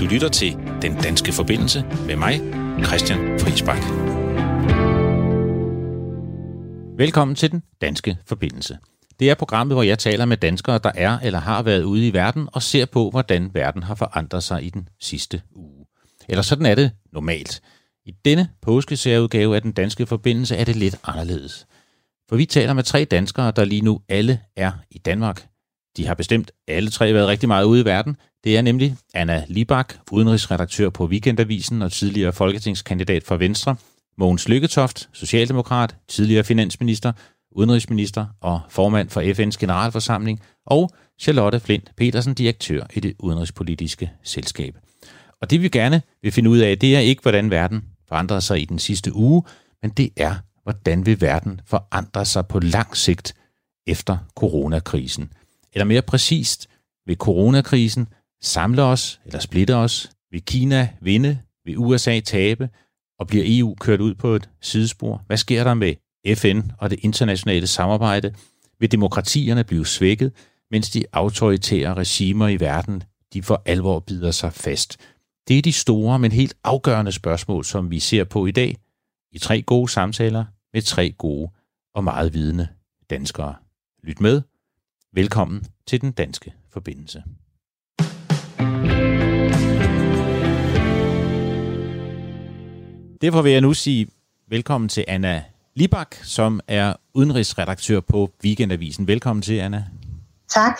Du 0.00 0.04
lytter 0.04 0.28
til 0.28 0.52
Den 0.82 0.94
Danske 0.94 1.32
Forbindelse 1.32 1.84
med 2.06 2.16
mig, 2.16 2.40
Christian 2.84 3.40
Friisbak. 3.40 3.82
Velkommen 6.98 7.34
til 7.34 7.50
Den 7.52 7.62
Danske 7.80 8.18
Forbindelse. 8.26 8.78
Det 9.20 9.30
er 9.30 9.34
programmet, 9.34 9.76
hvor 9.76 9.82
jeg 9.82 9.98
taler 9.98 10.24
med 10.24 10.36
danskere, 10.36 10.78
der 10.78 10.92
er 10.94 11.18
eller 11.18 11.38
har 11.38 11.62
været 11.62 11.82
ude 11.82 12.08
i 12.08 12.12
verden, 12.12 12.48
og 12.52 12.62
ser 12.62 12.86
på, 12.86 13.10
hvordan 13.10 13.50
verden 13.54 13.82
har 13.82 13.94
forandret 13.94 14.42
sig 14.42 14.64
i 14.64 14.70
den 14.70 14.88
sidste 15.00 15.42
uge. 15.54 15.86
Eller 16.28 16.42
sådan 16.42 16.66
er 16.66 16.74
det 16.74 16.90
normalt. 17.12 17.62
I 18.06 18.10
denne 18.24 18.48
påskesærudgave 18.62 19.56
af 19.56 19.62
Den 19.62 19.72
Danske 19.72 20.06
Forbindelse 20.06 20.56
er 20.56 20.64
det 20.64 20.76
lidt 20.76 20.96
anderledes. 21.04 21.66
For 22.28 22.36
vi 22.36 22.46
taler 22.46 22.72
med 22.72 22.82
tre 22.82 23.04
danskere, 23.04 23.50
der 23.50 23.64
lige 23.64 23.82
nu 23.82 24.00
alle 24.08 24.40
er 24.56 24.72
i 24.90 24.98
Danmark. 24.98 25.47
De 25.98 26.06
har 26.06 26.14
bestemt 26.14 26.50
alle 26.68 26.90
tre 26.90 27.14
været 27.14 27.28
rigtig 27.28 27.48
meget 27.48 27.64
ude 27.64 27.80
i 27.80 27.84
verden. 27.84 28.16
Det 28.44 28.56
er 28.56 28.62
nemlig 28.62 28.96
Anna 29.14 29.44
Libak, 29.48 29.94
udenrigsredaktør 30.10 30.90
på 30.90 31.06
Weekendavisen 31.06 31.82
og 31.82 31.92
tidligere 31.92 32.32
folketingskandidat 32.32 33.24
for 33.24 33.36
Venstre, 33.36 33.76
Mogens 34.18 34.48
Lykketoft, 34.48 35.08
socialdemokrat, 35.12 35.96
tidligere 36.08 36.44
finansminister, 36.44 37.12
udenrigsminister 37.52 38.26
og 38.40 38.60
formand 38.68 39.10
for 39.10 39.20
FN's 39.20 39.56
generalforsamling, 39.60 40.40
og 40.66 40.90
Charlotte 41.20 41.60
Flint 41.60 41.92
Petersen, 41.96 42.34
direktør 42.34 42.86
i 42.94 43.00
det 43.00 43.14
udenrigspolitiske 43.18 44.10
selskab. 44.22 44.76
Og 45.40 45.50
det 45.50 45.62
vi 45.62 45.68
gerne 45.68 46.02
vil 46.22 46.32
finde 46.32 46.50
ud 46.50 46.58
af, 46.58 46.78
det 46.78 46.96
er 46.96 47.00
ikke, 47.00 47.22
hvordan 47.22 47.50
verden 47.50 47.84
forandrer 48.08 48.40
sig 48.40 48.62
i 48.62 48.64
den 48.64 48.78
sidste 48.78 49.14
uge, 49.14 49.42
men 49.82 49.90
det 49.90 50.10
er, 50.16 50.34
hvordan 50.62 51.06
vil 51.06 51.20
verden 51.20 51.60
forandre 51.66 52.24
sig 52.24 52.46
på 52.46 52.58
lang 52.60 52.96
sigt 52.96 53.34
efter 53.86 54.16
coronakrisen. 54.36 55.32
Eller 55.72 55.84
mere 55.84 56.02
præcist, 56.02 56.68
vil 57.06 57.16
coronakrisen 57.16 58.08
samle 58.42 58.82
os 58.82 59.20
eller 59.24 59.38
splitte 59.38 59.76
os? 59.76 60.10
Vil 60.30 60.42
Kina 60.42 60.88
vinde? 61.00 61.38
Vil 61.64 61.78
USA 61.78 62.20
tabe? 62.20 62.68
Og 63.18 63.26
bliver 63.26 63.44
EU 63.46 63.74
kørt 63.74 64.00
ud 64.00 64.14
på 64.14 64.34
et 64.34 64.48
sidespor? 64.60 65.22
Hvad 65.26 65.36
sker 65.36 65.64
der 65.64 65.74
med 65.74 65.94
FN 66.36 66.60
og 66.78 66.90
det 66.90 66.98
internationale 67.02 67.66
samarbejde? 67.66 68.34
Vil 68.80 68.92
demokratierne 68.92 69.64
blive 69.64 69.86
svækket, 69.86 70.32
mens 70.70 70.90
de 70.90 71.04
autoritære 71.12 71.94
regimer 71.94 72.48
i 72.48 72.60
verden 72.60 73.02
de 73.32 73.42
for 73.42 73.62
alvor 73.64 74.00
bider 74.00 74.30
sig 74.30 74.52
fast? 74.52 74.96
Det 75.48 75.58
er 75.58 75.62
de 75.62 75.72
store, 75.72 76.18
men 76.18 76.32
helt 76.32 76.56
afgørende 76.64 77.12
spørgsmål, 77.12 77.64
som 77.64 77.90
vi 77.90 77.98
ser 77.98 78.24
på 78.24 78.46
i 78.46 78.50
dag 78.50 78.76
i 79.32 79.38
tre 79.38 79.62
gode 79.62 79.88
samtaler 79.88 80.44
med 80.72 80.82
tre 80.82 81.10
gode 81.10 81.50
og 81.94 82.04
meget 82.04 82.34
vidende 82.34 82.68
danskere. 83.10 83.54
Lyt 84.02 84.20
med. 84.20 84.42
Velkommen 85.12 85.64
til 85.86 86.00
den 86.00 86.12
danske 86.12 86.52
forbindelse. 86.70 87.22
Derfor 93.20 93.42
vil 93.42 93.52
jeg 93.52 93.60
nu 93.60 93.74
sige 93.74 94.06
velkommen 94.48 94.88
til 94.88 95.04
Anna 95.08 95.44
Libak, 95.74 96.14
som 96.22 96.60
er 96.68 96.94
udenrigsredaktør 97.14 98.00
på 98.00 98.30
Weekendavisen. 98.44 99.06
Velkommen 99.06 99.42
til, 99.42 99.54
Anna. 99.54 99.84
Tak. 100.48 100.78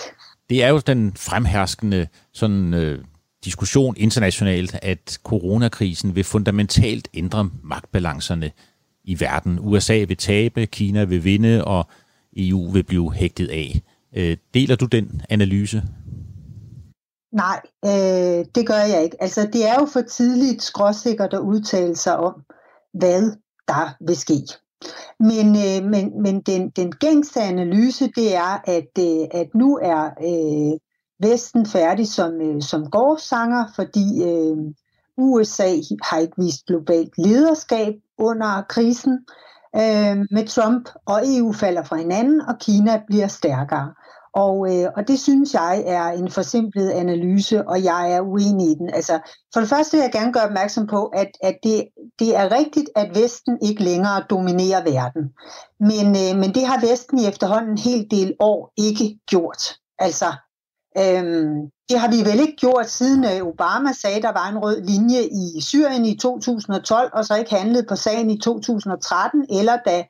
Det 0.50 0.64
er 0.64 0.68
jo 0.68 0.78
den 0.78 1.16
fremherskende 1.16 2.08
sådan, 2.32 2.74
øh, 2.74 3.04
diskussion 3.44 3.94
internationalt, 3.96 4.78
at 4.82 5.18
coronakrisen 5.24 6.14
vil 6.14 6.24
fundamentalt 6.24 7.08
ændre 7.14 7.50
magtbalancerne 7.62 8.50
i 9.04 9.20
verden. 9.20 9.58
USA 9.60 10.04
vil 10.08 10.16
tabe, 10.16 10.66
Kina 10.66 11.04
vil 11.04 11.24
vinde, 11.24 11.64
og 11.64 11.88
EU 12.36 12.70
vil 12.70 12.82
blive 12.82 13.12
hægtet 13.14 13.48
af. 13.48 13.82
Øh, 14.16 14.36
deler 14.54 14.76
du 14.76 14.86
den 14.86 15.22
analyse? 15.30 15.82
Nej, 17.32 17.60
øh, 17.84 18.44
det 18.54 18.66
gør 18.66 18.82
jeg 18.92 19.04
ikke. 19.04 19.22
Altså, 19.22 19.48
det 19.52 19.68
er 19.68 19.74
jo 19.80 19.86
for 19.86 20.00
tidligt 20.00 20.62
skråsikkert 20.62 21.34
at 21.34 21.40
udtale 21.40 21.96
sig 21.96 22.16
om, 22.16 22.34
hvad 22.92 23.22
der 23.68 23.96
vil 24.06 24.16
ske. 24.16 24.42
Men, 25.20 25.56
øh, 25.56 25.90
men, 25.90 26.22
men 26.22 26.40
den, 26.40 26.70
den 26.70 26.92
gængste 26.92 27.40
analyse, 27.40 28.10
det 28.16 28.34
er, 28.36 28.62
at, 28.64 28.90
øh, 28.98 29.40
at 29.40 29.54
nu 29.54 29.78
er 29.82 30.04
øh, 30.04 30.78
Vesten 31.20 31.66
færdig 31.66 32.08
som, 32.08 32.40
øh, 32.40 32.62
som 32.62 32.90
gårdsanger, 32.90 33.64
fordi 33.74 34.22
øh, 34.24 34.56
USA 35.16 35.70
har 36.02 36.18
ikke 36.18 36.36
vist 36.36 36.66
globalt 36.66 37.18
lederskab 37.18 37.94
under 38.18 38.62
krisen 38.68 39.12
øh, 39.76 40.16
med 40.30 40.46
Trump, 40.46 40.88
og 41.06 41.20
EU 41.24 41.52
falder 41.52 41.84
fra 41.84 41.96
hinanden, 41.96 42.40
og 42.40 42.58
Kina 42.60 43.02
bliver 43.06 43.26
stærkere. 43.26 43.94
Og, 44.34 44.74
øh, 44.74 44.90
og 44.96 45.08
det 45.08 45.20
synes 45.20 45.54
jeg 45.54 45.82
er 45.86 46.04
en 46.04 46.30
forsimplet 46.30 46.90
analyse, 46.90 47.68
og 47.68 47.84
jeg 47.84 48.12
er 48.12 48.20
uenig 48.20 48.70
i 48.70 48.74
den. 48.74 48.94
Altså, 48.94 49.18
for 49.52 49.60
det 49.60 49.68
første 49.68 49.96
vil 49.96 50.02
jeg 50.02 50.12
gerne 50.12 50.32
gøre 50.32 50.44
opmærksom 50.44 50.86
på, 50.86 51.06
at, 51.06 51.30
at 51.42 51.58
det, 51.62 51.88
det 52.18 52.36
er 52.36 52.52
rigtigt, 52.52 52.90
at 52.96 53.14
Vesten 53.14 53.58
ikke 53.62 53.82
længere 53.82 54.24
dominerer 54.30 54.82
verden. 54.82 55.32
Men, 55.80 56.06
øh, 56.06 56.40
men 56.40 56.54
det 56.54 56.66
har 56.66 56.86
Vesten 56.86 57.18
i 57.18 57.26
efterhånden 57.26 57.70
en 57.70 57.78
hel 57.78 58.06
del 58.10 58.34
år 58.40 58.72
ikke 58.76 59.18
gjort. 59.26 59.76
Altså, 59.98 60.26
øhm, 60.98 61.70
det 61.88 61.98
har 61.98 62.10
vi 62.10 62.30
vel 62.30 62.40
ikke 62.40 62.56
gjort, 62.56 62.90
siden 62.90 63.24
øh, 63.24 63.46
Obama 63.46 63.92
sagde, 63.92 64.16
at 64.16 64.22
der 64.22 64.32
var 64.32 64.48
en 64.48 64.58
rød 64.58 64.80
linje 64.80 65.22
i 65.22 65.60
Syrien 65.60 66.04
i 66.04 66.16
2012, 66.16 67.10
og 67.12 67.24
så 67.24 67.36
ikke 67.36 67.54
handlede 67.54 67.86
på 67.88 67.96
sagen 67.96 68.30
i 68.30 68.38
2013, 68.38 69.46
eller 69.50 69.76
da, 69.86 70.04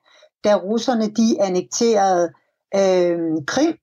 da 0.44 0.54
russerne 0.54 1.08
de 1.08 1.42
annekterede 1.42 2.28
øh, 2.74 3.44
Krim 3.46 3.76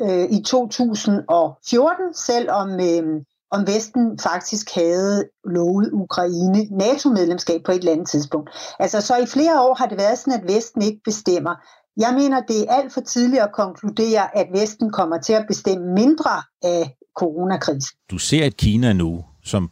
øh, 0.00 0.24
i 0.30 0.42
2014, 0.42 2.14
selvom 2.14 2.80
øh, 2.80 3.22
om 3.50 3.66
Vesten 3.66 4.18
faktisk 4.18 4.74
havde 4.74 5.24
lovet 5.44 5.90
Ukraine 5.92 6.66
NATO-medlemskab 6.70 7.60
på 7.64 7.72
et 7.72 7.78
eller 7.78 7.92
andet 7.92 8.08
tidspunkt. 8.08 8.50
Altså 8.78 9.00
så 9.00 9.16
i 9.16 9.26
flere 9.26 9.60
år 9.60 9.74
har 9.74 9.86
det 9.86 9.98
været 9.98 10.18
sådan, 10.18 10.40
at 10.40 10.54
Vesten 10.54 10.82
ikke 10.82 11.00
bestemmer. 11.04 11.54
Jeg 11.96 12.14
mener, 12.14 12.40
det 12.40 12.60
er 12.60 12.74
alt 12.74 12.92
for 12.92 13.00
tidligt 13.00 13.42
at 13.42 13.52
konkludere, 13.52 14.36
at 14.38 14.46
Vesten 14.52 14.92
kommer 14.92 15.18
til 15.18 15.32
at 15.32 15.44
bestemme 15.48 15.94
mindre 15.94 16.42
af 16.62 16.96
coronakrisen. 17.16 17.96
Du 18.10 18.18
ser 18.18 18.44
et 18.44 18.56
Kina 18.56 18.92
nu, 18.92 19.24
som 19.44 19.70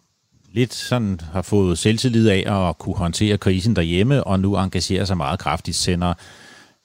lidt 0.53 0.75
sådan 0.75 1.21
har 1.33 1.43
fået 1.43 1.79
selvtillid 1.79 2.29
af 2.29 2.69
at 2.69 2.79
kunne 2.79 2.97
håndtere 2.97 3.39
krisen 3.39 3.77
derhjemme, 3.77 4.25
og 4.25 4.41
nu 4.41 4.57
engagerer 4.57 5.05
sig 5.05 5.17
meget 5.17 5.39
kraftigt, 5.39 5.77
sender 5.77 6.15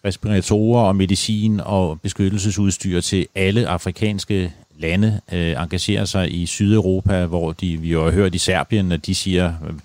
respiratorer 0.05 0.83
og 0.83 0.95
medicin 0.95 1.59
og 1.59 2.01
beskyttelsesudstyr 2.01 3.01
til 3.01 3.27
alle 3.35 3.67
afrikanske 3.67 4.53
lande 4.77 5.21
øh, 5.33 5.61
engagerer 5.61 6.05
sig 6.05 6.41
i 6.41 6.45
Sydeuropa, 6.45 7.25
hvor 7.25 7.51
de, 7.51 7.77
vi 7.77 7.91
jo 7.91 8.03
har 8.03 8.11
hørt 8.11 8.35
i 8.35 8.37
Serbien, 8.37 8.91
at 8.91 9.05
de 9.05 9.15
siger, 9.15 9.47
at 9.47 9.75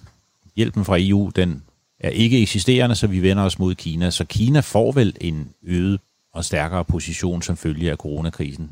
hjælpen 0.57 0.85
fra 0.85 0.97
EU, 1.01 1.31
den 1.37 1.63
er 2.01 2.09
ikke 2.09 2.43
eksisterende, 2.43 2.95
så 2.95 3.07
vi 3.07 3.23
vender 3.23 3.43
os 3.43 3.59
mod 3.59 3.75
Kina. 3.75 4.11
Så 4.11 4.25
Kina 4.25 4.61
får 4.61 4.93
vel 4.93 5.17
en 5.21 5.51
øget 5.63 6.01
og 6.35 6.45
stærkere 6.45 6.85
position 6.85 7.43
som 7.43 7.57
følge 7.57 7.91
af 7.91 7.97
coronakrisen? 7.97 8.71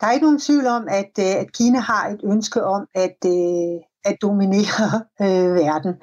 Der 0.00 0.06
er 0.06 0.12
ikke 0.12 0.24
nogen 0.24 0.40
tvivl 0.40 0.66
om, 0.66 0.88
at, 0.90 1.12
øh, 1.18 1.40
at 1.40 1.52
Kina 1.52 1.80
har 1.80 2.08
et 2.08 2.20
ønske 2.24 2.64
om 2.64 2.86
at, 2.94 3.16
øh, 3.26 3.80
at 4.04 4.16
dominere 4.22 5.04
øh, 5.22 5.54
verden. 5.54 5.94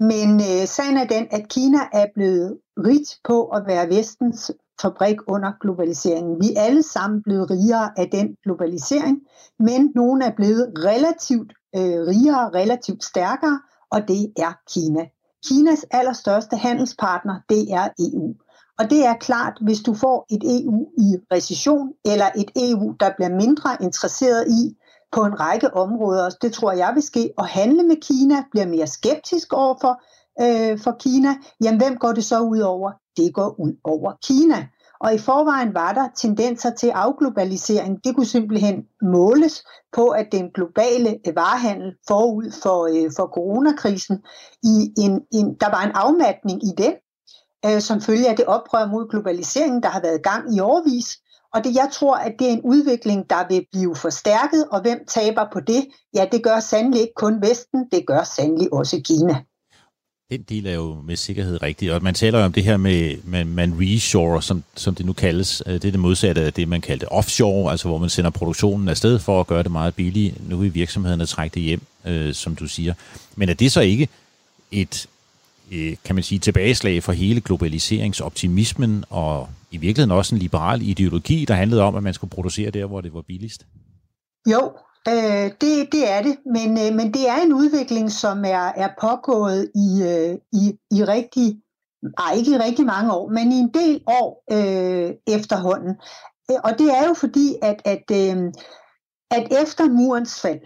Men 0.00 0.40
øh, 0.40 0.66
sagen 0.66 0.96
er 0.96 1.06
den, 1.06 1.26
at 1.30 1.48
Kina 1.48 1.78
er 1.92 2.06
blevet 2.14 2.58
rigt 2.78 3.18
på 3.24 3.44
at 3.44 3.62
være 3.66 3.88
vestens 3.88 4.50
fabrik 4.82 5.16
under 5.26 5.52
globaliseringen. 5.60 6.40
Vi 6.40 6.54
er 6.56 6.60
alle 6.60 6.82
sammen 6.82 7.22
blevet 7.22 7.50
rigere 7.50 7.90
af 7.96 8.08
den 8.10 8.36
globalisering, 8.44 9.18
men 9.58 9.92
nogle 9.94 10.24
er 10.24 10.34
blevet 10.36 10.72
relativt 10.84 11.52
øh, 11.76 12.06
rigere, 12.12 12.50
relativt 12.60 13.04
stærkere, 13.04 13.60
og 13.90 14.08
det 14.08 14.32
er 14.36 14.52
Kina. 14.72 15.06
Kinas 15.46 15.86
allerstørste 15.90 16.56
handelspartner, 16.56 17.40
det 17.48 17.72
er 17.72 17.88
EU. 17.98 18.34
Og 18.78 18.90
det 18.90 19.06
er 19.06 19.14
klart, 19.14 19.58
hvis 19.60 19.80
du 19.80 19.94
får 19.94 20.26
et 20.30 20.42
EU 20.58 20.88
i 20.98 21.08
recession, 21.32 21.92
eller 22.04 22.26
et 22.36 22.50
EU, 22.56 22.94
der 23.00 23.10
bliver 23.16 23.34
mindre 23.36 23.70
interesseret 23.80 24.48
i 24.48 24.76
på 25.12 25.24
en 25.24 25.40
række 25.40 25.74
områder, 25.74 26.30
det 26.42 26.52
tror 26.52 26.72
jeg 26.72 26.90
vil 26.94 27.02
ske, 27.02 27.32
og 27.36 27.46
handle 27.46 27.82
med 27.82 27.96
Kina, 28.02 28.34
bliver 28.50 28.66
mere 28.66 28.86
skeptisk 28.86 29.52
overfor 29.52 30.02
øh, 30.40 30.78
for 30.78 30.96
Kina, 31.00 31.28
jamen 31.64 31.80
hvem 31.80 31.96
går 31.96 32.12
det 32.12 32.24
så 32.24 32.40
ud 32.40 32.58
over? 32.58 32.92
Det 33.16 33.34
går 33.34 33.60
ud 33.60 33.72
over 33.84 34.12
Kina. 34.22 34.68
Og 35.00 35.14
i 35.14 35.18
forvejen 35.18 35.74
var 35.74 35.92
der 35.92 36.08
tendenser 36.16 36.70
til 36.70 36.88
afglobalisering. 36.88 38.04
Det 38.04 38.14
kunne 38.14 38.26
simpelthen 38.26 38.86
måles 39.02 39.64
på, 39.92 40.08
at 40.08 40.26
den 40.32 40.50
globale 40.54 41.18
øh, 41.26 41.36
varehandel 41.36 41.94
forud 42.08 42.52
for, 42.62 42.86
øh, 42.86 43.10
for 43.16 43.26
coronakrisen, 43.26 44.18
i 44.62 44.92
en, 44.98 45.20
en, 45.32 45.54
der 45.60 45.70
var 45.70 45.82
en 45.82 45.92
afmatning 45.94 46.64
i 46.64 46.72
den, 46.78 46.94
øh, 47.66 47.80
som 47.80 48.00
følge 48.00 48.28
af 48.28 48.36
det 48.36 48.44
oprør 48.44 48.86
mod 48.86 49.08
globaliseringen, 49.10 49.82
der 49.82 49.88
har 49.88 50.00
været 50.00 50.22
gang 50.22 50.56
i 50.56 50.60
årvis. 50.60 51.18
Og 51.54 51.64
det, 51.64 51.74
jeg 51.74 51.88
tror, 51.92 52.16
at 52.16 52.32
det 52.38 52.48
er 52.48 52.52
en 52.52 52.60
udvikling, 52.64 53.30
der 53.30 53.48
vil 53.48 53.66
blive 53.72 53.96
forstærket, 53.96 54.64
og 54.72 54.80
hvem 54.80 54.98
taber 55.08 55.44
på 55.52 55.60
det? 55.60 55.86
Ja, 56.14 56.26
det 56.32 56.42
gør 56.42 56.60
sandelig 56.60 57.00
ikke 57.00 57.14
kun 57.16 57.42
Vesten, 57.42 57.88
det 57.92 58.06
gør 58.06 58.22
sandelig 58.36 58.72
også 58.72 59.00
Kina. 59.04 59.42
Den 60.30 60.42
del 60.42 60.66
er 60.66 60.74
jo 60.74 61.00
med 61.00 61.16
sikkerhed 61.16 61.62
rigtig, 61.62 61.92
og 61.92 62.02
man 62.02 62.14
taler 62.14 62.38
jo 62.38 62.44
om 62.44 62.52
det 62.52 62.64
her 62.64 62.76
med, 62.76 63.16
man, 63.24 63.46
man 63.46 63.74
reshore, 63.80 64.42
som, 64.42 64.64
som 64.74 64.94
det 64.94 65.06
nu 65.06 65.12
kaldes. 65.12 65.62
Øh, 65.66 65.74
det 65.74 65.84
er 65.84 65.90
det 65.90 66.00
modsatte 66.00 66.42
af 66.42 66.52
det, 66.52 66.68
man 66.68 66.80
kaldte 66.80 67.12
offshore, 67.12 67.70
altså 67.70 67.88
hvor 67.88 67.98
man 67.98 68.10
sender 68.10 68.30
produktionen 68.30 68.88
afsted 68.88 69.18
for 69.18 69.40
at 69.40 69.46
gøre 69.46 69.62
det 69.62 69.72
meget 69.72 69.94
billigt. 69.94 70.48
Nu 70.48 70.56
vil 70.56 70.74
virksomhederne 70.74 71.26
trække 71.26 71.54
det 71.54 71.62
hjem, 71.62 71.80
øh, 72.04 72.34
som 72.34 72.56
du 72.56 72.68
siger. 72.68 72.94
Men 73.36 73.48
er 73.48 73.54
det 73.54 73.72
så 73.72 73.80
ikke 73.80 74.08
et, 74.70 75.06
øh, 75.72 75.96
kan 76.04 76.14
man 76.14 76.24
sige, 76.24 76.38
tilbageslag 76.38 77.02
for 77.02 77.12
hele 77.12 77.40
globaliseringsoptimismen 77.40 79.04
og 79.10 79.48
i 79.72 79.76
virkeligheden 79.76 80.18
også 80.18 80.34
en 80.34 80.38
liberal 80.38 80.82
ideologi, 80.82 81.44
der 81.44 81.54
handlede 81.54 81.82
om, 81.82 81.94
at 81.94 82.02
man 82.02 82.14
skulle 82.14 82.30
producere 82.30 82.70
der, 82.70 82.86
hvor 82.86 83.00
det 83.00 83.14
var 83.14 83.22
billigst? 83.22 83.66
Jo, 84.46 84.72
Øh, 85.08 85.50
det, 85.60 85.92
det 85.92 86.10
er 86.10 86.22
det, 86.22 86.36
men, 86.46 86.70
øh, 86.78 86.94
men 86.96 87.14
det 87.14 87.28
er 87.28 87.36
en 87.44 87.52
udvikling, 87.52 88.12
som 88.12 88.44
er, 88.44 88.72
er 88.76 88.88
pågået 89.00 89.70
i, 89.74 90.02
øh, 90.02 90.38
i, 90.52 90.78
i 90.90 91.04
rigtig, 91.04 91.62
ej, 92.18 92.32
ikke 92.36 92.50
i 92.50 92.58
rigtig 92.58 92.86
mange 92.86 93.12
år, 93.12 93.28
men 93.28 93.52
i 93.52 93.54
en 93.54 93.74
del 93.74 94.02
år 94.06 94.44
øh, 94.52 95.14
efterhånden. 95.26 95.96
Øh, 96.50 96.56
og 96.64 96.78
det 96.78 96.98
er 96.98 97.08
jo 97.08 97.14
fordi, 97.14 97.54
at, 97.62 97.82
at, 97.84 98.04
øh, 98.12 98.52
at 99.30 99.62
efter 99.62 99.88
murens 99.88 100.40
fald, 100.40 100.60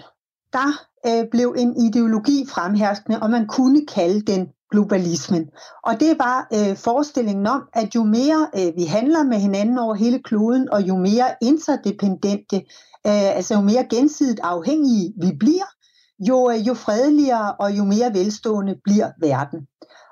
der 0.53 0.69
øh, 1.06 1.31
blev 1.31 1.55
en 1.58 1.76
ideologi 1.87 2.47
fremherskende, 2.49 3.23
og 3.23 3.31
man 3.31 3.47
kunne 3.47 3.87
kalde 3.87 4.20
den 4.32 4.49
globalismen. 4.71 5.49
Og 5.85 6.01
det 6.01 6.19
var 6.19 6.49
øh, 6.53 6.77
forestillingen 6.77 7.47
om, 7.47 7.63
at 7.73 7.95
jo 7.95 8.05
mere 8.05 8.49
øh, 8.59 8.77
vi 8.77 8.85
handler 8.85 9.23
med 9.23 9.39
hinanden 9.39 9.79
over 9.79 9.95
hele 9.95 10.23
kloden, 10.23 10.73
og 10.73 10.83
jo 10.89 10.97
mere 10.97 11.35
interdependente 11.43 12.57
øh, 13.07 13.37
altså 13.37 13.55
jo 13.55 13.61
mere 13.61 13.87
gensidigt 13.91 14.41
afhængige 14.43 15.13
vi 15.23 15.33
bliver, 15.41 15.69
jo, 16.19 16.51
øh, 16.51 16.69
jo 16.69 16.75
fredeligere 16.75 17.55
og 17.55 17.79
jo 17.79 17.85
mere 17.85 18.15
velstående 18.15 18.77
bliver 18.85 19.11
verden. 19.21 19.67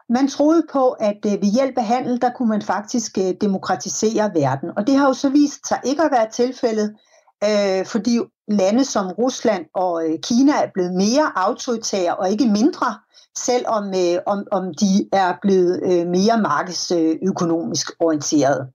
Man 0.09 0.29
troede 0.29 0.63
på, 0.73 0.89
at 0.91 1.19
øh, 1.27 1.33
ved 1.33 1.53
hjælp 1.53 1.79
af 1.79 1.85
handel, 1.85 2.21
der 2.21 2.31
kunne 2.37 2.49
man 2.49 2.63
faktisk 2.63 3.19
øh, 3.19 3.35
demokratisere 3.41 4.31
verden. 4.35 4.71
Og 4.77 4.87
det 4.87 4.97
har 4.97 5.07
jo 5.07 5.15
så 5.15 5.29
vist 5.29 5.69
sig 5.69 5.81
ikke 5.85 6.03
at 6.03 6.13
være 6.13 6.31
tilfældet, 6.31 6.95
øh, 7.45 7.87
fordi 7.87 8.21
lande 8.49 8.85
som 8.85 9.13
Rusland 9.13 9.65
og 9.75 10.09
øh, 10.09 10.19
Kina 10.23 10.53
er 10.53 10.71
blevet 10.75 10.95
mere 10.95 11.33
autoritære 11.37 12.17
og 12.17 12.31
ikke 12.31 12.47
mindre, 12.47 12.99
selvom 13.39 13.95
øh, 13.95 14.19
om, 14.27 14.47
om 14.51 14.75
de 14.75 15.09
er 15.13 15.35
blevet 15.43 15.81
øh, 15.83 16.07
mere 16.07 16.41
markedsøkonomisk 16.41 17.91
orienteret. 18.01 18.69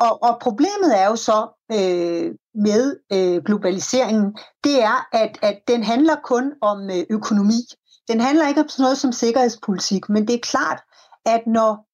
Og, 0.00 0.22
og 0.22 0.38
problemet 0.40 1.00
er 1.00 1.06
jo 1.06 1.16
så 1.16 1.48
øh, 1.72 2.34
med 2.54 2.96
øh, 3.12 3.44
globaliseringen, 3.44 4.36
det 4.64 4.82
er, 4.82 5.08
at, 5.12 5.38
at 5.42 5.58
den 5.68 5.82
handler 5.82 6.16
kun 6.24 6.52
om 6.60 6.90
øh, 6.90 7.04
økonomi. 7.10 7.60
Den 8.08 8.20
handler 8.20 8.48
ikke 8.48 8.60
om 8.60 8.68
sådan 8.68 8.82
noget 8.82 8.98
som 8.98 9.12
sikkerhedspolitik, 9.12 10.08
men 10.08 10.26
det 10.26 10.34
er 10.34 10.40
klart, 10.42 10.82
at 11.26 11.42
når 11.46 11.86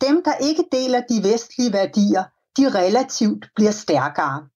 dem, 0.00 0.22
der 0.24 0.34
ikke 0.34 0.64
deler 0.72 1.00
de 1.00 1.32
vestlige 1.32 1.72
værdier, 1.72 2.24
de 2.56 2.68
relativt 2.68 3.46
bliver 3.54 3.70
stærkere. 3.70 4.46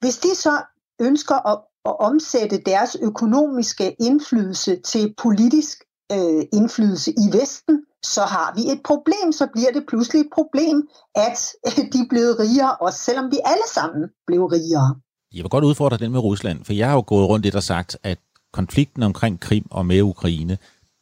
Hvis 0.00 0.18
de 0.18 0.34
så 0.34 0.62
ønsker 1.00 1.46
at, 1.46 1.58
at 1.84 2.00
omsætte 2.00 2.62
deres 2.66 2.96
økonomiske 3.02 3.96
indflydelse 4.00 4.80
til 4.80 5.14
politisk 5.18 5.84
øh, 6.14 6.42
indflydelse 6.58 7.10
i 7.10 7.26
Vesten, 7.38 7.76
så 8.02 8.22
har 8.34 8.48
vi 8.56 8.62
et 8.72 8.80
problem, 8.84 9.32
så 9.32 9.46
bliver 9.54 9.72
det 9.76 9.84
pludselig 9.88 10.20
et 10.20 10.30
problem, 10.34 10.88
at 11.14 11.38
øh, 11.66 11.84
de 11.92 11.98
er 12.04 12.08
blevet 12.10 12.38
rigere, 12.38 12.76
også 12.76 12.98
selvom 12.98 13.26
vi 13.30 13.38
alle 13.44 13.68
sammen 13.74 14.02
blev 14.26 14.44
rigere. 14.44 14.88
Jeg 15.34 15.42
vil 15.44 15.50
godt 15.50 15.64
udfordre 15.64 15.96
den 15.96 16.12
med 16.12 16.20
Rusland, 16.20 16.64
for 16.64 16.72
jeg 16.72 16.88
har 16.88 16.94
jo 16.94 17.04
gået 17.06 17.28
rundt 17.28 17.44
lidt 17.44 17.54
og 17.54 17.62
sagt, 17.62 17.98
at 18.02 18.18
konflikten 18.52 19.02
omkring 19.02 19.40
Krim 19.40 19.66
og 19.70 19.86
med 19.86 20.02
Ukraine, 20.02 20.58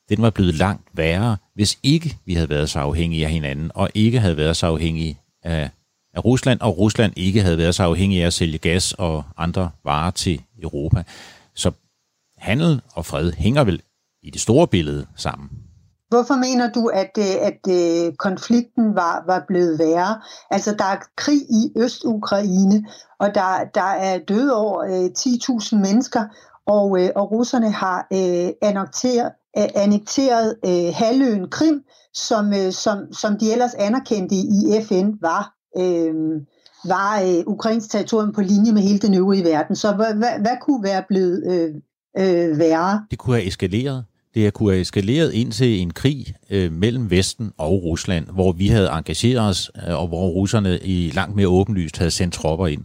den 0.08 0.22
var 0.22 0.30
blevet 0.30 0.54
langt 0.54 0.88
værre, 0.94 1.36
hvis 1.54 1.78
ikke 1.82 2.18
vi 2.24 2.34
havde 2.34 2.48
været 2.48 2.70
så 2.70 2.78
afhængige 2.78 3.24
af 3.24 3.32
hinanden, 3.32 3.70
og 3.74 3.90
ikke 3.94 4.20
havde 4.20 4.36
været 4.36 4.56
så 4.56 4.66
afhængige 4.66 5.20
af, 5.42 5.70
af 6.14 6.24
Rusland, 6.24 6.60
og 6.60 6.78
Rusland 6.78 7.12
ikke 7.16 7.42
havde 7.42 7.58
været 7.58 7.74
så 7.74 7.82
afhængige 7.82 8.22
af 8.22 8.26
at 8.26 8.32
sælge 8.32 8.58
gas 8.58 8.92
og 8.92 9.24
andre 9.36 9.70
varer 9.84 10.10
til 10.10 10.42
Europa. 10.62 11.02
Så 11.54 11.72
handel 12.36 12.80
og 12.94 13.06
fred 13.06 13.32
hænger 13.32 13.64
vel 13.64 13.82
i 14.22 14.31
det 14.31 14.40
store 14.40 14.69
billede 14.69 15.06
sammen. 15.17 15.49
Hvorfor 16.08 16.34
mener 16.34 16.72
du, 16.72 16.87
at, 16.87 17.11
øh, 17.19 17.34
at, 17.49 17.61
øh, 17.69 18.14
konflikten 18.14 18.94
var, 18.94 19.25
var 19.26 19.44
blevet 19.49 19.78
værre? 19.78 20.20
Altså, 20.50 20.75
der 20.78 20.84
er 20.84 20.96
krig 21.17 21.40
i 21.40 21.72
Øst-Ukraine, 21.76 22.87
og 23.19 23.34
der, 23.34 23.64
der 23.75 23.90
er 24.08 24.19
døde 24.19 24.55
over 24.55 24.81
øh, 24.81 25.11
10.000 25.19 25.76
mennesker, 25.76 26.25
og, 26.67 27.02
øh, 27.02 27.11
og 27.17 27.31
russerne 27.31 27.70
har 27.70 28.06
øh, 28.12 28.49
annekteret, 28.62 29.32
øh, 29.58 29.69
annekteret 29.75 30.56
øh, 30.67 30.94
halvøen 30.94 31.50
Krim, 31.50 31.82
som, 32.14 32.52
øh, 32.52 32.72
som, 32.72 33.12
som 33.12 33.38
de 33.38 33.52
ellers 33.52 33.75
anerkendte 33.75 34.34
i 34.34 34.82
FN 34.88 35.12
var, 35.20 35.55
øh, 35.76 36.14
var 36.84 37.20
øh, 37.20 37.43
Ukrains 37.46 37.88
territorium 37.88 38.32
på 38.32 38.40
linje 38.40 38.72
med 38.72 38.82
hele 38.82 38.99
den 38.99 39.14
øvrige 39.14 39.44
verden. 39.44 39.76
Så 39.76 39.93
hvad, 39.93 40.14
hvad, 40.14 40.40
hvad 40.40 40.56
kunne 40.61 40.82
være 40.82 41.02
blevet 41.08 41.44
øh, 41.52 41.75
øh, 42.19 42.58
værre? 42.58 43.06
Det 43.11 43.19
kunne 43.19 43.37
have 43.37 43.46
eskaleret 43.46 44.05
det 44.35 44.55
kunne 44.55 44.73
have 44.73 44.81
eskaleret 44.81 45.32
ind 45.32 45.53
til 45.53 45.81
en 45.81 45.91
krig 45.91 46.35
øh, 46.50 46.73
mellem 46.73 47.11
Vesten 47.11 47.53
og 47.59 47.82
Rusland, 47.82 48.27
hvor 48.27 48.53
vi 48.53 48.67
havde 48.69 48.88
engageret 48.88 49.49
os, 49.49 49.71
øh, 49.88 50.00
og 50.00 50.09
hvor 50.09 50.29
russerne 50.29 50.79
i 50.79 51.11
langt 51.15 51.37
mere 51.37 51.49
åbenlyst 51.49 51.99
havde 51.99 52.11
sendt 52.11 52.35
tropper 52.35 52.67
ind, 52.67 52.85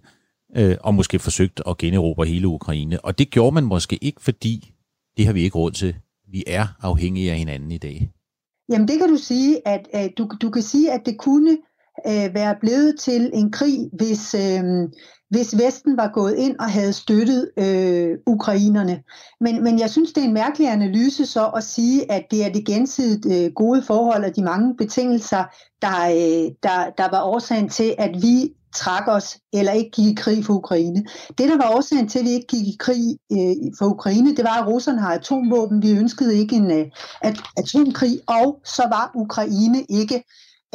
øh, 0.58 0.78
og 0.82 0.96
måske 0.96 1.20
forsøgt 1.20 1.62
at 1.68 1.78
generobre 1.78 2.26
hele 2.26 2.48
Ukraine. 2.48 3.06
Og 3.06 3.20
det 3.20 3.30
gjorde 3.30 3.54
man 3.54 3.64
måske 3.64 3.96
ikke, 4.02 4.22
fordi 4.22 4.72
det 5.18 5.26
har 5.26 5.34
vi 5.34 5.42
ikke 5.42 5.58
råd 5.58 5.72
til. 5.72 5.96
Vi 6.32 6.44
er 6.48 6.68
afhængige 6.82 7.32
af 7.32 7.38
hinanden 7.38 7.72
i 7.72 7.78
dag. 7.78 8.10
Jamen 8.72 8.88
det 8.88 9.00
kan 9.00 9.10
du 9.10 9.18
sige, 9.18 9.68
at, 9.68 9.88
at 9.94 10.12
du, 10.18 10.30
du 10.42 10.50
kan 10.50 10.62
sige, 10.62 10.92
at 10.92 11.02
det 11.06 11.18
kunne 11.18 11.58
øh, 12.08 12.34
være 12.34 12.56
blevet 12.62 13.00
til 13.00 13.32
en 13.34 13.52
krig, 13.52 13.90
hvis, 13.94 14.34
øh, 14.34 14.64
hvis 15.30 15.58
Vesten 15.58 15.98
var 15.98 16.12
gået 16.14 16.36
ind 16.36 16.60
og 16.60 16.70
havde 16.70 16.94
støttet 16.94 17.50
øh, 17.58 18.18
ukrainerne. 18.26 19.04
Men, 19.42 19.64
men 19.64 19.80
jeg 19.80 19.90
synes, 19.90 20.14
det 20.14 20.24
er 20.24 20.28
en 20.28 20.34
mærkelig 20.34 20.70
analyse 20.70 21.26
så 21.26 21.48
at 21.48 21.64
sige, 21.64 22.12
at 22.12 22.26
det 22.32 22.46
er 22.46 22.50
det 22.50 22.66
gensidigt 22.66 23.26
øh, 23.34 23.52
gode 23.52 23.84
forhold 23.84 24.24
og 24.24 24.36
de 24.36 24.44
mange 24.44 24.76
betingelser, 24.78 25.44
der, 25.82 26.06
øh, 26.06 26.52
der, 26.64 26.90
der 26.98 27.10
var 27.12 27.24
årsagen 27.24 27.70
til, 27.70 27.96
at 27.98 28.12
vi 28.22 28.54
trak 28.76 29.08
os 29.08 29.38
eller 29.54 29.72
ikke 29.72 29.92
gik 29.92 30.12
i 30.12 30.16
krig 30.16 30.46
for 30.46 30.54
Ukraine. 30.54 31.06
Det, 31.38 31.50
der 31.50 31.58
var 31.58 31.76
årsagen 31.76 32.08
til, 32.08 32.20
at 32.20 32.26
vi 32.26 32.30
ikke 32.30 32.48
gik 32.48 32.68
i 32.68 32.78
krig 32.80 33.18
øh, 33.32 33.56
for 33.80 33.86
Ukraine, 33.86 34.36
det 34.36 34.46
var, 34.46 34.62
at 34.62 34.68
russerne 34.68 35.02
har 35.02 35.14
atomvåben. 35.14 35.82
Vi 35.82 35.92
ønskede 35.92 36.36
ikke 36.38 36.56
en 36.56 36.72
øh, 36.72 36.86
atomkrig, 37.58 38.20
og 38.28 38.60
så 38.66 38.84
var 38.90 39.12
Ukraine 39.16 39.82
ikke 39.90 40.24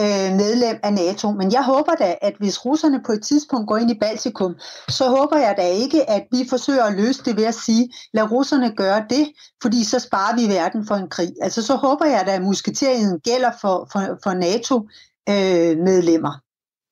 øh, 0.00 0.37
medlem 0.37 0.79
af 0.82 0.93
NATO. 0.93 1.31
Men 1.31 1.52
jeg 1.52 1.64
håber 1.64 1.94
da, 1.94 2.14
at 2.23 2.35
hvis 2.38 2.64
russerne 2.64 3.02
på 3.06 3.12
et 3.12 3.23
tidspunkt 3.23 3.69
går 3.69 3.76
ind 3.76 3.91
i 3.91 3.99
Baltikum, 4.00 4.55
så 4.88 5.08
håber 5.08 5.37
jeg 5.37 5.55
da 5.58 5.67
ikke, 5.67 6.11
at 6.11 6.26
vi 6.32 6.47
forsøger 6.49 6.85
at 6.85 6.94
løse 6.94 7.25
det 7.25 7.37
ved 7.37 7.44
at 7.44 7.55
sige, 7.55 7.92
lad 8.12 8.30
russerne 8.30 8.75
gøre 8.76 9.04
det, 9.11 9.33
fordi 9.62 9.85
så 9.85 9.99
sparer 9.99 10.37
vi 10.37 10.49
verden 10.54 10.87
for 10.87 10.95
en 10.95 11.09
krig. 11.09 11.33
Altså 11.42 11.62
så 11.62 11.76
håber 11.76 12.07
jeg 12.07 12.26
da, 12.26 12.35
at 12.35 12.42
musketerien 12.42 13.21
gælder 13.21 13.50
for, 13.61 13.88
for, 13.92 14.19
for 14.23 14.35
NATO-medlemmer. 14.35 16.33
Øh, 16.33 16.38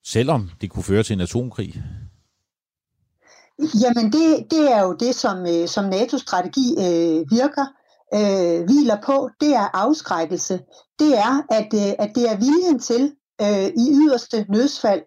Selvom 0.07 0.51
det 0.61 0.71
kunne 0.71 0.85
føre 0.85 1.03
til 1.03 1.15
en 1.15 1.21
atomkrig? 1.21 1.83
Jamen 3.59 4.13
det, 4.13 4.47
det 4.51 4.73
er 4.73 4.83
jo 4.83 4.93
det, 5.01 5.15
som, 5.15 5.47
øh, 5.47 5.69
som 5.69 5.85
NATO-strategi 5.85 6.75
øh, 6.79 7.31
virker 7.31 7.67
øh, 8.15 8.65
hviler 8.65 8.97
på, 9.07 9.31
det 9.41 9.55
er 9.55 9.77
afskrækkelse. 9.77 10.61
Det 10.99 11.19
er, 11.19 11.43
at, 11.51 11.69
øh, 11.75 11.93
at 11.99 12.11
det 12.15 12.31
er 12.31 12.37
viljen 12.37 12.79
til 12.79 13.13
øh, 13.41 13.67
i 13.67 13.91
yderste 13.91 14.47
nødsfald 14.49 15.03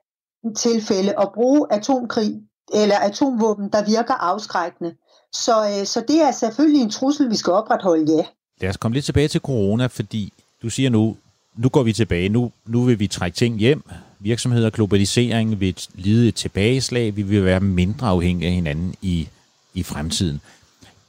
tilfælde 0.58 1.14
at 1.20 1.30
bruge 1.34 1.68
atomkrig 1.72 2.42
eller 2.74 2.96
atomvåben, 2.96 3.70
der 3.70 3.86
virker 3.86 4.14
afskrækkende. 4.14 4.96
Så, 5.34 5.80
øh, 5.80 5.86
så 5.86 6.04
det 6.08 6.22
er 6.22 6.32
selvfølgelig 6.32 6.82
en 6.82 6.90
trussel, 6.90 7.30
vi 7.30 7.36
skal 7.36 7.54
opretholde, 7.54 8.16
ja. 8.16 8.26
Lad 8.62 8.70
os 8.70 8.78
komme 8.78 8.96
lidt 8.96 9.06
tilbage 9.06 9.28
til 9.28 9.42
corona, 9.42 9.86
fordi 9.86 10.34
du 10.62 10.70
siger 10.70 10.90
nu, 10.90 11.18
nu 11.56 11.70
går 11.70 11.84
vi 11.84 11.94
tilbage, 11.94 12.30
nu, 12.30 12.52
nu 12.66 12.84
vil 12.84 13.00
vi 13.00 13.08
trække 13.08 13.36
ting 13.36 13.58
hjem. 13.58 13.84
Virksomheder 14.20 14.66
og 14.66 14.72
globalisering 14.74 15.60
vil 15.60 15.76
lide 15.94 16.28
et 16.28 16.36
tilbageslag, 16.36 17.16
vi 17.16 17.22
vil 17.22 17.46
være 17.46 17.60
mindre 17.60 18.08
afhængige 18.08 18.48
af 18.48 18.54
hinanden 18.54 18.96
i, 19.02 19.28
i 19.74 19.84
fremtiden. 19.84 20.42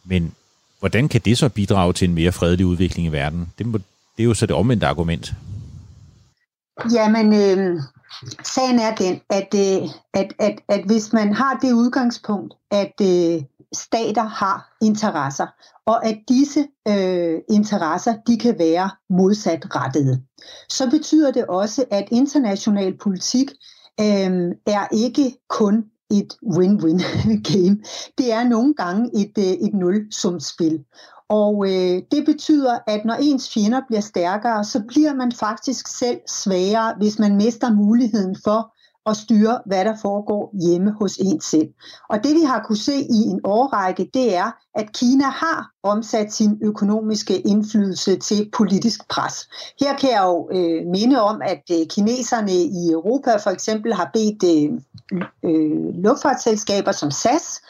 Men 0.04 0.34
Hvordan 0.82 1.08
kan 1.08 1.20
det 1.24 1.38
så 1.38 1.48
bidrage 1.48 1.92
til 1.92 2.08
en 2.08 2.14
mere 2.14 2.32
fredelig 2.32 2.66
udvikling 2.66 3.06
i 3.06 3.12
verden? 3.12 3.52
Det, 3.58 3.66
må, 3.66 3.78
det 4.16 4.22
er 4.22 4.24
jo 4.24 4.34
så 4.34 4.46
det 4.46 4.56
omvendte 4.56 4.86
argument. 4.86 5.32
Jamen, 6.92 7.34
øh, 7.34 7.80
sagen 8.44 8.78
er 8.78 8.94
den, 8.94 9.20
at, 9.30 9.54
øh, 9.54 9.88
at, 10.14 10.32
at, 10.38 10.58
at 10.68 10.84
hvis 10.86 11.12
man 11.12 11.32
har 11.34 11.58
det 11.62 11.72
udgangspunkt, 11.72 12.54
at 12.70 12.92
øh, 13.02 13.42
stater 13.74 14.22
har 14.22 14.76
interesser, 14.82 15.46
og 15.86 16.06
at 16.06 16.18
disse 16.28 16.66
øh, 16.88 17.38
interesser 17.50 18.14
de 18.26 18.38
kan 18.38 18.58
være 18.58 18.90
modsatrettede, 19.10 20.22
så 20.68 20.90
betyder 20.90 21.32
det 21.32 21.46
også, 21.46 21.84
at 21.90 22.08
international 22.10 22.98
politik 22.98 23.50
øh, 24.00 24.54
er 24.66 24.86
ikke 24.92 25.36
kun 25.48 25.84
et 26.12 26.36
win-win 26.56 27.00
game. 27.52 27.78
Det 28.18 28.32
er 28.32 28.48
nogle 28.48 28.74
gange 28.74 29.10
et, 29.14 29.32
øh, 29.38 29.44
et 29.44 29.74
nulsumspil. 29.74 30.84
Og 31.28 31.64
øh, 31.66 32.02
det 32.10 32.24
betyder, 32.26 32.78
at 32.86 33.04
når 33.04 33.14
ens 33.14 33.54
fjender 33.54 33.80
bliver 33.88 34.00
stærkere, 34.00 34.64
så 34.64 34.82
bliver 34.88 35.14
man 35.14 35.32
faktisk 35.32 35.86
selv 35.88 36.18
svagere, 36.28 36.94
hvis 36.98 37.18
man 37.18 37.36
mister 37.36 37.72
muligheden 37.72 38.36
for 38.44 38.74
at 39.06 39.16
styre, 39.16 39.60
hvad 39.66 39.84
der 39.84 39.96
foregår 40.02 40.54
hjemme 40.66 40.92
hos 41.00 41.16
en 41.16 41.40
selv. 41.40 41.68
Og 42.08 42.24
det 42.24 42.34
vi 42.34 42.42
har 42.42 42.62
kunne 42.66 42.78
se 42.78 42.94
i 42.94 43.20
en 43.32 43.40
årrække, 43.44 44.10
det 44.14 44.36
er, 44.36 44.50
at 44.74 44.92
Kina 44.92 45.24
har 45.24 45.70
omsat 45.82 46.32
sin 46.32 46.58
økonomiske 46.62 47.40
indflydelse 47.40 48.16
til 48.16 48.50
politisk 48.56 49.08
pres. 49.08 49.48
Her 49.80 49.96
kan 49.96 50.10
jeg 50.10 50.22
jo 50.24 50.48
øh, 50.52 50.86
minde 50.86 51.22
om, 51.22 51.42
at 51.44 51.62
øh, 51.72 51.86
kineserne 51.86 52.52
i 52.52 52.90
Europa 52.90 53.36
for 53.36 53.50
eksempel 53.50 53.94
har 53.94 54.10
bedt 54.12 54.44
øh, 54.44 54.70
øh, 55.42 55.94
luftfartsselskaber 55.94 56.92
som 56.92 57.10
SAS 57.10 57.62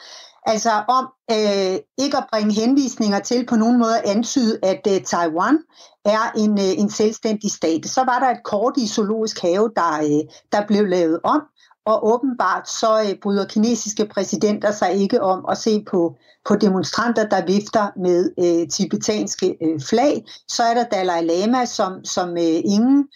Altså 0.45 0.71
om 0.87 1.07
øh, 1.31 1.79
ikke 1.97 2.17
at 2.17 2.27
bringe 2.31 2.53
henvisninger 2.53 3.19
til 3.19 3.45
på 3.45 3.55
nogen 3.55 3.79
måde 3.79 3.99
at 3.99 4.09
antyde, 4.09 4.59
at 4.63 4.87
øh, 4.87 5.01
Taiwan 5.01 5.57
er 6.05 6.31
en, 6.37 6.51
øh, 6.51 6.79
en 6.81 6.89
selvstændig 6.89 7.51
stat. 7.51 7.85
Så 7.85 8.03
var 8.03 8.19
der 8.19 8.29
et 8.29 8.43
kort 8.43 8.73
i 8.77 8.87
zoologisk 8.87 9.41
have, 9.41 9.71
der, 9.75 9.93
øh, 10.03 10.23
der 10.51 10.67
blev 10.67 10.87
lavet 10.87 11.19
om, 11.23 11.41
og 11.85 12.07
åbenbart 12.13 12.69
så 12.69 13.01
øh, 13.01 13.15
bryder 13.21 13.45
kinesiske 13.45 14.05
præsidenter 14.05 14.71
sig 14.71 14.93
ikke 14.93 15.21
om 15.21 15.45
at 15.49 15.57
se 15.57 15.83
på, 15.91 16.15
på 16.45 16.55
demonstranter, 16.55 17.29
der 17.29 17.45
vifter 17.45 17.87
med 17.97 18.31
øh, 18.39 18.69
tibetanske 18.69 19.57
øh, 19.61 19.81
flag. 19.81 20.25
Så 20.47 20.63
er 20.63 20.73
der 20.73 20.83
Dalai 20.83 21.25
Lama, 21.25 21.65
som, 21.65 22.05
som 22.05 22.29
øh, 22.29 22.61
ingen 22.65 23.07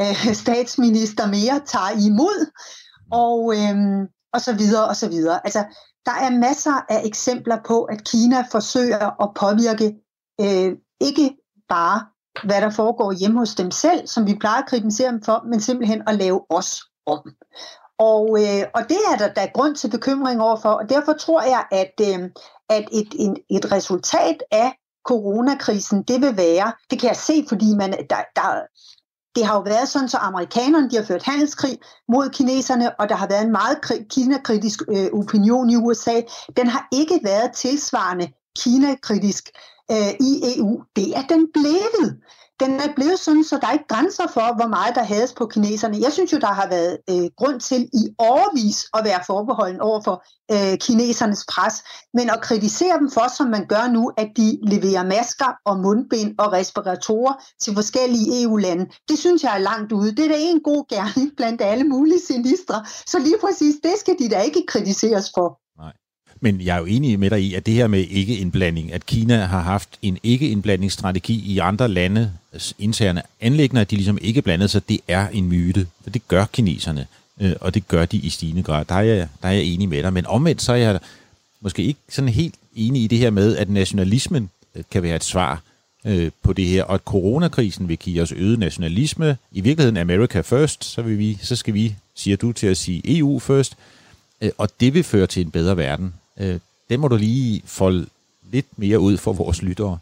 øh, 0.00 0.34
statsminister 0.44 1.26
mere 1.26 1.60
tager 1.66 2.08
imod, 2.08 2.50
og, 3.12 3.54
øh, 3.56 4.08
og 4.32 4.40
så 4.40 4.52
videre 4.54 4.88
og 4.88 4.96
så 4.96 5.08
videre. 5.08 5.40
Altså, 5.44 5.64
der 6.06 6.12
er 6.12 6.30
masser 6.30 6.84
af 6.88 7.00
eksempler 7.04 7.58
på, 7.66 7.84
at 7.84 8.04
Kina 8.04 8.44
forsøger 8.50 9.22
at 9.22 9.34
påvirke 9.34 9.94
øh, 10.40 10.72
ikke 11.00 11.36
bare, 11.68 12.06
hvad 12.44 12.60
der 12.60 12.70
foregår 12.70 13.12
hjemme 13.12 13.38
hos 13.38 13.54
dem 13.54 13.70
selv, 13.70 14.06
som 14.06 14.26
vi 14.26 14.34
plejer 14.34 14.62
at 14.62 14.68
kritisere 14.68 15.12
dem 15.12 15.22
for, 15.22 15.44
men 15.50 15.60
simpelthen 15.60 16.02
at 16.06 16.14
lave 16.14 16.40
os 16.50 16.82
om. 17.06 17.20
Og, 17.98 18.42
øh, 18.42 18.62
og 18.74 18.82
det 18.88 18.98
er 19.12 19.16
der, 19.18 19.32
der 19.32 19.40
er 19.42 19.52
grund 19.54 19.76
til 19.76 19.90
bekymring 19.90 20.40
overfor, 20.40 20.70
og 20.70 20.88
derfor 20.88 21.12
tror 21.12 21.42
jeg, 21.42 21.64
at, 21.70 21.94
øh, 22.00 22.30
at 22.68 22.88
et, 22.92 23.14
et, 23.18 23.34
et 23.50 23.72
resultat 23.72 24.42
af 24.50 24.72
coronakrisen, 25.06 26.02
det 26.02 26.20
vil 26.20 26.36
være, 26.36 26.72
det 26.90 27.00
kan 27.00 27.08
jeg 27.08 27.16
se, 27.16 27.44
fordi 27.48 27.74
man, 27.74 27.90
der, 27.92 28.22
der, 28.36 28.60
det 29.36 29.46
har 29.46 29.54
jo 29.54 29.60
været 29.60 29.88
sådan, 29.88 30.08
så 30.08 30.16
amerikanerne 30.16 30.90
de 30.90 30.96
har 30.96 31.04
ført 31.04 31.22
handelskrig 31.22 31.78
mod 32.08 32.30
kineserne, 32.30 33.00
og 33.00 33.08
der 33.08 33.14
har 33.14 33.28
været 33.28 33.44
en 33.44 33.52
meget 33.52 33.78
kinakritisk 34.10 34.82
øh, 34.88 35.06
opinion 35.12 35.70
i 35.70 35.76
USA. 35.76 36.20
Den 36.56 36.66
har 36.66 36.88
ikke 36.92 37.20
været 37.24 37.52
tilsvarende 37.52 38.28
Kina-kritisk 38.58 39.50
øh, 39.90 40.12
i 40.20 40.32
EU. 40.56 40.82
Det 40.96 41.16
er 41.16 41.22
den 41.22 41.48
blevet 41.52 42.20
den 42.60 42.80
er 42.80 42.94
blevet 42.96 43.18
sådan, 43.18 43.44
så 43.44 43.58
der 43.60 43.66
er 43.66 43.72
ikke 43.72 43.88
grænser 43.88 44.26
for, 44.26 44.54
hvor 44.54 44.66
meget 44.66 44.94
der 44.94 45.02
hades 45.02 45.32
på 45.32 45.46
kineserne. 45.46 45.98
Jeg 46.00 46.12
synes 46.12 46.32
jo, 46.32 46.38
der 46.38 46.52
har 46.60 46.68
været 46.68 46.98
øh, 47.10 47.30
grund 47.36 47.60
til 47.60 47.82
i 47.92 48.02
overvis 48.18 48.86
at 48.94 49.04
være 49.04 49.20
forbeholden 49.26 49.80
over 49.80 50.00
for 50.00 50.24
øh, 50.52 50.78
kinesernes 50.78 51.44
pres, 51.48 51.74
men 52.14 52.30
at 52.30 52.40
kritisere 52.40 52.98
dem 52.98 53.10
for, 53.10 53.36
som 53.36 53.46
man 53.46 53.66
gør 53.66 53.88
nu, 53.88 54.12
at 54.16 54.28
de 54.36 54.58
leverer 54.62 55.04
masker 55.04 55.50
og 55.64 55.78
mundbind 55.78 56.34
og 56.38 56.52
respiratorer 56.52 57.34
til 57.60 57.74
forskellige 57.74 58.42
EU-lande, 58.42 58.86
det 59.08 59.18
synes 59.18 59.42
jeg 59.42 59.54
er 59.54 59.58
langt 59.58 59.92
ude. 59.92 60.16
Det 60.16 60.24
er 60.24 60.28
da 60.28 60.38
en 60.38 60.60
god 60.60 60.88
gerning 60.88 61.32
blandt 61.36 61.62
alle 61.62 61.84
mulige 61.84 62.20
sinistre, 62.20 62.84
så 63.06 63.18
lige 63.18 63.38
præcis 63.40 63.74
det 63.82 63.94
skal 63.98 64.16
de 64.18 64.28
da 64.28 64.40
ikke 64.40 64.64
kritiseres 64.68 65.30
for. 65.34 65.65
Men 66.46 66.60
jeg 66.60 66.74
er 66.76 66.78
jo 66.78 66.84
enig 66.84 67.18
med 67.18 67.30
dig 67.30 67.42
i, 67.42 67.54
at 67.54 67.66
det 67.66 67.74
her 67.74 67.86
med 67.86 68.00
ikke-indblanding, 68.00 68.92
at 68.92 69.06
Kina 69.06 69.44
har 69.44 69.60
haft 69.60 69.88
en 70.02 70.18
ikke-indblandingsstrategi 70.22 71.52
i 71.52 71.58
andre 71.58 71.88
lande 71.88 72.32
interne 72.78 73.22
anlægner, 73.40 73.80
at 73.80 73.90
de 73.90 73.96
ligesom 73.96 74.18
ikke 74.22 74.42
blandede 74.42 74.68
sig, 74.68 74.88
det 74.88 75.00
er 75.08 75.28
en 75.28 75.48
myte. 75.48 75.86
For 76.02 76.10
det 76.10 76.28
gør 76.28 76.44
kineserne, 76.44 77.06
øh, 77.40 77.52
og 77.60 77.74
det 77.74 77.88
gør 77.88 78.04
de 78.04 78.16
i 78.16 78.30
stigende 78.30 78.62
grad. 78.62 78.84
Der 78.84 78.94
er, 78.94 79.00
jeg, 79.00 79.28
der 79.42 79.48
er 79.48 79.52
jeg 79.52 79.62
enig 79.62 79.88
med 79.88 80.02
dig. 80.02 80.12
Men 80.12 80.26
omvendt 80.26 80.62
så 80.62 80.72
er 80.72 80.76
jeg 80.76 80.98
måske 81.60 81.82
ikke 81.82 82.00
sådan 82.08 82.28
helt 82.28 82.54
enig 82.76 83.02
i 83.02 83.06
det 83.06 83.18
her 83.18 83.30
med, 83.30 83.56
at 83.56 83.70
nationalismen 83.70 84.50
øh, 84.74 84.82
kan 84.90 85.02
være 85.02 85.16
et 85.16 85.24
svar 85.24 85.62
øh, 86.04 86.30
på 86.42 86.52
det 86.52 86.66
her, 86.66 86.84
og 86.84 86.94
at 86.94 87.00
coronakrisen 87.00 87.88
vil 87.88 87.98
give 87.98 88.22
os 88.22 88.32
øget 88.32 88.58
nationalisme. 88.58 89.36
I 89.52 89.60
virkeligheden 89.60 89.96
America 89.96 90.40
first, 90.40 90.84
så, 90.84 91.02
vil 91.02 91.18
vi, 91.18 91.38
så 91.42 91.56
skal 91.56 91.74
vi, 91.74 91.96
siger 92.14 92.36
du, 92.36 92.52
til 92.52 92.66
at 92.66 92.76
sige 92.76 93.18
EU 93.18 93.38
first, 93.38 93.76
øh, 94.40 94.50
og 94.58 94.68
det 94.80 94.94
vil 94.94 95.04
føre 95.04 95.26
til 95.26 95.44
en 95.44 95.50
bedre 95.50 95.76
verden. 95.76 96.12
Øh, 96.40 96.60
det 96.88 97.00
må 97.00 97.08
du 97.08 97.16
lige 97.16 97.62
folde 97.64 98.06
lidt 98.52 98.78
mere 98.78 99.00
ud 99.00 99.16
for 99.16 99.32
vores 99.32 99.62
lyttere. 99.62 99.98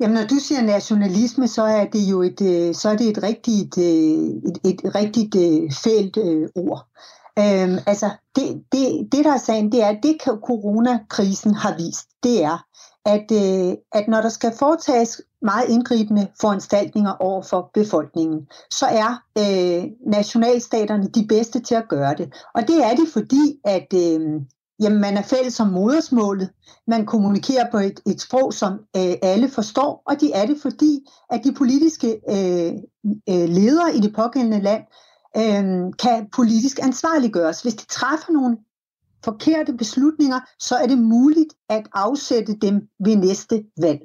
Jamen, 0.00 0.14
når 0.14 0.26
du 0.26 0.34
siger 0.34 0.62
nationalisme, 0.62 1.48
så 1.48 1.62
er 1.62 1.84
det 1.84 2.10
jo 2.10 2.22
et, 2.22 2.40
øh, 2.40 2.74
så 2.74 2.88
er 2.88 2.96
det 2.96 3.08
et 3.08 3.22
rigtigt, 3.22 3.78
øh, 3.78 4.28
et, 4.64 4.84
et 4.84 4.94
rigtigt 4.94 5.34
øh, 5.34 5.72
fælt 5.72 6.18
ord. 6.54 6.86
Øhm, 7.38 7.78
altså, 7.86 8.10
det, 8.36 8.62
det, 8.72 9.08
det 9.12 9.24
der 9.24 9.32
er 9.32 9.38
sagen, 9.38 9.72
det 9.72 9.82
er, 9.82 9.88
at 9.88 9.98
det 10.02 10.16
coronakrisen 10.22 11.54
har 11.54 11.76
vist, 11.76 12.08
det 12.22 12.44
er, 12.44 12.64
at, 13.06 13.32
øh, 13.32 13.76
at 13.92 14.08
når 14.08 14.20
der 14.20 14.28
skal 14.28 14.52
foretages 14.58 15.20
meget 15.42 15.68
indgribende 15.68 16.26
foranstaltninger 16.40 17.12
over 17.12 17.42
for 17.42 17.70
befolkningen, 17.74 18.48
så 18.70 18.86
er 18.86 19.22
øh, 19.38 19.84
nationalstaterne 20.06 21.08
de 21.08 21.26
bedste 21.28 21.60
til 21.60 21.74
at 21.74 21.88
gøre 21.88 22.14
det. 22.14 22.32
Og 22.54 22.62
det 22.68 22.84
er 22.84 22.94
de, 22.94 23.06
fordi 23.12 23.60
at 23.64 23.94
øh, 23.94 24.40
Jamen, 24.80 25.00
man 25.00 25.16
er 25.16 25.22
fælles 25.22 25.60
om 25.60 25.66
modersmålet. 25.66 26.50
Man 26.86 27.06
kommunikerer 27.06 27.70
på 27.70 27.78
et, 27.78 28.00
et 28.06 28.20
sprog, 28.20 28.52
som 28.52 28.72
øh, 28.72 29.14
alle 29.22 29.48
forstår, 29.48 30.02
og 30.06 30.20
de 30.20 30.32
er 30.32 30.46
det, 30.46 30.58
fordi 30.62 31.06
at 31.30 31.40
de 31.44 31.52
politiske 31.52 32.20
øh, 32.30 32.72
øh, 33.28 33.48
ledere 33.48 33.96
i 33.96 34.00
det 34.00 34.14
pågældende 34.14 34.60
land 34.60 34.82
øh, 35.36 35.92
kan 35.98 36.28
politisk 36.36 36.78
ansvarliggøres. 36.82 37.62
Hvis 37.62 37.74
de 37.74 37.86
træffer 37.86 38.32
nogle 38.32 38.56
forkerte 39.24 39.72
beslutninger, 39.72 40.40
så 40.58 40.74
er 40.76 40.86
det 40.86 40.98
muligt 40.98 41.54
at 41.68 41.86
afsætte 41.92 42.56
dem 42.62 42.88
ved 43.04 43.16
næste 43.16 43.64
valg. 43.80 44.00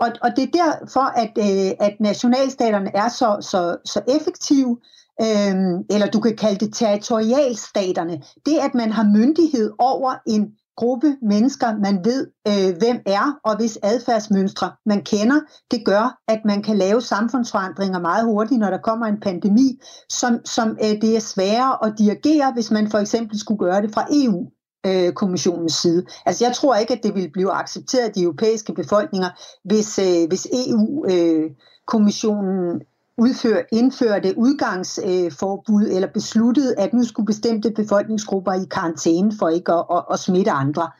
Og, 0.00 0.08
og 0.22 0.30
det 0.36 0.44
er 0.44 0.64
derfor, 0.64 1.06
at, 1.24 1.32
øh, 1.38 1.70
at 1.86 1.94
nationalstaterne 2.00 2.90
er 2.96 3.08
så, 3.08 3.36
så, 3.40 3.76
så 3.84 4.00
effektive, 4.08 4.78
øhm, 5.20 5.84
eller 5.90 6.06
du 6.12 6.20
kan 6.20 6.36
kalde 6.36 6.64
det 6.64 6.74
territorialstaterne, 6.74 8.22
det 8.46 8.58
at 8.58 8.74
man 8.74 8.92
har 8.92 9.04
myndighed 9.04 9.72
over 9.78 10.14
en 10.26 10.52
gruppe 10.76 11.16
mennesker, 11.22 11.76
man 11.76 12.04
ved, 12.04 12.26
øh, 12.48 12.76
hvem 12.78 13.00
er, 13.06 13.38
og 13.44 13.56
hvis 13.56 13.78
adfærdsmønstre 13.82 14.72
man 14.86 15.04
kender, 15.04 15.40
det 15.70 15.84
gør, 15.84 16.18
at 16.28 16.40
man 16.44 16.62
kan 16.62 16.76
lave 16.76 17.00
samfundsforandringer 17.00 18.00
meget 18.00 18.24
hurtigt, 18.24 18.60
når 18.60 18.70
der 18.70 18.78
kommer 18.78 19.06
en 19.06 19.20
pandemi, 19.20 19.80
som, 20.08 20.40
som 20.44 20.78
øh, 20.84 21.00
det 21.02 21.16
er 21.16 21.20
sværere 21.20 21.86
at 21.86 21.94
dirigere, 21.98 22.52
hvis 22.52 22.70
man 22.70 22.90
for 22.90 22.98
eksempel 22.98 23.38
skulle 23.38 23.58
gøre 23.58 23.82
det 23.82 23.94
fra 23.94 24.06
EU 24.12 24.50
øh, 24.86 25.12
kommissionens 25.12 25.72
side. 25.72 26.04
Altså 26.26 26.44
jeg 26.44 26.54
tror 26.54 26.76
ikke, 26.76 26.94
at 26.94 27.02
det 27.02 27.14
vil 27.14 27.30
blive 27.32 27.52
accepteret 27.52 28.08
af 28.08 28.12
de 28.12 28.22
europæiske 28.22 28.74
befolkninger, 28.74 29.28
hvis, 29.64 29.98
øh, 29.98 30.28
hvis 30.28 30.46
EU-kommissionen 30.52 32.74
øh, 32.74 32.80
udfør, 33.18 33.62
indførte 33.72 34.38
udgangsforbud 34.38 35.86
øh, 35.86 35.94
eller 35.94 36.08
besluttede, 36.08 36.78
at 36.78 36.92
nu 36.92 37.04
skulle 37.04 37.26
bestemte 37.26 37.70
befolkningsgrupper 37.70 38.52
i 38.52 38.64
karantæne 38.70 39.32
for 39.38 39.48
ikke 39.48 39.72
at, 39.72 39.84
at, 39.92 40.04
at 40.12 40.18
smitte 40.18 40.50
andre. 40.50 40.90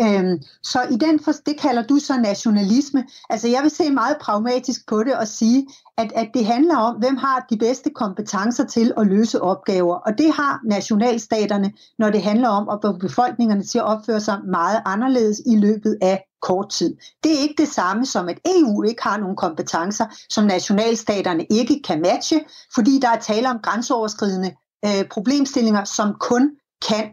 Øhm, 0.00 0.42
så 0.62 0.82
i 0.90 0.96
den 0.96 1.20
for, 1.20 1.32
det 1.32 1.60
kalder 1.60 1.82
du 1.82 1.98
så 1.98 2.20
nationalisme. 2.20 3.04
Altså 3.30 3.48
jeg 3.48 3.62
vil 3.62 3.70
se 3.70 3.90
meget 3.90 4.16
pragmatisk 4.20 4.88
på 4.88 5.02
det 5.02 5.14
og 5.14 5.28
sige, 5.28 5.66
at, 5.98 6.12
at 6.14 6.28
det 6.34 6.46
handler 6.46 6.76
om, 6.76 6.96
hvem 6.96 7.16
har 7.16 7.46
de 7.50 7.56
bedste 7.56 7.90
kompetencer 7.90 8.64
til 8.64 8.92
at 8.96 9.06
løse 9.06 9.42
opgaver. 9.42 9.94
Og 9.94 10.18
det 10.18 10.32
har 10.32 10.60
nationalstaterne, 10.64 11.72
når 11.98 12.10
det 12.10 12.22
handler 12.22 12.48
om 12.48 12.68
at 12.68 12.78
få 12.84 12.92
befolkningerne 12.92 13.62
til 13.62 13.78
at 13.78 13.84
opføre 13.84 14.20
sig 14.20 14.40
meget 14.46 14.82
anderledes 14.84 15.42
i 15.46 15.56
løbet 15.56 15.98
af 16.02 16.24
kort 16.48 16.68
tid. 16.70 16.96
Det 17.22 17.30
er 17.36 17.40
ikke 17.42 17.62
det 17.62 17.68
samme 17.68 18.06
som, 18.06 18.28
at 18.28 18.38
EU 18.56 18.82
ikke 18.82 19.02
har 19.02 19.16
nogen 19.16 19.36
kompetencer, 19.36 20.06
som 20.30 20.44
nationalstaterne 20.44 21.44
ikke 21.50 21.82
kan 21.88 22.00
matche, 22.00 22.38
fordi 22.74 22.98
der 23.02 23.08
er 23.08 23.20
tale 23.20 23.50
om 23.50 23.58
grænseoverskridende 23.62 24.50
øh, 24.86 25.08
problemstillinger, 25.10 25.84
som 25.84 26.08
kun 26.20 26.50
kan 26.88 27.04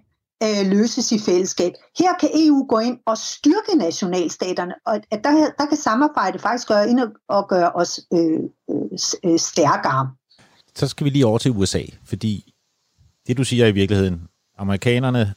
øh, 0.43 0.71
løses 0.75 1.11
i 1.11 1.19
fællesskab. 1.19 1.73
Her 1.99 2.11
kan 2.19 2.29
EU 2.33 2.65
gå 2.69 2.79
ind 2.79 2.97
og 3.05 3.17
styrke 3.17 3.77
nationalstaterne, 3.77 4.73
og 4.85 4.95
at 5.11 5.23
der, 5.23 5.31
der 5.59 5.65
kan 5.65 5.77
samarbejde 5.77 6.39
faktisk 6.39 6.67
gøre 6.67 6.89
ind 6.89 6.99
og 7.29 7.49
gøre 7.49 7.71
os 7.71 7.99
øh, 8.13 8.39
øh, 8.69 8.99
øh, 9.23 9.39
stærkere. 9.39 10.11
Så 10.75 10.87
skal 10.87 11.05
vi 11.05 11.09
lige 11.09 11.25
over 11.25 11.37
til 11.37 11.51
USA, 11.51 11.83
fordi 12.05 12.53
det 13.27 13.37
du 13.37 13.43
siger 13.43 13.67
i 13.67 13.71
virkeligheden, 13.71 14.27
amerikanerne 14.57 15.33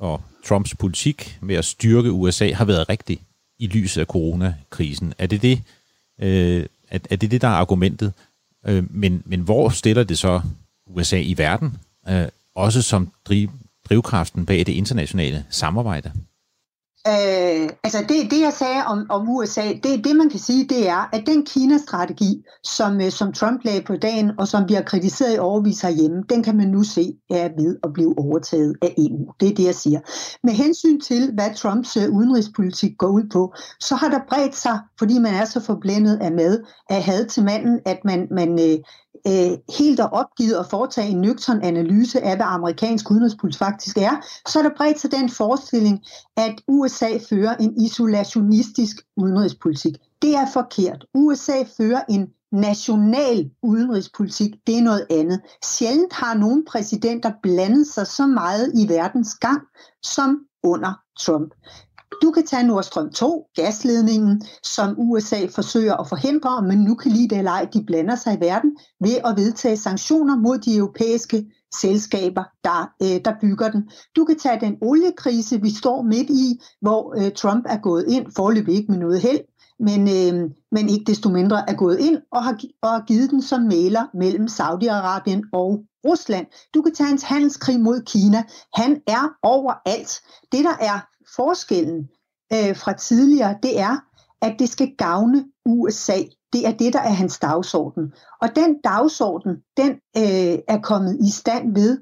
og 0.00 0.22
Trumps 0.44 0.74
politik 0.74 1.38
med 1.42 1.54
at 1.54 1.64
styrke 1.64 2.12
USA 2.12 2.52
har 2.52 2.64
været 2.64 2.88
rigtig 2.88 3.20
i 3.58 3.66
lyset 3.66 4.00
af 4.00 4.06
coronakrisen. 4.06 5.14
Er 5.18 5.26
det 5.26 5.42
det, 5.42 5.62
øh, 6.20 6.66
er, 6.88 6.98
er 7.10 7.16
det, 7.16 7.30
det 7.30 7.40
der 7.42 7.48
er 7.48 7.52
argumentet? 7.52 8.12
Øh, 8.66 8.84
men, 8.90 9.22
men 9.26 9.40
hvor 9.40 9.68
stiller 9.68 10.04
det 10.04 10.18
så 10.18 10.40
USA 10.86 11.20
i 11.20 11.38
verden? 11.38 11.78
Øh, 12.08 12.28
også 12.54 12.82
som 12.82 13.12
driv, 13.24 13.50
drivkraften 13.88 14.46
bag 14.46 14.58
det 14.58 14.68
internationale 14.68 15.44
samarbejde? 15.50 16.12
Øh, 17.08 17.68
altså 17.84 17.98
det, 18.08 18.30
det, 18.30 18.40
jeg 18.40 18.52
sagde 18.52 18.82
om, 18.86 19.06
om 19.10 19.28
USA, 19.28 19.72
det, 19.82 20.04
det 20.04 20.16
man 20.16 20.30
kan 20.30 20.40
sige, 20.40 20.68
det 20.68 20.88
er, 20.88 21.08
at 21.12 21.26
den 21.26 21.46
Kina-strategi, 21.46 22.42
som, 22.62 23.00
øh, 23.00 23.10
som 23.10 23.32
Trump 23.32 23.64
lagde 23.64 23.82
på 23.82 23.96
dagen, 23.96 24.30
og 24.38 24.48
som 24.48 24.68
vi 24.68 24.74
har 24.74 24.82
kritiseret 24.82 25.34
i 25.34 25.38
overvis 25.38 25.80
herhjemme, 25.80 26.22
den 26.30 26.42
kan 26.42 26.56
man 26.56 26.68
nu 26.68 26.82
se 26.82 27.14
er 27.30 27.48
ved 27.62 27.76
at 27.84 27.92
blive 27.92 28.18
overtaget 28.18 28.76
af 28.82 28.94
EU. 28.98 29.32
Det 29.40 29.48
er 29.48 29.54
det, 29.54 29.64
jeg 29.64 29.74
siger. 29.74 30.00
Med 30.42 30.52
hensyn 30.52 31.00
til, 31.00 31.30
hvad 31.34 31.54
Trumps 31.54 31.96
øh, 31.96 32.10
udenrigspolitik 32.10 32.92
går 32.98 33.08
ud 33.08 33.28
på, 33.32 33.54
så 33.80 33.94
har 33.94 34.08
der 34.08 34.20
bredt 34.28 34.56
sig, 34.56 34.78
fordi 34.98 35.18
man 35.18 35.34
er 35.34 35.44
så 35.44 35.60
forblændet 35.60 36.18
af 36.20 36.32
med, 36.32 36.62
af 36.90 37.02
had 37.02 37.26
til 37.26 37.44
manden, 37.44 37.80
at 37.86 37.98
man, 38.04 38.28
man 38.30 38.50
øh, 38.50 38.78
øh, 39.26 39.58
helt 39.78 40.00
er 40.00 40.08
opgivet 40.08 40.54
at 40.54 40.66
foretage 40.66 41.08
en 41.08 41.20
nøgtern 41.20 41.62
analyse 41.62 42.20
af, 42.20 42.36
hvad 42.36 42.46
amerikansk 42.46 43.10
udenrigspolitik 43.10 43.58
faktisk 43.58 43.96
er, 43.96 44.24
så 44.48 44.58
er 44.58 44.62
der 44.62 44.76
bredt 44.76 45.00
sig 45.00 45.12
den 45.12 45.30
forestilling, 45.30 46.04
at 46.36 46.54
USA 46.68 47.18
fører 47.28 47.56
en 47.56 47.80
isolationistisk 47.80 48.96
udenrigspolitik. 49.16 49.94
Det 50.22 50.34
er 50.34 50.46
forkert. 50.52 51.04
USA 51.14 51.62
fører 51.76 52.00
en 52.08 52.28
national 52.52 53.50
udenrigspolitik, 53.62 54.54
det 54.66 54.78
er 54.78 54.82
noget 54.82 55.06
andet. 55.10 55.40
Sjældent 55.64 56.12
har 56.12 56.34
nogen 56.34 56.64
præsidenter 56.64 57.32
blandet 57.42 57.86
sig 57.86 58.06
så 58.06 58.26
meget 58.26 58.72
i 58.74 58.88
verdens 58.88 59.34
gang 59.34 59.62
som 60.02 60.38
under 60.62 60.92
Trump. 61.20 61.54
Du 62.22 62.30
kan 62.30 62.46
tage 62.46 62.66
Nord 62.66 62.82
Stream 62.82 63.10
2, 63.10 63.46
gasledningen, 63.56 64.42
som 64.62 64.94
USA 64.98 65.46
forsøger 65.46 65.96
at 65.96 66.08
forhindre, 66.08 66.62
men 66.62 66.78
nu 66.78 66.94
kan 66.94 67.12
lige 67.12 67.28
det 67.28 67.38
eller 67.38 67.50
ej, 67.50 67.68
de 67.74 67.84
blander 67.86 68.16
sig 68.16 68.34
i 68.34 68.40
verden 68.40 68.76
ved 69.00 69.16
at 69.24 69.36
vedtage 69.36 69.76
sanktioner 69.76 70.36
mod 70.36 70.58
de 70.58 70.76
europæiske 70.76 71.44
selskaber, 71.80 72.44
der, 72.64 72.92
øh, 73.02 73.20
der 73.24 73.32
bygger 73.40 73.70
den. 73.70 73.90
Du 74.16 74.24
kan 74.24 74.38
tage 74.38 74.60
den 74.60 74.76
oliekrise, 74.80 75.60
vi 75.60 75.70
står 75.70 76.02
midt 76.02 76.30
i, 76.30 76.60
hvor 76.80 77.14
øh, 77.18 77.32
Trump 77.32 77.64
er 77.68 77.78
gået 77.78 78.04
ind, 78.08 78.26
forløbig 78.36 78.74
ikke 78.74 78.92
med 78.92 78.98
noget 78.98 79.20
held, 79.20 79.40
men, 79.78 80.00
øh, 80.00 80.50
men 80.72 80.88
ikke 80.88 81.04
desto 81.06 81.28
mindre 81.28 81.70
er 81.70 81.74
gået 81.74 81.98
ind 81.98 82.18
og 82.32 82.44
har, 82.44 82.60
og 82.82 82.88
har 82.90 83.04
givet 83.06 83.30
den 83.30 83.42
som 83.42 83.62
maler 83.62 84.04
mellem 84.14 84.46
Saudi-Arabien 84.46 85.42
og 85.52 85.84
Rusland. 86.04 86.46
Du 86.74 86.82
kan 86.82 86.94
tage 86.94 87.08
hans 87.08 87.22
handelskrig 87.22 87.80
mod 87.80 88.02
Kina. 88.02 88.42
Han 88.74 89.00
er 89.06 89.36
overalt. 89.42 90.20
Det, 90.52 90.64
der 90.64 90.76
er 90.80 91.13
forskellen 91.36 92.08
øh, 92.52 92.76
fra 92.76 92.92
tidligere, 92.92 93.58
det 93.62 93.80
er, 93.80 93.96
at 94.42 94.56
det 94.58 94.68
skal 94.68 94.94
gavne 94.98 95.44
USA. 95.64 96.18
Det 96.52 96.66
er 96.66 96.72
det, 96.72 96.92
der 96.92 97.00
er 97.00 97.14
hans 97.22 97.38
dagsorden. 97.38 98.12
Og 98.42 98.48
den 98.56 98.76
dagsorden, 98.84 99.56
den 99.76 99.90
øh, 100.16 100.58
er 100.68 100.80
kommet 100.82 101.18
i 101.20 101.30
stand 101.30 101.74
ved, 101.74 101.98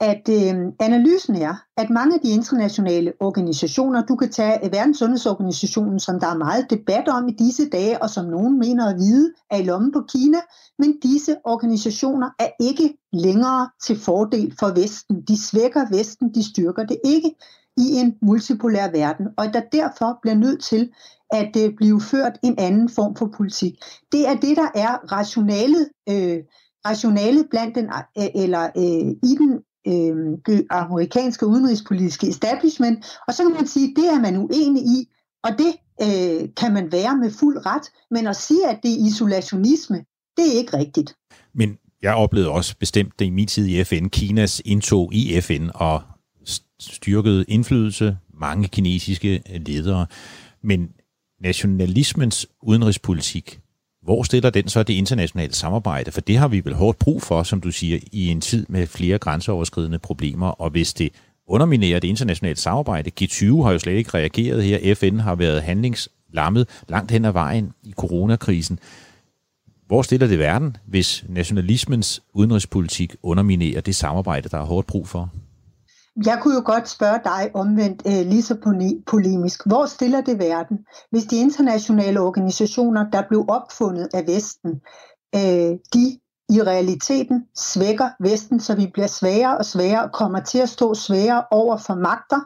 at 0.00 0.28
øh, 0.28 0.54
analysen 0.80 1.34
er, 1.36 1.54
at 1.76 1.90
mange 1.90 2.14
af 2.14 2.20
de 2.20 2.30
internationale 2.30 3.12
organisationer, 3.20 4.04
du 4.06 4.16
kan 4.16 4.30
tage 4.30 4.64
øh, 4.64 4.72
Verdenssundhedsorganisationen, 4.72 6.00
som 6.00 6.20
der 6.20 6.26
er 6.26 6.36
meget 6.36 6.70
debat 6.70 7.08
om 7.08 7.28
i 7.28 7.32
disse 7.32 7.68
dage, 7.68 8.02
og 8.02 8.10
som 8.10 8.24
nogen 8.24 8.58
mener 8.58 8.86
at 8.88 8.96
vide, 8.98 9.32
er 9.50 9.56
i 9.56 9.64
lommen 9.64 9.92
på 9.92 10.02
Kina, 10.08 10.38
men 10.78 10.98
disse 11.02 11.36
organisationer 11.44 12.30
er 12.38 12.48
ikke 12.60 12.98
længere 13.12 13.70
til 13.82 14.00
fordel 14.00 14.54
for 14.60 14.80
Vesten. 14.80 15.22
De 15.28 15.42
svækker 15.42 15.96
Vesten, 15.96 16.34
de 16.34 16.50
styrker 16.50 16.84
det 16.84 16.98
ikke 17.04 17.34
i 17.76 17.96
en 17.96 18.14
multipolær 18.22 18.90
verden, 18.90 19.26
og 19.36 19.44
at 19.44 19.54
der 19.54 19.60
derfor 19.72 20.18
bliver 20.22 20.34
nødt 20.34 20.62
til 20.62 20.90
at 21.32 21.56
øh, 21.56 21.74
blive 21.76 22.00
ført 22.00 22.38
en 22.42 22.54
anden 22.58 22.88
form 22.88 23.16
for 23.16 23.32
politik. 23.36 23.74
Det 24.12 24.28
er 24.28 24.34
det, 24.34 24.56
der 24.56 24.68
er 24.74 25.12
rationalet, 25.12 25.88
øh, 26.08 26.38
rationalet 26.86 27.46
blandt 27.50 27.74
den, 27.74 27.84
øh, 28.18 28.24
eller 28.34 28.64
øh, 28.76 29.10
i 29.30 29.36
den 29.42 29.52
øh, 29.86 30.60
amerikanske 30.70 31.46
udenrigspolitiske 31.46 32.28
establishment, 32.28 33.18
og 33.28 33.34
så 33.34 33.42
kan 33.42 33.52
man 33.52 33.66
sige, 33.66 33.88
at 33.90 33.96
det 33.96 34.08
er 34.08 34.20
man 34.20 34.36
uenig 34.36 34.82
i, 34.82 35.08
og 35.44 35.50
det 35.58 35.72
øh, 36.02 36.48
kan 36.56 36.72
man 36.72 36.92
være 36.92 37.16
med 37.16 37.30
fuld 37.30 37.66
ret, 37.66 37.86
men 38.10 38.26
at 38.26 38.36
sige, 38.36 38.68
at 38.68 38.78
det 38.82 38.90
er 38.90 39.06
isolationisme, 39.06 40.04
det 40.36 40.44
er 40.52 40.58
ikke 40.58 40.76
rigtigt. 40.76 41.16
Men 41.54 41.78
jeg 42.02 42.14
oplevede 42.14 42.50
også 42.50 42.76
bestemt 42.78 43.18
det 43.18 43.24
i 43.24 43.30
min 43.30 43.46
tid 43.46 43.66
i 43.66 43.84
FN, 43.84 44.08
Kinas 44.08 44.62
indtog 44.64 45.14
i 45.14 45.40
FN 45.40 45.68
og 45.74 46.02
styrket 46.82 47.44
indflydelse, 47.48 48.16
mange 48.40 48.68
kinesiske 48.68 49.42
øh, 49.52 49.60
ledere. 49.66 50.06
Men 50.62 50.90
nationalismens 51.40 52.46
udenrigspolitik, 52.62 53.60
hvor 54.02 54.22
stiller 54.22 54.50
den 54.50 54.68
så 54.68 54.82
det 54.82 54.94
internationale 54.94 55.54
samarbejde? 55.54 56.12
For 56.12 56.20
det 56.20 56.38
har 56.38 56.48
vi 56.48 56.64
vel 56.64 56.74
hårdt 56.74 56.98
brug 56.98 57.22
for, 57.22 57.42
som 57.42 57.60
du 57.60 57.70
siger, 57.70 57.98
i 58.12 58.28
en 58.28 58.40
tid 58.40 58.66
med 58.68 58.86
flere 58.86 59.18
grænseoverskridende 59.18 59.98
problemer. 59.98 60.48
Og 60.48 60.70
hvis 60.70 60.94
det 60.94 61.12
underminerer 61.46 62.00
det 62.00 62.08
internationale 62.08 62.56
samarbejde, 62.56 63.10
G20 63.20 63.62
har 63.62 63.72
jo 63.72 63.78
slet 63.78 63.92
ikke 63.92 64.10
reageret 64.14 64.64
her, 64.64 64.94
FN 64.94 65.18
har 65.18 65.34
været 65.34 65.62
handlingslammet 65.62 66.68
langt 66.88 67.10
hen 67.10 67.24
ad 67.24 67.32
vejen 67.32 67.72
i 67.82 67.92
coronakrisen. 67.92 68.78
Hvor 69.86 70.02
stiller 70.02 70.26
det 70.26 70.38
verden, 70.38 70.76
hvis 70.86 71.24
nationalismens 71.28 72.22
udenrigspolitik 72.34 73.14
underminerer 73.22 73.80
det 73.80 73.96
samarbejde, 73.96 74.48
der 74.48 74.58
er 74.58 74.64
hårdt 74.64 74.86
brug 74.86 75.08
for? 75.08 75.30
Jeg 76.26 76.38
kunne 76.42 76.54
jo 76.54 76.62
godt 76.64 76.88
spørge 76.88 77.20
dig 77.24 77.50
omvendt 77.54 78.02
øh, 78.06 78.26
lige 78.26 78.42
så 78.42 78.56
polemisk. 79.06 79.66
Hvor 79.66 79.86
stiller 79.86 80.20
det 80.20 80.38
verden, 80.38 80.78
hvis 81.10 81.24
de 81.24 81.36
internationale 81.36 82.20
organisationer, 82.20 83.10
der 83.10 83.22
blev 83.28 83.44
opfundet 83.48 84.08
af 84.14 84.26
Vesten, 84.26 84.70
øh, 85.34 85.78
de 85.94 86.18
i 86.48 86.62
realiteten 86.62 87.46
svækker 87.56 88.08
Vesten, 88.20 88.60
så 88.60 88.74
vi 88.74 88.86
bliver 88.92 89.06
sværere 89.06 89.58
og 89.58 89.64
sværere 89.64 90.02
og 90.04 90.12
kommer 90.12 90.40
til 90.40 90.58
at 90.58 90.68
stå 90.68 90.94
sværere 90.94 91.44
over 91.50 91.76
for 91.76 91.94
magter, 91.94 92.40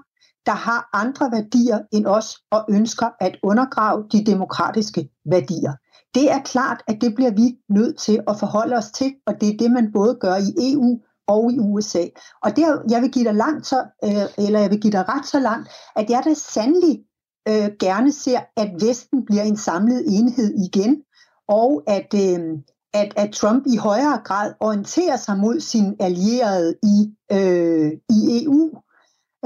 der 0.46 0.52
har 0.52 0.88
andre 0.92 1.30
værdier 1.32 1.78
end 1.92 2.06
os 2.06 2.36
og 2.50 2.64
ønsker 2.70 3.08
at 3.20 3.36
undergrave 3.42 4.06
de 4.12 4.24
demokratiske 4.24 5.08
værdier. 5.24 5.72
Det 6.14 6.30
er 6.32 6.40
klart, 6.42 6.82
at 6.86 6.98
det 7.00 7.14
bliver 7.14 7.30
vi 7.30 7.56
nødt 7.68 7.98
til 7.98 8.20
at 8.28 8.38
forholde 8.38 8.76
os 8.76 8.90
til, 8.90 9.14
og 9.26 9.40
det 9.40 9.48
er 9.48 9.56
det, 9.56 9.70
man 9.70 9.92
både 9.92 10.18
gør 10.20 10.36
i 10.36 10.72
EU 10.72 11.00
og 11.26 11.52
i 11.52 11.58
USA. 11.58 12.04
Og 12.42 12.56
det, 12.56 12.64
jeg 12.90 13.02
vil 13.02 13.10
give 13.10 13.24
dig 13.24 13.34
langt 13.34 13.66
så, 13.66 13.84
øh, 14.04 14.46
eller 14.46 14.60
jeg 14.60 14.70
vil 14.70 14.80
give 14.80 14.92
dig 14.92 15.08
ret 15.08 15.26
så 15.26 15.40
langt, 15.40 15.68
at 15.96 16.10
jeg 16.10 16.22
da 16.24 16.34
sandelig 16.34 17.04
øh, 17.48 17.70
gerne 17.80 18.12
ser, 18.12 18.40
at 18.56 18.70
Vesten 18.80 19.24
bliver 19.26 19.42
en 19.42 19.56
samlet 19.56 20.04
enhed 20.06 20.54
igen, 20.54 21.02
og 21.48 21.82
at, 21.86 22.14
øh, 22.14 22.58
at, 22.94 23.12
at 23.16 23.32
Trump 23.32 23.66
i 23.66 23.76
højere 23.76 24.20
grad 24.24 24.54
orienterer 24.60 25.16
sig 25.16 25.38
mod 25.38 25.60
sine 25.60 25.96
allierede 26.00 26.74
i, 26.82 27.14
øh, 27.32 27.92
i 28.10 28.44
EU, 28.44 28.70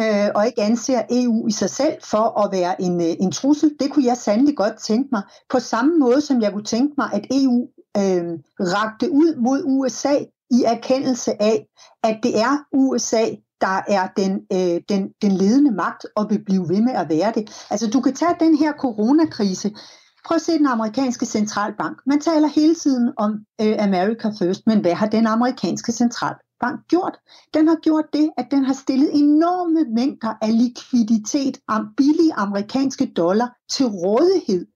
øh, 0.00 0.28
og 0.34 0.46
ikke 0.46 0.62
anser 0.62 1.02
EU 1.10 1.48
i 1.48 1.52
sig 1.52 1.70
selv 1.70 1.94
for 2.04 2.40
at 2.44 2.52
være 2.52 2.82
en, 2.82 3.00
øh, 3.00 3.16
en 3.20 3.32
trussel. 3.32 3.76
Det 3.80 3.90
kunne 3.90 4.04
jeg 4.04 4.16
sandelig 4.16 4.56
godt 4.56 4.76
tænke 4.78 5.08
mig. 5.12 5.22
På 5.50 5.58
samme 5.58 5.98
måde 5.98 6.20
som 6.20 6.42
jeg 6.42 6.52
kunne 6.52 6.64
tænke 6.64 6.94
mig, 6.98 7.10
at 7.12 7.26
EU 7.30 7.68
øh, 7.96 8.38
rakte 8.60 9.10
ud 9.10 9.36
mod 9.36 9.62
USA 9.66 10.16
i 10.50 10.62
erkendelse 10.66 11.42
af, 11.42 11.66
at 12.02 12.20
det 12.22 12.40
er 12.40 12.64
USA, 12.72 13.24
der 13.60 13.80
er 13.88 14.08
den, 14.16 14.32
øh, 14.52 14.80
den, 14.88 15.12
den 15.22 15.32
ledende 15.32 15.70
magt 15.70 16.06
og 16.16 16.30
vil 16.30 16.44
blive 16.44 16.68
ved 16.68 16.82
med 16.82 16.92
at 16.92 17.08
være 17.08 17.32
det. 17.34 17.66
Altså 17.70 17.90
du 17.90 18.00
kan 18.00 18.14
tage 18.14 18.36
den 18.40 18.56
her 18.56 18.72
coronakrise. 18.72 19.74
Prøv 20.24 20.36
at 20.36 20.42
se 20.42 20.58
den 20.58 20.66
amerikanske 20.66 21.26
centralbank. 21.26 22.00
Man 22.06 22.20
taler 22.20 22.48
hele 22.48 22.74
tiden 22.74 23.12
om 23.16 23.38
øh, 23.60 23.76
America 23.78 24.28
First, 24.38 24.66
men 24.66 24.80
hvad 24.80 24.94
har 24.94 25.06
den 25.06 25.26
amerikanske 25.26 25.92
centralbank 25.92 26.80
gjort? 26.88 27.18
Den 27.54 27.68
har 27.68 27.76
gjort 27.82 28.04
det, 28.12 28.30
at 28.36 28.46
den 28.50 28.64
har 28.64 28.74
stillet 28.74 29.10
enorme 29.14 29.94
mængder 29.94 30.34
af 30.42 30.58
likviditet, 30.58 31.58
om 31.68 31.86
billige 31.96 32.34
amerikanske 32.34 33.12
dollar 33.16 33.56
til 33.70 33.86
rådighed 33.86 34.66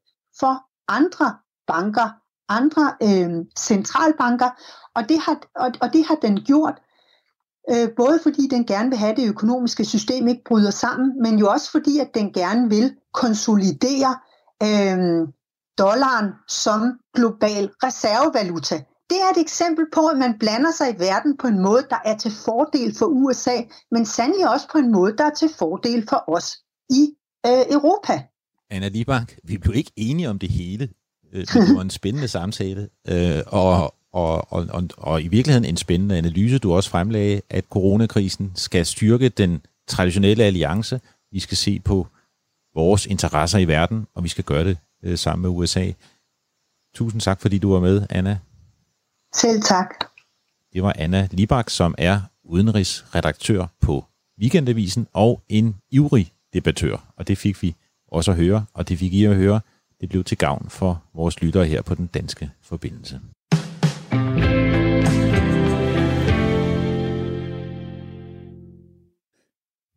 for 0.41 0.55
andre 0.89 1.35
banker, 1.67 2.09
andre 2.49 2.95
øh, 3.03 3.45
centralbanker, 3.59 4.51
og 4.95 5.09
det 5.09 5.19
har, 5.19 5.37
og, 5.57 5.73
og 5.81 5.93
det 5.93 6.07
har 6.07 6.15
den 6.15 6.41
gjort, 6.45 6.75
øh, 7.71 7.89
både 7.97 8.21
fordi 8.23 8.49
den 8.51 8.67
gerne 8.67 8.89
vil 8.89 8.99
have, 8.99 9.11
at 9.11 9.17
det 9.17 9.29
økonomiske 9.29 9.85
system 9.85 10.29
ikke 10.29 10.45
bryder 10.45 10.71
sammen, 10.71 11.23
men 11.23 11.39
jo 11.39 11.49
også 11.49 11.71
fordi, 11.71 11.99
at 11.99 12.11
den 12.15 12.33
gerne 12.33 12.69
vil 12.69 12.97
konsolidere 13.13 14.19
øh, 14.63 15.29
dollaren 15.79 16.33
som 16.49 16.81
global 17.15 17.71
reservevaluta. 17.83 18.77
Det 19.11 19.19
er 19.21 19.31
et 19.37 19.41
eksempel 19.41 19.87
på, 19.95 20.07
at 20.07 20.19
man 20.19 20.39
blander 20.39 20.73
sig 20.73 20.95
i 20.95 20.99
verden 20.99 21.37
på 21.37 21.47
en 21.47 21.59
måde, 21.63 21.87
der 21.91 22.01
er 22.05 22.17
til 22.17 22.33
fordel 22.45 22.95
for 22.99 23.07
USA, 23.07 23.57
men 23.91 24.07
sandelig 24.07 24.51
også 24.51 24.67
på 24.73 24.79
en 24.79 24.93
måde, 24.93 25.17
der 25.17 25.25
er 25.25 25.35
til 25.35 25.51
fordel 25.59 26.07
for 26.09 26.25
os 26.29 26.57
i 26.91 27.03
øh, 27.47 27.65
Europa. 27.77 28.23
Anna 28.71 28.89
Libak, 28.89 29.33
vi 29.45 29.59
blev 29.59 29.75
ikke 29.75 29.93
enige 29.97 30.31
om 30.31 30.39
det 30.39 30.51
hele. 30.51 30.89
Øh, 31.35 31.41
det 31.41 31.77
var 31.77 31.81
en 31.81 31.91
spændende 31.91 32.29
samtale, 32.29 32.89
øh, 33.09 33.43
og, 33.47 33.95
og, 34.13 34.53
og, 34.53 34.67
og, 34.71 34.89
og 34.97 35.23
i 35.23 35.29
virkeligheden 35.29 35.65
en 35.65 35.77
spændende 35.77 36.19
analyse, 36.19 36.59
du 36.59 36.75
også 36.75 36.91
fremlagde, 36.91 37.41
at 37.51 37.65
coronakrisen 37.71 38.53
skal 38.55 38.87
styrke 38.87 39.29
den 39.29 39.63
traditionelle 39.89 40.45
alliance. 40.45 41.01
Vi 41.33 41.41
skal 41.41 41.57
se 41.57 41.81
på 41.81 42.07
vores 42.75 43.07
interesser 43.07 43.59
i 43.59 43.69
verden, 43.69 44.07
og 44.15 44.25
vi 44.25 44.29
skal 44.29 44.45
gøre 44.45 44.65
det 44.65 44.79
øh, 45.05 45.19
sammen 45.19 45.43
med 45.43 45.51
USA. 45.51 45.93
Tusind 46.95 47.21
tak, 47.21 47.41
fordi 47.41 47.59
du 47.59 47.73
var 47.73 47.81
med, 47.81 48.07
Anna. 48.11 48.39
Selv 49.35 49.63
tak. 49.63 50.05
Det 50.73 50.83
var 50.83 50.95
Anna 50.99 51.29
Libak, 51.31 51.71
som 51.71 51.95
er 51.99 52.21
udenrigsredaktør 52.45 53.67
på 53.81 54.05
Weekendavisen 54.41 55.07
og 55.13 55.43
en 55.49 55.77
ivrig 55.91 56.33
debattør. 56.53 56.97
Og 57.17 57.29
det 57.29 57.39
fik 57.39 57.63
vi 57.63 57.75
også 58.09 58.31
at 58.31 58.37
høre, 58.37 58.65
og 58.75 58.89
det 58.89 58.99
fik 58.99 59.15
I 59.15 59.25
at 59.25 59.37
høre. 59.37 59.61
Det 60.05 60.11
blev 60.11 60.25
til 60.25 60.39
gavn 60.39 60.71
for 60.71 61.03
vores 61.15 61.43
lyttere 61.43 61.65
her 61.67 61.83
på 61.83 61.95
den 61.95 62.07
danske 62.07 62.51
forbindelse. 62.63 63.21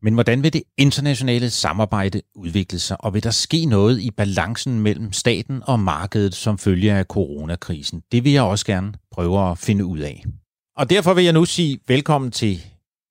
Men 0.02 0.14
hvordan 0.14 0.44
vil 0.44 0.54
det 0.54 0.64
internationale 0.78 1.50
samarbejde 1.50 2.22
udvikle 2.36 2.80
sig, 2.80 3.04
og 3.04 3.14
vil 3.14 3.24
der 3.24 3.30
ske 3.30 3.66
noget 3.66 4.00
i 4.00 4.12
balancen 4.12 4.80
mellem 4.80 5.14
staten 5.14 5.64
og 5.66 5.80
markedet 5.80 6.36
som 6.36 6.58
følge 6.58 6.94
af 6.94 7.06
coronakrisen? 7.06 8.04
Det 8.12 8.24
vil 8.24 8.32
jeg 8.32 8.44
også 8.44 8.66
gerne 8.66 8.94
prøve 9.12 9.52
at 9.52 9.58
finde 9.58 9.86
ud 9.86 10.00
af. 10.00 10.24
Og 10.78 10.90
derfor 10.90 11.14
vil 11.14 11.24
jeg 11.24 11.34
nu 11.34 11.46
sige 11.46 11.80
velkommen 11.88 12.32
til 12.32 12.62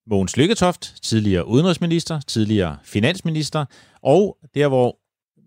Mogens 0.09 0.37
Lykketoft, 0.37 0.95
tidligere 1.01 1.47
udenrigsminister, 1.47 2.19
tidligere 2.19 2.77
finansminister, 2.83 3.65
og 4.01 4.37
der 4.55 4.67
hvor 4.67 4.97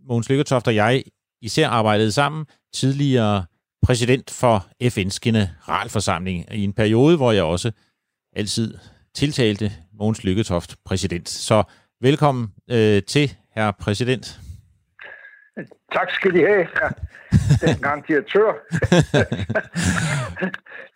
Mogens 0.09 0.29
Lykketoft 0.29 0.69
og 0.69 0.75
jeg 0.75 1.03
især 1.43 1.69
arbejdede 1.69 2.13
sammen, 2.13 2.47
tidligere 2.75 3.45
præsident 3.83 4.31
for 4.31 4.67
FN's 4.85 5.19
generalforsamling 5.23 6.55
i 6.55 6.65
en 6.65 6.73
periode, 6.73 7.17
hvor 7.17 7.33
jeg 7.33 7.43
også 7.45 7.73
altid 8.37 8.79
tiltalte 9.15 9.73
Mogens 9.93 10.25
Lykketoft 10.25 10.77
præsident. 10.85 11.29
Så 11.29 11.63
velkommen 12.01 12.49
øh, 12.71 13.03
til, 13.03 13.37
herre 13.55 13.73
præsident. 13.73 14.41
Tak 15.93 16.11
skal 16.11 16.37
I 16.37 16.39
have, 16.39 16.67
den 17.67 17.83
gang 17.83 18.09
direktør. 18.09 18.53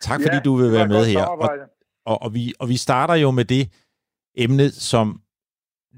tak 0.01 0.21
fordi 0.21 0.35
ja, 0.35 0.39
du 0.39 0.55
vil 0.55 0.71
være 0.71 0.87
med 0.87 1.05
her. 1.05 1.23
Og, 1.23 1.49
og, 2.05 2.21
og, 2.21 2.33
vi, 2.33 2.53
og 2.59 2.69
vi 2.69 2.77
starter 2.77 3.13
jo 3.13 3.31
med 3.31 3.45
det 3.45 3.69
emne, 4.37 4.71
som 4.71 5.21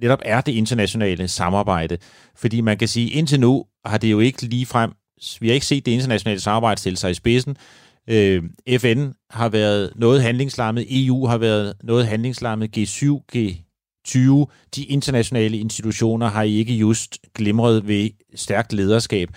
netop 0.02 0.20
er 0.26 0.42
det 0.42 0.52
internationale 0.52 1.28
samarbejde. 1.28 1.98
Fordi 2.36 2.62
man 2.62 2.78
kan 2.78 2.88
sige, 2.88 3.10
indtil 3.10 3.40
nu 3.40 3.66
har 3.90 3.98
det 3.98 4.12
jo 4.12 4.20
ikke 4.20 4.42
lige 4.42 4.66
frem, 4.66 4.92
vi 5.40 5.48
har 5.48 5.54
ikke 5.54 5.66
set 5.66 5.86
det 5.86 5.92
internationale 5.92 6.40
samarbejde 6.40 6.80
stille 6.80 6.98
sig 6.98 7.12
i 7.12 7.14
spidsen. 7.14 7.58
Øh, 8.10 8.44
FN 8.80 9.12
har 9.30 9.50
været 9.50 9.92
noget 9.96 10.22
handlingslammet, 10.22 10.86
EU 10.90 11.26
har 11.26 11.38
været 11.38 11.74
noget 11.84 12.08
handlingslammet, 12.08 12.78
G7, 12.78 13.06
G20, 13.36 14.46
de 14.76 14.84
internationale 14.84 15.58
institutioner 15.58 16.28
har 16.28 16.44
ikke 16.44 16.74
just 16.74 17.18
glimret 17.36 17.88
ved 17.88 18.10
stærkt 18.36 18.74
lederskab. 18.74 19.30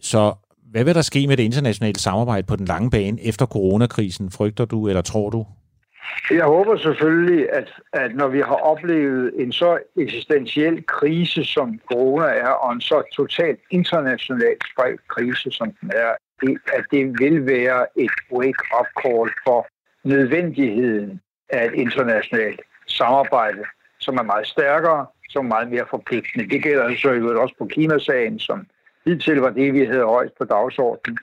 Så 0.00 0.34
hvad 0.70 0.84
vil 0.84 0.94
der 0.94 1.02
ske 1.02 1.26
med 1.26 1.36
det 1.36 1.42
internationale 1.42 2.00
samarbejde 2.00 2.46
på 2.46 2.56
den 2.56 2.66
lange 2.66 2.90
bane 2.90 3.22
efter 3.22 3.46
coronakrisen, 3.46 4.30
frygter 4.30 4.64
du 4.64 4.88
eller 4.88 5.02
tror 5.02 5.30
du? 5.30 5.46
Jeg 6.30 6.44
håber 6.44 6.76
selvfølgelig, 6.76 7.52
at, 7.52 7.72
at 7.92 8.14
når 8.14 8.28
vi 8.28 8.40
har 8.40 8.54
oplevet 8.54 9.32
en 9.36 9.52
så 9.52 9.78
eksistentiel 9.96 10.86
krise, 10.86 11.44
som 11.44 11.80
corona 11.92 12.26
er, 12.26 12.48
og 12.48 12.72
en 12.72 12.80
så 12.80 13.02
totalt 13.16 13.60
internationalt 13.70 14.64
spredt 14.72 15.08
krise, 15.08 15.50
som 15.50 15.72
den 15.80 15.90
er, 15.94 16.10
at 16.72 16.84
det 16.90 17.18
vil 17.18 17.46
være 17.46 17.86
et 17.96 18.10
wake-up 18.32 18.86
call 19.02 19.30
for 19.46 19.66
nødvendigheden 20.04 21.20
af 21.48 21.66
et 21.66 21.74
internationalt 21.74 22.60
samarbejde, 22.86 23.64
som 23.98 24.16
er 24.16 24.22
meget 24.22 24.46
stærkere, 24.46 25.06
som 25.28 25.44
er 25.44 25.48
meget 25.48 25.70
mere 25.70 25.86
forpligtende. 25.90 26.50
Det 26.50 26.62
gælder 26.62 26.96
så 26.96 27.10
jo 27.10 27.42
også 27.42 27.54
på 27.58 27.66
klimasagen, 27.66 28.38
som 28.38 28.66
hidtil 29.04 29.36
var 29.36 29.50
det, 29.50 29.72
vi 29.72 29.84
havde 29.84 30.04
højst 30.04 30.38
på 30.38 30.44
dagsordenen. 30.44 31.18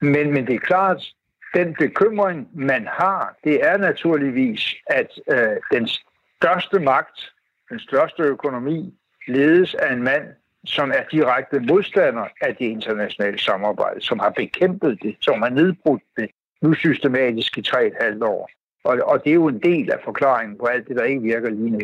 Men, 0.00 0.32
men 0.32 0.46
det 0.46 0.54
er 0.54 0.58
klart, 0.58 1.12
den 1.54 1.74
bekymring, 1.78 2.48
man 2.54 2.86
har, 2.86 3.36
det 3.44 3.66
er 3.66 3.76
naturligvis, 3.76 4.74
at 4.86 5.10
øh, 5.32 5.56
den 5.72 5.88
største 6.36 6.78
magt, 6.80 7.32
den 7.70 7.78
største 7.78 8.22
økonomi, 8.22 8.94
ledes 9.28 9.74
af 9.74 9.92
en 9.92 10.02
mand, 10.02 10.24
som 10.66 10.90
er 10.90 11.02
direkte 11.10 11.60
modstander 11.60 12.26
af 12.40 12.56
det 12.56 12.64
internationale 12.64 13.38
samarbejde, 13.38 14.00
som 14.00 14.18
har 14.18 14.30
bekæmpet 14.30 15.02
det, 15.02 15.16
som 15.20 15.42
har 15.42 15.48
nedbrudt 15.48 16.02
det 16.16 16.30
nu 16.62 16.74
systematisk 16.74 17.58
i 17.58 17.62
tre 17.62 17.86
et 17.86 17.96
halvt 18.00 18.22
år. 18.22 18.50
Og, 18.84 18.98
og 19.04 19.24
det 19.24 19.30
er 19.30 19.34
jo 19.34 19.48
en 19.48 19.62
del 19.62 19.92
af 19.92 19.98
forklaringen 20.04 20.58
på 20.58 20.66
alt 20.66 20.88
det, 20.88 20.96
der 20.96 21.04
ikke 21.04 21.22
virker 21.22 21.50
lige 21.50 21.70
nu. 21.70 21.78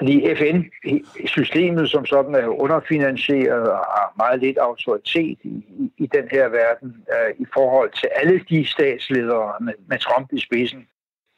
Fordi 0.00 0.34
FN-systemet 0.34 1.90
som 1.90 2.06
sådan 2.06 2.34
er 2.34 2.46
underfinansieret 2.46 3.70
og 3.70 3.76
har 3.76 4.12
meget 4.16 4.40
lidt 4.40 4.58
autoritet 4.58 5.38
i, 5.42 5.64
i, 5.96 6.06
den 6.06 6.28
her 6.30 6.48
verden 6.48 6.88
uh, 6.88 7.40
i 7.40 7.46
forhold 7.54 7.90
til 8.00 8.08
alle 8.14 8.40
de 8.48 8.66
statsledere 8.66 9.52
med, 9.60 9.72
med 9.86 9.98
Trump 9.98 10.32
i 10.32 10.40
spidsen, 10.40 10.86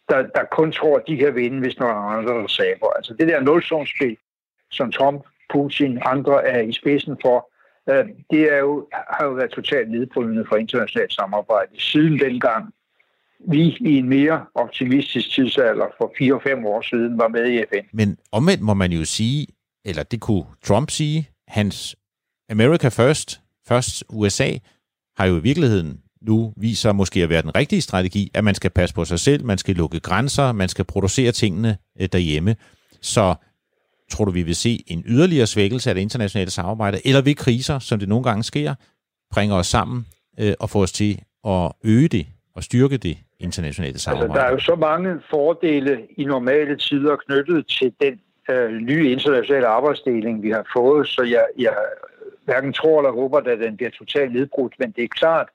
der, 0.09 0.23
der 0.23 0.45
kun 0.45 0.73
tror, 0.73 0.97
at 0.97 1.03
de 1.07 1.17
kan 1.17 1.35
vinde, 1.35 1.61
hvis 1.61 1.79
nogen 1.79 2.19
andre 2.19 2.35
der 2.35 2.47
saber. 2.47 2.87
Altså 2.97 3.15
det 3.15 3.29
der 3.29 3.41
nulsumsspil, 3.41 4.17
som 4.71 4.93
Trump 4.93 5.23
Putin, 5.53 5.99
andre 6.05 6.47
er 6.47 6.61
i 6.61 6.73
spidsen 6.73 7.17
for, 7.23 7.51
uh, 7.87 8.09
det 8.31 8.53
er 8.53 8.59
jo, 8.59 8.89
har 8.93 9.25
jo 9.25 9.31
været 9.31 9.51
totalt 9.51 9.91
nedbrydende 9.91 10.45
for 10.49 10.57
internationalt 10.57 11.13
samarbejde. 11.13 11.81
Siden 11.81 12.19
dengang 12.19 12.75
vi 13.49 13.77
i 13.81 13.99
en 13.99 14.09
mere 14.09 14.45
optimistisk 14.55 15.31
tidsalder 15.31 15.87
for 15.99 16.13
4-5 16.61 16.67
år 16.67 16.83
siden 16.91 17.19
var 17.19 17.29
med 17.29 17.53
i 17.53 17.59
FN. 17.59 17.97
Men 17.97 18.19
omvendt 18.33 18.63
må 18.63 18.75
man 18.75 18.93
jo 18.93 19.05
sige, 19.05 19.47
eller 19.85 20.03
det 20.03 20.21
kunne 20.21 20.45
Trump 20.65 20.91
sige, 20.91 21.29
hans 21.49 21.97
America 22.51 22.89
First, 22.89 23.41
først 23.69 24.05
USA, 24.09 24.51
har 25.17 25.27
jo 25.27 25.37
i 25.37 25.43
virkeligheden 25.43 26.01
nu 26.23 26.53
viser 26.57 26.93
måske 26.93 27.23
at 27.23 27.29
være 27.29 27.43
den 27.43 27.57
rigtige 27.57 27.81
strategi, 27.81 28.31
at 28.35 28.45
man 28.45 28.55
skal 28.55 28.71
passe 28.71 28.95
på 28.95 29.05
sig 29.05 29.21
selv, 29.21 29.45
man 29.45 29.59
skal 29.59 29.75
lukke 29.75 30.01
grænser, 30.01 30.53
man 30.53 30.69
skal 30.69 30.85
producere 30.85 31.33
tingene 31.33 31.79
øh, 32.01 32.09
derhjemme. 32.13 32.57
Så 33.01 33.35
Tror 34.13 34.25
du, 34.25 34.31
vi 34.31 34.43
vil 34.43 34.57
se 34.57 34.85
en 34.87 35.03
yderligere 35.07 35.47
svækkelse 35.47 35.91
af 35.91 35.95
det 35.95 36.03
internationale 36.03 36.51
samarbejde, 36.51 37.07
eller 37.07 37.21
vil 37.21 37.37
kriser, 37.37 37.79
som 37.79 37.99
det 37.99 38.09
nogle 38.09 38.25
gange 38.25 38.43
sker, 38.43 38.75
bringe 39.31 39.55
os 39.55 39.67
sammen 39.67 40.07
øh, 40.39 40.55
og 40.61 40.71
få 40.71 40.83
os 40.83 40.93
til 40.93 41.23
at 41.47 41.73
øge 41.85 42.09
det 42.09 42.27
og 42.55 42.65
styrke 42.65 42.97
det 42.97 43.19
internationale 43.43 43.99
samarbejde? 43.99 44.33
Altså, 44.33 44.41
der 44.41 44.47
er 44.47 44.53
jo 44.53 44.59
så 44.59 44.75
mange 44.75 45.21
fordele 45.31 46.07
i 46.17 46.25
normale 46.25 46.77
tider 46.77 47.17
knyttet 47.17 47.67
til 47.67 47.95
den 48.01 48.21
øh, 48.51 48.73
nye 48.73 49.11
internationale 49.11 49.67
arbejdsdeling, 49.67 50.43
vi 50.43 50.51
har 50.51 50.67
fået, 50.77 51.09
så 51.09 51.23
jeg, 51.23 51.47
jeg 51.59 51.75
hverken 52.45 52.73
tror 52.73 52.99
eller 52.99 53.13
håber, 53.13 53.39
at 53.39 53.59
den 53.59 53.77
bliver 53.77 53.91
totalt 53.91 54.33
nedbrudt, 54.33 54.75
men 54.79 54.91
det 54.91 55.05
er 55.05 55.09
klart, 55.09 55.49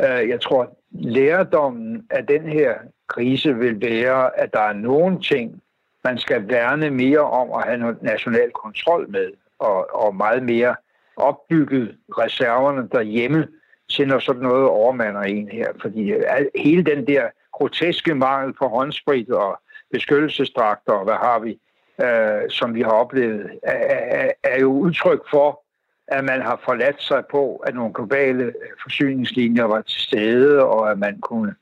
øh, 0.00 0.28
jeg 0.28 0.40
tror, 0.40 0.76
lærdommen 0.90 2.06
af 2.10 2.26
den 2.26 2.48
her 2.48 2.74
krise 3.08 3.56
vil 3.56 3.80
være, 3.80 4.40
at 4.40 4.52
der 4.52 4.60
er 4.60 4.72
nogle 4.72 5.20
ting, 5.20 5.62
man 6.04 6.18
skal 6.18 6.48
værne 6.48 6.90
mere 6.90 7.20
om 7.20 7.52
at 7.52 7.68
have 7.68 7.96
national 8.02 8.50
kontrol 8.50 9.10
med, 9.10 9.30
og, 9.58 9.94
og 9.94 10.14
meget 10.14 10.42
mere 10.42 10.76
opbygget 11.16 11.96
reserverne 12.18 12.88
derhjemme 12.92 13.48
til 13.90 14.08
når 14.08 14.18
sådan 14.18 14.42
noget 14.42 14.68
overmander 14.68 15.20
en 15.20 15.48
her. 15.48 15.68
Fordi 15.80 16.12
øh, 16.12 16.22
hele 16.54 16.82
den 16.82 17.06
der 17.06 17.28
groteske 17.52 18.14
mangel 18.14 18.52
på 18.52 18.68
håndsprit 18.68 19.30
og 19.30 19.60
beskyttelsesdragter, 19.92 20.92
og 20.92 21.04
hvad 21.04 21.14
har 21.14 21.38
vi, 21.38 21.58
øh, 22.04 22.50
som 22.50 22.74
vi 22.74 22.82
har 22.82 22.90
oplevet, 22.90 23.50
er, 23.62 24.30
er 24.44 24.60
jo 24.60 24.72
udtryk 24.72 25.20
for, 25.30 25.62
at 26.08 26.24
man 26.24 26.42
har 26.42 26.60
forladt 26.64 27.02
sig 27.02 27.24
på, 27.30 27.56
at 27.56 27.74
nogle 27.74 27.94
globale 27.94 28.52
forsyningslinjer 28.82 29.64
var 29.64 29.82
til 29.82 30.00
stede, 30.00 30.64
og 30.64 30.90
at 30.90 30.98
man 30.98 31.20
kunne 31.20 31.54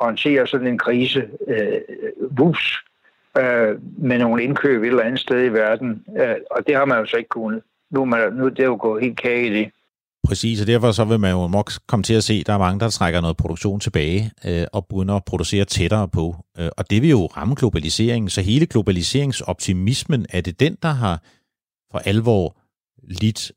håndtere 0.00 0.46
sådan 0.46 0.66
en 0.66 0.78
krise 0.78 1.28
øh, 1.46 1.80
vus 2.30 2.84
øh, 3.38 3.78
med 3.98 4.18
nogle 4.18 4.42
indkøb 4.42 4.82
et 4.82 4.88
eller 4.88 5.02
andet 5.02 5.20
sted 5.20 5.44
i 5.44 5.48
verden. 5.48 6.04
Øh, 6.20 6.36
og 6.50 6.66
det 6.66 6.74
har 6.74 6.84
man 6.84 6.98
jo 6.98 7.06
så 7.06 7.16
ikke 7.16 7.28
kunnet. 7.28 7.62
Nu 7.90 8.00
er, 8.00 8.04
man, 8.04 8.32
nu 8.32 8.44
er 8.46 8.50
det 8.50 8.64
jo 8.64 8.78
gået 8.80 9.02
helt 9.02 9.20
kage 9.20 9.46
i 9.46 9.54
det. 9.54 9.70
Præcis, 10.32 10.60
og 10.60 10.66
derfor 10.66 10.90
så 10.92 11.04
vil 11.04 11.20
man 11.20 11.30
jo 11.30 11.48
nok 11.48 11.70
komme 11.88 12.02
til 12.02 12.14
at 12.14 12.24
se, 12.24 12.34
at 12.40 12.46
der 12.46 12.52
er 12.54 12.58
mange, 12.58 12.80
der 12.80 12.88
trækker 12.88 13.20
noget 13.20 13.36
produktion 13.36 13.80
tilbage 13.80 14.30
øh, 14.48 14.66
og 14.72 14.86
begynder 14.86 15.14
at 15.14 15.24
producere 15.24 15.64
tættere 15.64 16.08
på. 16.08 16.34
Øh, 16.58 16.68
og 16.78 16.90
det 16.90 17.02
vil 17.02 17.10
jo 17.10 17.26
ramme 17.26 17.54
globaliseringen. 17.54 18.28
Så 18.28 18.40
hele 18.40 18.66
globaliseringsoptimismen, 18.66 20.26
er 20.30 20.40
det 20.40 20.60
den, 20.60 20.76
der 20.82 20.88
har 20.88 21.16
for 21.90 21.98
alvor 21.98 22.56
lidt? 23.20 23.52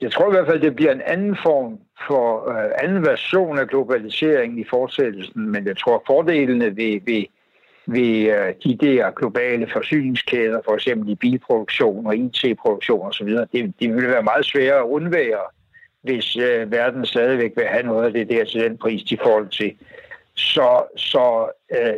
Jeg 0.00 0.12
tror 0.12 0.28
i 0.28 0.34
hvert 0.34 0.46
fald, 0.46 0.60
det 0.60 0.76
bliver 0.76 0.92
en 0.92 1.02
anden 1.06 1.36
form 1.46 1.78
for 2.08 2.26
øh, 2.50 2.70
anden 2.82 3.02
version 3.02 3.58
af 3.58 3.68
globaliseringen 3.68 4.58
i 4.58 4.64
fortsættelsen, 4.70 5.50
men 5.52 5.66
jeg 5.66 5.76
tror, 5.76 6.02
fordelene 6.06 6.76
ved, 6.76 7.00
ved 7.06 7.24
ved 7.86 8.12
øh, 8.36 8.54
de 8.64 8.76
der 8.86 9.10
globale 9.10 9.66
forsyningskæder, 9.72 10.60
for 10.64 10.74
eksempel 10.74 11.08
i 11.10 11.14
bilproduktion 11.14 12.06
og 12.06 12.16
IT-produktion 12.16 13.06
osv., 13.06 13.28
det, 13.28 13.74
det 13.80 13.94
vil 13.94 14.08
være 14.08 14.22
meget 14.22 14.44
sværere 14.44 14.78
at 14.78 14.90
undvære, 14.96 15.55
hvis 16.06 16.36
øh, 16.36 16.72
verden 16.72 17.06
stadigvæk 17.06 17.52
vil 17.56 17.66
have 17.66 17.82
noget 17.82 18.06
af 18.06 18.12
det 18.12 18.28
der 18.28 18.44
til 18.44 18.60
den 18.60 18.78
pris, 18.78 19.02
de 19.02 19.18
får 19.22 19.44
til. 19.50 19.72
Så, 20.34 20.82
så 20.96 21.50
øh, 21.72 21.94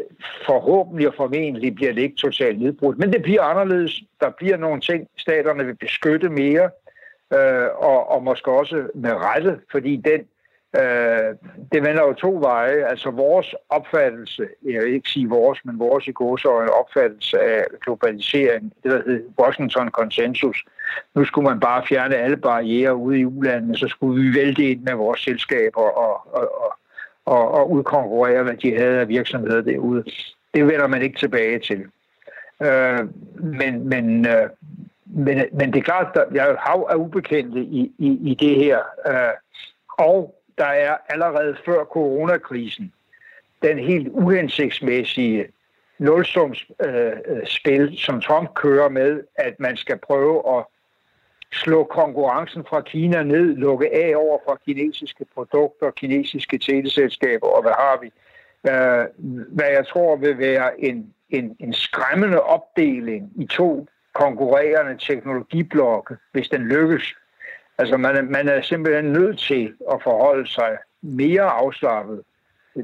forhåbentlig 0.47 1.09
og 1.09 1.15
formentlig 1.17 1.75
bliver 1.75 1.93
det 1.93 2.03
ikke 2.03 2.17
totalt 2.17 2.61
nedbrudt. 2.61 2.99
Men 2.99 3.13
det 3.13 3.23
bliver 3.23 3.43
anderledes. 3.43 4.03
Der 4.21 4.31
bliver 4.31 4.57
nogle 4.57 4.81
ting, 4.81 5.09
staterne 5.19 5.67
vil 5.67 5.77
beskytte 5.77 6.29
mere, 6.29 6.71
øh, 7.35 7.69
og, 7.77 8.11
og 8.11 8.23
måske 8.23 8.51
også 8.51 8.89
med 8.95 9.13
rette, 9.13 9.61
fordi 9.71 9.97
den 9.97 10.21
Øh, 10.77 11.35
det 11.73 11.83
vender 11.83 12.03
jo 12.03 12.13
to 12.13 12.39
veje. 12.41 12.85
Altså 12.89 13.11
vores 13.11 13.55
opfattelse, 13.69 14.49
jeg 14.65 14.83
vil 14.83 14.95
ikke 14.95 15.11
sige 15.11 15.29
vores, 15.29 15.65
men 15.65 15.79
vores 15.79 16.07
i 16.07 16.11
en 16.11 16.69
opfattelse 16.81 17.41
af 17.41 17.65
globalisering, 17.81 18.73
det 18.83 18.91
der 18.93 19.03
hedder 19.07 19.21
Washington 19.39 19.91
Consensus. 19.91 20.65
Nu 21.15 21.25
skulle 21.25 21.49
man 21.49 21.61
bare 21.61 21.87
fjerne 21.87 22.17
alle 22.17 22.37
barriere 22.37 22.97
ude 22.97 23.19
i 23.19 23.25
ulandene, 23.25 23.77
så 23.77 23.89
skulle 23.89 24.23
vi 24.23 24.39
vælte 24.39 24.71
ind 24.71 24.83
med 24.83 24.95
vores 24.95 25.21
selskaber 25.21 25.81
og, 25.81 26.35
og, 26.35 26.63
og, 26.63 26.79
og, 27.25 27.51
og 27.51 27.71
udkonkurrere, 27.71 28.43
hvad 28.43 28.57
de 28.57 28.79
havde 28.79 29.01
af 29.01 29.09
virksomheder 29.09 29.61
derude. 29.61 30.05
Det 30.55 30.67
vender 30.67 30.87
man 30.87 31.03
ikke 31.03 31.19
tilbage 31.19 31.59
til. 31.59 31.85
Øh, 32.63 32.99
men, 33.41 33.89
men, 33.89 34.27
øh, 34.27 34.49
men, 35.07 35.45
men 35.53 35.73
det 35.73 35.79
er 35.79 35.83
klart, 35.83 36.17
at 36.17 36.35
jeg 36.35 36.51
er 36.51 36.57
hav 36.59 36.87
af 36.91 36.95
ubekendte 36.95 37.61
i, 37.61 37.93
i, 37.99 38.31
i 38.31 38.35
det 38.35 38.57
her. 38.57 38.79
Øh, 39.07 39.35
og 39.99 40.38
der 40.59 40.65
er 40.65 40.97
allerede 41.09 41.57
før 41.65 41.85
coronakrisen 41.85 42.93
den 43.63 43.79
helt 43.79 44.09
uhensigtsmæssige 44.09 45.49
nulsumsspil, 45.99 47.81
øh, 47.81 47.97
som 47.97 48.21
Trump 48.21 48.55
kører 48.55 48.89
med, 48.89 49.23
at 49.35 49.61
man 49.61 49.77
skal 49.77 49.99
prøve 49.99 50.59
at 50.59 50.65
slå 51.53 51.85
konkurrencen 51.85 52.65
fra 52.69 52.81
Kina 52.81 53.23
ned, 53.23 53.57
lukke 53.57 53.95
af 53.95 54.17
over 54.17 54.39
for 54.49 54.61
kinesiske 54.65 55.27
produkter, 55.35 55.91
kinesiske 55.91 56.59
teleselskaber, 56.59 57.47
og 57.47 57.63
hvad 57.63 57.73
har 57.73 58.01
vi? 58.01 58.13
Øh, 58.71 59.07
hvad 59.49 59.71
jeg 59.71 59.87
tror 59.87 60.17
vil 60.17 60.39
være 60.39 60.81
en, 60.81 61.15
en, 61.31 61.57
en 61.61 61.73
skræmmende 61.73 62.41
opdeling 62.41 63.33
i 63.37 63.47
to 63.47 63.87
konkurrerende 64.15 64.97
teknologiblokke, 64.99 66.17
hvis 66.33 66.49
den 66.49 66.63
lykkes. 66.63 67.15
Altså 67.79 67.97
man 67.97 68.31
man 68.31 68.49
er 68.49 68.61
simpelthen 68.61 69.13
nødt 69.13 69.39
til 69.39 69.75
at 69.93 70.03
forholde 70.03 70.47
sig 70.47 70.79
mere 71.03 71.43
afslappet 71.43 72.23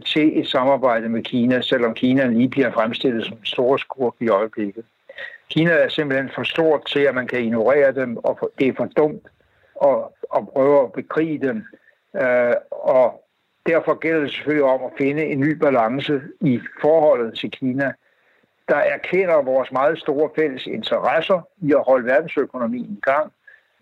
til 0.06 0.40
et 0.40 0.48
samarbejde 0.48 1.08
med 1.08 1.22
Kina, 1.22 1.60
selvom 1.60 1.94
Kina 1.94 2.26
lige 2.26 2.48
bliver 2.48 2.72
fremstillet 2.72 3.24
som 3.26 3.36
en 3.36 3.44
stor 3.44 3.76
skurk 3.76 4.14
i 4.20 4.28
øjeblikket. 4.28 4.84
Kina 5.50 5.70
er 5.70 5.88
simpelthen 5.88 6.30
for 6.34 6.42
stort 6.42 6.86
til, 6.86 7.00
at 7.00 7.14
man 7.14 7.26
kan 7.26 7.40
ignorere 7.40 7.92
dem, 7.92 8.16
og 8.16 8.52
det 8.58 8.68
er 8.68 8.72
for 8.76 8.84
dumt 8.84 9.26
at, 9.82 9.96
at 10.36 10.48
prøve 10.48 10.84
at 10.84 10.92
bekrige 10.92 11.38
dem. 11.38 11.64
Uh, 12.12 12.54
og 12.70 13.24
derfor 13.66 13.94
gælder 13.98 14.20
det 14.20 14.30
selvfølgelig 14.32 14.64
om 14.64 14.84
at 14.84 14.92
finde 14.98 15.24
en 15.24 15.40
ny 15.40 15.52
balance 15.52 16.20
i 16.40 16.60
forholdet 16.80 17.38
til 17.38 17.50
Kina, 17.50 17.92
der 18.68 18.76
erkender 18.76 19.42
vores 19.42 19.72
meget 19.72 19.98
store 19.98 20.30
fælles 20.36 20.66
interesser 20.66 21.48
i 21.58 21.72
at 21.72 21.84
holde 21.86 22.06
verdensøkonomien 22.06 22.98
i 22.98 23.00
gang, 23.02 23.32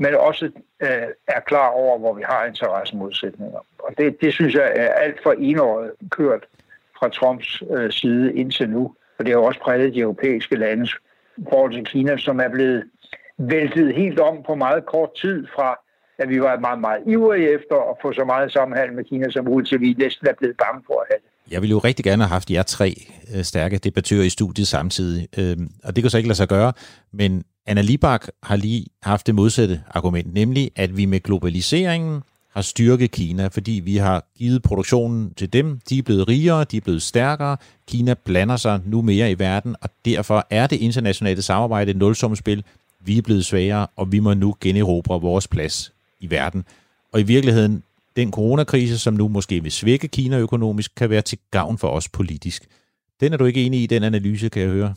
men 0.02 0.14
også 0.14 0.44
øh, 0.82 1.08
er 1.36 1.40
klar 1.50 1.68
over, 1.68 1.98
hvor 1.98 2.14
vi 2.14 2.22
har 2.32 2.44
interessemodsætninger. 2.44 3.60
Og 3.78 3.90
det, 3.98 4.20
det 4.20 4.32
synes 4.32 4.54
jeg 4.54 4.72
er 4.76 4.88
alt 5.04 5.18
for 5.22 5.32
enåret 5.38 5.90
kørt 6.10 6.42
fra 6.98 7.08
Trumps 7.08 7.62
øh, 7.70 7.90
side 7.92 8.34
indtil 8.34 8.68
nu. 8.70 8.94
Og 9.18 9.26
det 9.26 9.34
har 9.34 9.40
også 9.40 9.60
præget 9.60 9.94
de 9.94 10.00
europæiske 10.00 10.56
landes 10.56 10.94
forhold 11.48 11.72
til 11.72 11.84
Kina, 11.84 12.16
som 12.16 12.40
er 12.40 12.48
blevet 12.48 12.84
væltet 13.38 13.94
helt 13.94 14.20
om 14.20 14.42
på 14.46 14.54
meget 14.54 14.86
kort 14.86 15.14
tid 15.14 15.46
fra, 15.54 15.78
at 16.18 16.28
vi 16.28 16.40
var 16.40 16.58
meget, 16.58 16.80
meget 16.80 17.02
ivrige 17.06 17.54
efter 17.54 17.76
at 17.90 17.96
få 18.02 18.12
så 18.12 18.24
meget 18.24 18.52
sammenhæng 18.52 18.94
med 18.94 19.04
Kina 19.04 19.30
som 19.30 19.44
muligt, 19.44 19.68
til 19.68 19.80
vi 19.80 19.94
næsten 19.98 20.26
er 20.26 20.34
blevet 20.38 20.56
bange 20.56 20.82
for 20.86 21.00
at 21.00 21.06
have 21.10 21.20
det. 21.24 21.52
Jeg 21.52 21.62
ville 21.62 21.70
jo 21.70 21.78
rigtig 21.78 22.04
gerne 22.04 22.22
have 22.22 22.28
haft 22.28 22.50
jer 22.50 22.62
tre 22.62 22.94
øh, 23.34 23.42
stærke 23.42 23.78
debattører 23.78 24.22
i 24.22 24.28
studiet 24.28 24.68
samtidig, 24.68 25.28
øhm, 25.38 25.68
og 25.84 25.96
det 25.96 26.04
kunne 26.04 26.10
så 26.10 26.16
ikke 26.16 26.28
lade 26.28 26.36
sig 26.36 26.48
gøre, 26.48 26.72
men 27.12 27.44
Anna 27.66 27.82
Libak 27.82 28.26
har 28.42 28.56
lige 28.56 28.86
haft 29.02 29.26
det 29.26 29.34
modsatte 29.34 29.82
argument, 29.90 30.34
nemlig 30.34 30.70
at 30.76 30.96
vi 30.96 31.04
med 31.04 31.20
globaliseringen 31.20 32.22
har 32.52 32.62
styrket 32.62 33.10
Kina, 33.10 33.46
fordi 33.46 33.72
vi 33.72 33.96
har 33.96 34.24
givet 34.38 34.62
produktionen 34.62 35.34
til 35.34 35.52
dem. 35.52 35.80
De 35.88 35.98
er 35.98 36.02
blevet 36.02 36.28
rigere, 36.28 36.64
de 36.64 36.76
er 36.76 36.80
blevet 36.80 37.02
stærkere. 37.02 37.56
Kina 37.88 38.14
blander 38.14 38.56
sig 38.56 38.80
nu 38.86 39.02
mere 39.02 39.30
i 39.30 39.38
verden, 39.38 39.76
og 39.80 39.90
derfor 40.04 40.46
er 40.50 40.66
det 40.66 40.80
internationale 40.80 41.42
samarbejde 41.42 41.90
et 41.90 41.96
nulsumspil. 41.96 42.64
Vi 43.00 43.18
er 43.18 43.22
blevet 43.22 43.46
svagere, 43.46 43.86
og 43.96 44.12
vi 44.12 44.18
må 44.18 44.34
nu 44.34 44.56
generobre 44.60 45.20
vores 45.20 45.48
plads 45.48 45.92
i 46.20 46.30
verden. 46.30 46.64
Og 47.12 47.20
i 47.20 47.22
virkeligheden, 47.22 47.82
den 48.16 48.30
coronakrise, 48.30 48.98
som 48.98 49.14
nu 49.14 49.28
måske 49.28 49.62
vil 49.62 49.72
svække 49.72 50.08
Kina 50.08 50.38
økonomisk, 50.38 50.92
kan 50.96 51.10
være 51.10 51.22
til 51.22 51.38
gavn 51.50 51.78
for 51.78 51.88
os 51.88 52.08
politisk. 52.08 52.66
Den 53.20 53.32
er 53.32 53.36
du 53.36 53.44
ikke 53.44 53.64
enig 53.64 53.82
i, 53.82 53.86
den 53.86 54.02
analyse, 54.02 54.48
kan 54.48 54.62
jeg 54.62 54.70
høre? 54.70 54.94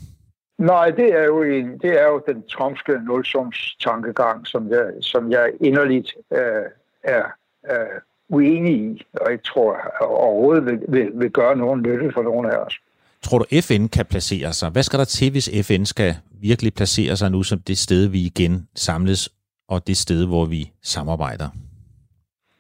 Nej, 0.58 0.90
det 0.90 1.14
er 1.14 1.24
jo, 1.24 1.44
en, 1.44 1.78
det 1.78 2.02
er 2.02 2.08
jo 2.08 2.22
den 2.28 2.44
trumpske 2.48 3.00
nulsums 3.06 3.76
tankegang, 3.80 4.48
som 4.48 4.70
jeg, 4.70 4.94
som 5.02 5.32
jeg 5.32 5.52
inderligt 5.62 6.14
øh, 6.32 6.66
er 7.04 7.24
øh, 7.72 8.02
uenig 8.30 8.74
i, 8.74 9.06
og 9.14 9.32
ikke 9.32 9.44
tror 9.44 9.78
overhovedet 10.02 10.66
vil, 10.66 10.80
vil, 10.88 11.12
vil 11.14 11.32
gøre 11.32 11.56
nogen 11.56 11.82
nytte 11.82 12.12
for 12.14 12.24
nogen 12.24 12.46
af 12.46 12.58
os. 12.58 12.80
Tror 13.22 13.38
du, 13.38 13.46
FN 13.62 13.88
kan 13.88 14.06
placere 14.06 14.54
sig? 14.54 14.70
Hvad 14.70 14.84
skal 14.84 15.00
der 15.00 15.06
til, 15.06 15.32
hvis 15.32 15.50
FN 15.68 15.86
skal 15.86 16.16
virkelig 16.42 16.74
placere 16.74 17.16
sig 17.16 17.32
nu 17.32 17.44
som 17.44 17.60
det 17.60 17.78
sted, 17.78 18.08
vi 18.08 18.20
igen 18.26 18.68
samles, 18.76 19.30
og 19.68 19.88
det 19.88 19.98
sted, 19.98 20.28
hvor 20.28 20.46
vi 20.46 20.72
samarbejder? 20.84 21.50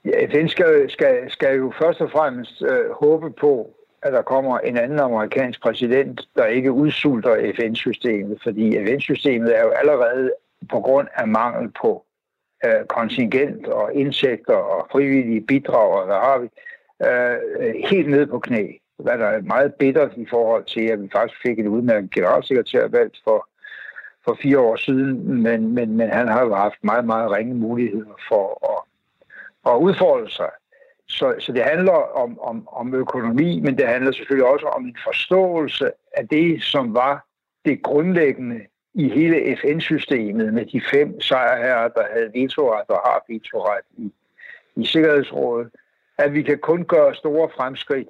Ja, 0.05 0.25
FN 0.25 0.47
skal, 0.47 0.89
skal, 0.89 1.31
skal 1.31 1.57
jo 1.57 1.73
først 1.81 2.01
og 2.01 2.11
fremmest 2.11 2.61
øh, 2.61 2.91
håbe 3.01 3.31
på, 3.41 3.74
at 4.05 4.13
der 4.13 4.21
kommer 4.21 4.59
en 4.59 4.77
anden 4.77 4.99
amerikansk 4.99 5.61
præsident, 5.61 6.21
der 6.35 6.45
ikke 6.45 6.71
udsulter 6.71 7.53
FN-systemet, 7.55 8.39
fordi 8.43 8.85
FN-systemet 8.85 9.57
er 9.57 9.61
jo 9.61 9.69
allerede 9.69 10.31
på 10.69 10.79
grund 10.79 11.07
af 11.15 11.27
mangel 11.27 11.71
på 11.81 12.05
øh, 12.65 12.85
kontingent 12.89 13.67
og 13.67 13.93
indtægter 13.93 14.53
og 14.53 14.87
frivillige 14.91 15.41
bidrag, 15.41 15.99
og 15.99 16.05
hvad 16.05 16.15
har 16.15 16.37
vi, 16.37 16.47
øh, 17.07 17.89
helt 17.89 18.09
ned 18.09 18.25
på 18.25 18.39
knæ. 18.39 18.67
Hvad 18.97 19.17
der 19.17 19.25
er 19.25 19.41
meget 19.41 19.73
bittert 19.73 20.11
i 20.17 20.25
forhold 20.29 20.63
til, 20.63 20.81
at 20.81 21.01
vi 21.01 21.09
faktisk 21.11 21.41
fik 21.41 21.59
en 21.59 21.67
udmærket 21.67 22.11
generalsekretær 22.11 22.87
valgt 22.87 23.17
for, 23.23 23.47
for 24.25 24.37
fire 24.41 24.59
år 24.59 24.75
siden, 24.75 25.41
men, 25.43 25.73
men, 25.73 25.97
men 25.97 26.09
han 26.09 26.27
har 26.27 26.45
jo 26.45 26.55
haft 26.55 26.83
meget, 26.83 27.05
meget 27.05 27.31
ringe 27.31 27.55
muligheder 27.55 28.15
for 28.29 28.45
at, 28.73 28.79
at 29.73 29.77
udfordre 29.77 30.29
sig. 30.29 30.49
Så, 31.07 31.35
så 31.39 31.51
det 31.51 31.63
handler 31.63 31.91
om, 31.91 32.39
om, 32.39 32.67
om 32.71 32.93
økonomi, 32.93 33.59
men 33.59 33.77
det 33.77 33.87
handler 33.87 34.11
selvfølgelig 34.11 34.47
også 34.47 34.65
om 34.65 34.85
en 34.85 34.97
forståelse 35.03 35.91
af 36.17 36.27
det, 36.27 36.63
som 36.63 36.93
var 36.93 37.25
det 37.65 37.83
grundlæggende 37.83 38.61
i 38.93 39.09
hele 39.09 39.57
FN-systemet 39.57 40.53
med 40.53 40.65
de 40.65 40.81
fem 40.91 41.21
sejrherrer, 41.21 41.87
der 41.87 42.03
havde 42.13 42.31
vetoret 42.33 42.89
og 42.89 42.95
har 42.95 43.23
vetoret 43.29 43.81
i, 43.97 44.13
i 44.75 44.85
Sikkerhedsrådet, 44.85 45.69
at 46.17 46.33
vi 46.33 46.41
kan 46.41 46.57
kun 46.57 46.83
gøre 46.83 47.15
store 47.15 47.49
fremskridt 47.57 48.09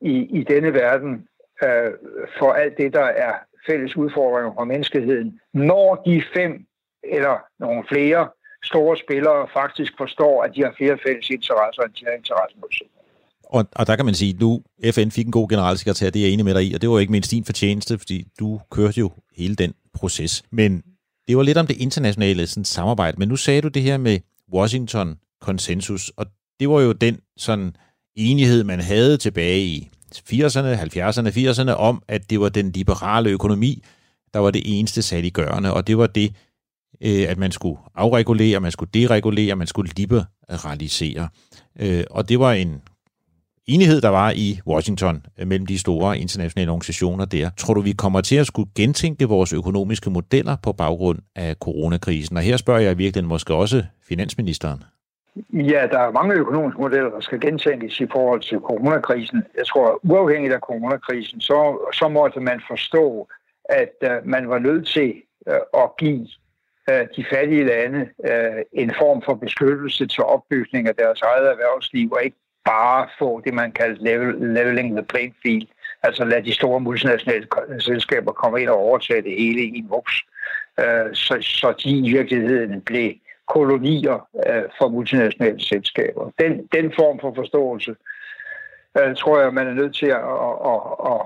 i, 0.00 0.38
i 0.40 0.44
denne 0.44 0.74
verden 0.74 1.28
øh, 1.64 1.92
for 2.38 2.52
alt 2.52 2.76
det, 2.78 2.92
der 2.92 3.04
er 3.04 3.34
fælles 3.66 3.96
udfordringer 3.96 4.52
for 4.54 4.64
menneskeheden, 4.64 5.40
når 5.52 5.94
de 6.06 6.22
fem 6.34 6.66
eller 7.04 7.38
nogle 7.58 7.84
flere 7.88 8.28
store 8.64 8.96
spillere 9.04 9.48
faktisk 9.52 9.92
forstår, 10.02 10.42
at 10.44 10.50
de 10.54 10.60
har 10.66 10.72
flere 10.76 10.98
fælles 11.06 11.30
interesser, 11.30 11.82
end 11.82 11.94
de 11.98 12.04
har 12.08 12.14
interessemodsætninger. 12.20 13.02
Og, 13.44 13.64
og 13.72 13.86
der 13.86 13.96
kan 13.96 14.04
man 14.04 14.14
sige, 14.14 14.34
at 14.34 14.40
nu 14.40 14.62
FN 14.92 15.10
fik 15.10 15.26
en 15.26 15.32
god 15.32 15.48
generalsekretær, 15.48 16.10
det 16.10 16.20
er 16.20 16.24
jeg 16.26 16.32
enig 16.32 16.44
med 16.44 16.54
dig 16.54 16.64
i, 16.64 16.74
og 16.74 16.80
det 16.80 16.90
var 16.90 16.98
ikke 16.98 17.12
mindst 17.12 17.30
din 17.30 17.44
fortjeneste, 17.44 17.98
fordi 17.98 18.24
du 18.40 18.60
kørte 18.70 19.00
jo 19.00 19.10
hele 19.36 19.54
den 19.54 19.74
proces. 19.94 20.42
Men 20.50 20.82
det 21.28 21.36
var 21.36 21.42
lidt 21.42 21.58
om 21.58 21.66
det 21.66 21.76
internationale 21.76 22.46
sådan, 22.46 22.64
samarbejde, 22.64 23.16
men 23.18 23.28
nu 23.28 23.36
sagde 23.36 23.60
du 23.60 23.68
det 23.68 23.82
her 23.82 23.98
med 23.98 24.18
Washington 24.54 25.18
konsensus, 25.40 26.12
og 26.16 26.26
det 26.60 26.68
var 26.68 26.80
jo 26.80 26.92
den 26.92 27.20
sådan 27.36 27.76
enighed, 28.16 28.64
man 28.64 28.80
havde 28.80 29.16
tilbage 29.16 29.60
i 29.60 29.88
80'erne, 30.14 30.76
70'erne, 30.76 31.28
80'erne 31.28 31.72
om, 31.72 32.02
at 32.08 32.30
det 32.30 32.40
var 32.40 32.48
den 32.48 32.72
liberale 32.72 33.30
økonomi, 33.30 33.82
der 34.34 34.40
var 34.40 34.50
det 34.50 34.62
eneste 34.64 35.02
saliggørende, 35.02 35.74
og 35.74 35.86
det 35.86 35.98
var 35.98 36.06
det, 36.06 36.34
øh, 37.00 37.24
at 37.28 37.38
man 37.38 37.52
skulle 37.52 37.78
afregulere, 37.94 38.60
man 38.60 38.70
skulle 38.70 38.90
deregulere, 38.94 39.56
man 39.56 39.66
skulle 39.66 39.90
liberalisere. 39.96 41.28
Øh, 41.80 42.04
og 42.10 42.28
det 42.28 42.38
var 42.38 42.52
en 42.52 42.82
enighed, 43.66 44.00
der 44.00 44.08
var 44.08 44.30
i 44.30 44.60
Washington 44.66 45.26
øh, 45.38 45.46
mellem 45.46 45.66
de 45.66 45.78
store 45.78 46.18
internationale 46.18 46.70
organisationer 46.70 47.24
der. 47.24 47.50
Tror 47.56 47.74
du, 47.74 47.80
vi 47.80 47.92
kommer 47.92 48.20
til 48.20 48.36
at 48.36 48.46
skulle 48.46 48.70
gentænke 48.74 49.24
vores 49.24 49.52
økonomiske 49.52 50.10
modeller 50.10 50.56
på 50.62 50.72
baggrund 50.72 51.18
af 51.36 51.54
coronakrisen? 51.54 52.36
Og 52.36 52.42
her 52.42 52.56
spørger 52.56 52.80
jeg 52.80 52.98
virkelig 52.98 53.24
måske 53.24 53.54
også 53.54 53.84
finansministeren. 54.08 54.82
Ja, 55.52 55.86
der 55.90 55.98
er 55.98 56.10
mange 56.10 56.34
økonomiske 56.34 56.80
modeller, 56.80 57.10
der 57.10 57.20
skal 57.20 57.40
gentænkes 57.40 58.00
i 58.00 58.06
forhold 58.12 58.40
til 58.40 58.58
coronakrisen. 58.58 59.42
Jeg 59.56 59.66
tror, 59.66 60.00
uafhængigt 60.02 60.54
af 60.54 60.60
coronakrisen, 60.60 61.40
så, 61.40 61.88
så 61.92 62.08
måtte 62.08 62.40
man 62.40 62.60
forstå, 62.68 63.28
at 63.64 63.92
uh, 64.02 64.28
man 64.28 64.48
var 64.48 64.58
nødt 64.58 64.86
til 64.86 65.14
uh, 65.46 65.82
at 65.82 65.90
give 65.98 66.26
de 66.88 67.24
fattige 67.30 67.64
lande 67.64 68.08
øh, 68.24 68.62
en 68.72 68.92
form 68.98 69.22
for 69.22 69.34
beskyttelse 69.34 70.06
til 70.06 70.22
opbygning 70.24 70.88
af 70.88 70.94
deres 70.94 71.20
eget 71.20 71.50
erhvervsliv, 71.50 72.12
og 72.12 72.24
ikke 72.24 72.36
bare 72.64 73.08
få 73.18 73.40
det, 73.44 73.54
man 73.54 73.72
kalder 73.72 74.02
level, 74.02 74.54
leveling 74.54 74.96
the 74.96 75.06
playing 75.06 75.36
field, 75.42 75.66
altså 76.02 76.24
lade 76.24 76.44
de 76.44 76.54
store 76.54 76.80
multinationale 76.80 77.46
selskaber 77.78 78.32
komme 78.32 78.60
ind 78.60 78.68
og 78.68 78.76
overtage 78.76 79.22
det 79.22 79.36
hele 79.38 79.62
i 79.62 79.78
en 79.78 79.90
voks, 79.90 80.22
øh, 80.80 81.14
så, 81.14 81.36
så 81.40 81.74
de 81.84 81.90
i 81.90 82.12
virkeligheden 82.12 82.80
blev 82.80 83.12
kolonier 83.48 84.28
øh, 84.46 84.62
for 84.78 84.88
multinationale 84.88 85.60
selskaber. 85.60 86.30
Den, 86.38 86.66
den 86.72 86.92
form 86.96 87.20
for 87.20 87.34
forståelse 87.34 87.96
tror 88.94 89.40
jeg, 89.40 89.54
man 89.54 89.66
er 89.66 89.74
nødt 89.74 89.94
til 89.94 90.06
at, 90.06 90.24
at, 90.72 90.80
at, 91.12 91.22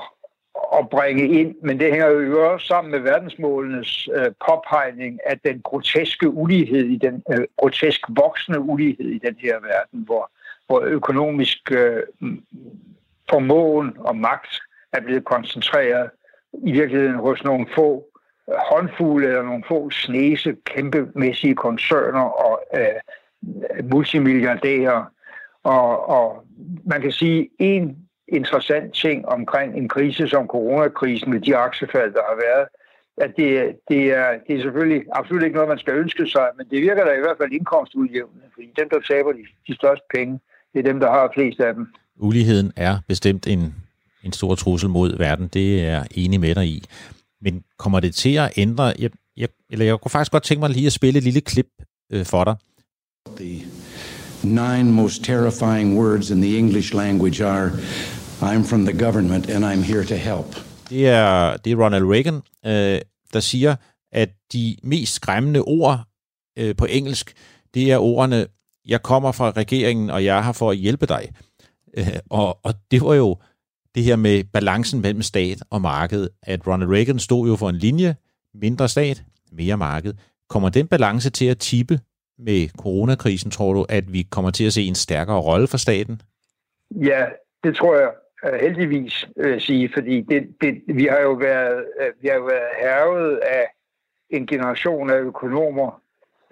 at 0.78 0.88
bringe 0.88 1.28
ind, 1.28 1.54
men 1.62 1.80
det 1.80 1.90
hænger 1.90 2.08
jo 2.08 2.52
også 2.52 2.66
sammen 2.66 2.90
med 2.90 3.00
verdensmålenes 3.00 4.08
øh, 4.14 4.32
påpegning 4.48 5.20
af 5.26 5.38
den 5.38 5.60
groteske 5.64 6.28
ulighed, 6.28 6.84
i 6.84 6.96
den 6.96 7.22
øh, 7.32 7.46
grotesk 7.56 8.00
voksende 8.08 8.60
ulighed 8.60 9.06
i 9.06 9.18
den 9.18 9.36
her 9.38 9.54
verden, 9.60 10.00
hvor, 10.06 10.30
hvor 10.66 10.80
økonomisk 10.80 11.72
øh, 11.72 12.02
formåen 13.30 13.96
og 13.98 14.16
magt 14.16 14.58
er 14.92 15.00
blevet 15.00 15.24
koncentreret 15.24 16.10
i 16.52 16.72
virkeligheden 16.72 17.16
hos 17.16 17.44
nogle 17.44 17.66
få 17.74 18.04
øh, 18.50 19.22
eller 19.22 19.42
nogle 19.42 19.64
få 19.68 19.90
snese 19.90 20.56
kæmpemæssige 20.64 21.54
koncerner 21.54 22.20
og 22.20 22.62
øh, 22.76 23.84
multimilliardærer. 23.84 25.04
Og, 25.62 26.08
og 26.08 26.44
man 26.84 27.00
kan 27.00 27.12
sige, 27.12 27.48
en 27.58 28.05
interessant 28.28 28.94
ting 28.94 29.26
omkring 29.28 29.76
en 29.76 29.88
krise 29.88 30.28
som 30.28 30.46
coronakrisen 30.46 31.30
med 31.30 31.40
de 31.40 31.56
aktiefald, 31.56 32.12
der 32.12 32.22
har 32.30 32.36
været, 32.46 32.66
at 33.24 33.30
det, 33.36 33.76
det, 33.88 34.02
er, 34.20 34.30
det 34.46 34.56
er 34.56 34.62
selvfølgelig 34.62 35.02
absolut 35.12 35.42
ikke 35.42 35.54
noget, 35.54 35.68
man 35.68 35.78
skal 35.78 35.94
ønske 35.94 36.26
sig, 36.26 36.46
men 36.56 36.66
det 36.70 36.82
virker 36.82 37.04
da 37.04 37.10
i 37.10 37.20
hvert 37.20 37.36
fald 37.40 37.52
indkomstudjævnende, 37.52 38.46
fordi 38.54 38.66
dem, 38.78 38.88
der 38.88 39.00
taber 39.00 39.32
de, 39.32 39.44
de 39.68 39.74
største 39.74 40.06
penge, 40.14 40.40
det 40.72 40.78
er 40.78 40.92
dem, 40.92 41.00
der 41.00 41.10
har 41.10 41.30
flest 41.34 41.60
af 41.60 41.74
dem. 41.74 41.86
Uligheden 42.18 42.72
er 42.76 42.98
bestemt 43.08 43.46
en, 43.46 43.74
en 44.22 44.32
stor 44.32 44.54
trussel 44.54 44.90
mod 44.90 45.18
verden, 45.18 45.48
det 45.48 45.80
er 45.80 45.84
jeg 45.84 46.06
enig 46.10 46.40
med 46.40 46.54
dig 46.54 46.66
i. 46.66 46.84
Men 47.40 47.64
kommer 47.78 48.00
det 48.00 48.14
til 48.14 48.36
at 48.36 48.52
ændre, 48.56 48.84
jeg, 48.98 49.10
jeg, 49.36 49.48
eller 49.70 49.84
jeg 49.84 50.00
kunne 50.00 50.10
faktisk 50.10 50.32
godt 50.32 50.42
tænke 50.42 50.60
mig 50.60 50.70
lige 50.70 50.86
at 50.86 50.92
spille 50.92 51.18
et 51.18 51.24
lille 51.24 51.40
klip 51.40 51.68
øh, 52.12 52.24
for 52.24 52.44
dig. 52.44 52.56
The 53.36 53.66
nine 54.42 54.92
most 54.92 55.24
terrifying 55.24 55.98
words 55.98 56.30
in 56.30 56.40
the 56.40 56.58
English 56.58 56.94
language 56.94 57.44
are 57.44 57.70
I'm 58.42 58.64
from 58.64 58.84
the 58.84 59.04
government 59.04 59.50
and 59.50 59.64
I'm 59.64 59.82
here 59.82 60.04
to 60.04 60.14
help. 60.14 60.46
Det 60.90 61.08
er, 61.08 61.56
det 61.56 61.72
er 61.72 61.84
Ronald 61.84 62.04
Reagan, 62.04 62.34
øh, 62.66 63.00
der 63.32 63.40
siger, 63.40 63.76
at 64.12 64.28
de 64.52 64.76
mest 64.82 65.14
skræmmende 65.14 65.60
ord 65.60 66.00
øh, 66.58 66.76
på 66.76 66.84
engelsk, 66.84 67.34
det 67.74 67.92
er 67.92 67.98
ordene, 67.98 68.46
jeg 68.88 69.02
kommer 69.02 69.32
fra 69.32 69.50
regeringen, 69.50 70.10
og 70.10 70.24
jeg 70.24 70.38
er 70.38 70.42
her 70.42 70.52
for 70.52 70.70
at 70.70 70.76
hjælpe 70.76 71.06
dig. 71.06 71.32
Øh, 71.96 72.16
og, 72.30 72.58
og 72.62 72.74
det 72.90 73.02
var 73.02 73.14
jo 73.14 73.36
det 73.94 74.04
her 74.04 74.16
med 74.16 74.44
balancen 74.44 75.00
mellem 75.00 75.22
stat 75.22 75.62
og 75.70 75.80
marked, 75.80 76.28
at 76.42 76.66
Ronald 76.66 76.90
Reagan 76.90 77.18
stod 77.18 77.48
jo 77.48 77.56
for 77.56 77.68
en 77.68 77.76
linje, 77.76 78.16
mindre 78.54 78.88
stat, 78.88 79.24
mere 79.52 79.76
marked. 79.76 80.14
Kommer 80.48 80.68
den 80.68 80.86
balance 80.88 81.30
til 81.30 81.44
at 81.44 81.58
tippe 81.58 82.00
med 82.38 82.68
coronakrisen, 82.68 83.50
tror 83.50 83.72
du, 83.72 83.86
at 83.88 84.12
vi 84.12 84.22
kommer 84.22 84.50
til 84.50 84.64
at 84.64 84.72
se 84.72 84.82
en 84.82 84.94
stærkere 84.94 85.40
rolle 85.40 85.66
for 85.66 85.76
staten? 85.76 86.22
Ja, 86.90 87.24
det 87.64 87.76
tror 87.76 87.96
jeg 87.96 88.08
Øh, 88.44 88.60
heldigvis 88.60 89.28
øh, 89.36 89.60
sige, 89.60 89.90
fordi 89.94 90.20
det, 90.20 90.56
det, 90.60 90.82
vi 90.86 91.04
har 91.04 91.20
jo 91.20 91.32
været, 91.32 91.86
øh, 92.00 92.12
vi 92.20 92.28
har 92.28 92.34
jo 92.34 92.44
været 92.44 92.68
hervet 92.80 93.36
af 93.36 93.66
en 94.30 94.46
generation 94.46 95.10
af 95.10 95.18
økonomer, 95.18 96.02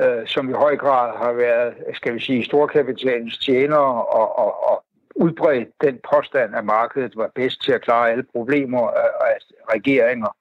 øh, 0.03 0.27
som 0.27 0.51
i 0.51 0.53
høj 0.53 0.77
grad 0.77 1.19
har 1.19 1.33
været, 1.33 1.75
skal 1.95 2.15
vi 2.15 2.21
sige, 2.21 2.45
storkapitalens 2.45 3.39
tjenere 3.39 4.05
og, 4.05 4.39
og, 4.39 4.71
og 4.71 4.85
udbredt 5.15 5.69
den 5.81 5.99
påstand, 6.13 6.57
at 6.57 6.65
markedet 6.65 7.17
var 7.17 7.31
bedst 7.35 7.63
til 7.63 7.73
at 7.73 7.83
klare 7.83 8.11
alle 8.11 8.25
problemer, 8.33 8.81
og 8.81 9.31
at 9.31 9.43
regeringer 9.75 10.37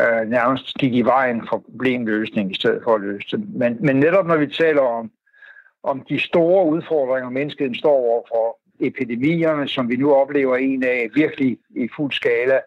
øh, 0.00 0.28
nærmest 0.28 0.74
gik 0.78 0.94
i 0.94 1.02
vejen 1.02 1.48
for 1.48 1.58
problemløsning 1.58 2.50
i 2.50 2.54
stedet 2.54 2.80
for 2.84 2.94
at 2.94 3.00
løse 3.00 3.36
dem. 3.36 3.46
Men, 3.54 3.76
men 3.80 3.96
netop 3.96 4.26
når 4.26 4.36
vi 4.36 4.46
taler 4.46 4.82
om, 4.82 5.10
om 5.82 6.00
de 6.08 6.20
store 6.20 6.66
udfordringer, 6.66 7.30
mennesket 7.30 7.76
står 7.76 7.96
overfor, 7.96 8.58
epidemierne, 8.80 9.68
som 9.68 9.88
vi 9.88 9.96
nu 9.96 10.14
oplever 10.14 10.56
en 10.56 10.82
af 10.82 11.10
virkelig 11.14 11.58
i 11.70 11.88
fuld 11.96 12.12
skala, 12.12 12.60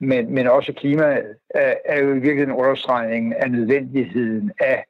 men, 0.00 0.34
men 0.34 0.46
også 0.46 0.72
klimaet, 0.72 1.36
er, 1.50 1.74
er 1.84 2.02
jo 2.02 2.10
i 2.10 2.18
virkeligheden 2.18 2.52
understregningen 2.52 3.32
af 3.32 3.50
nødvendigheden 3.50 4.52
af 4.60 4.84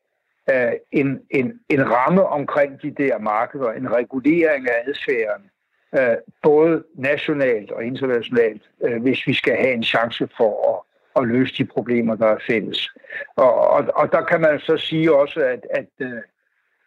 en, 0.92 1.20
en, 1.30 1.60
en 1.68 1.90
ramme 1.90 2.26
omkring 2.26 2.82
de 2.82 2.90
der 2.90 3.18
markeder, 3.18 3.72
en 3.72 3.92
regulering 3.92 4.68
af 4.68 4.82
adfærden, 4.86 5.50
øh, 5.98 6.16
både 6.42 6.84
nationalt 6.94 7.70
og 7.70 7.84
internationalt, 7.84 8.62
øh, 8.84 9.02
hvis 9.02 9.26
vi 9.26 9.34
skal 9.34 9.56
have 9.56 9.72
en 9.72 9.82
chance 9.82 10.28
for 10.36 10.74
at 10.74 10.94
at 11.16 11.28
løse 11.28 11.54
de 11.58 11.64
problemer, 11.64 12.14
der 12.14 12.26
er 12.26 12.38
fælles. 12.46 12.90
Og, 13.36 13.54
og, 13.54 13.84
og 13.94 14.12
der 14.12 14.24
kan 14.24 14.40
man 14.40 14.60
så 14.60 14.76
sige 14.76 15.14
også, 15.14 15.40
at, 15.40 15.66
at 15.70 15.86
øh, 15.98 16.22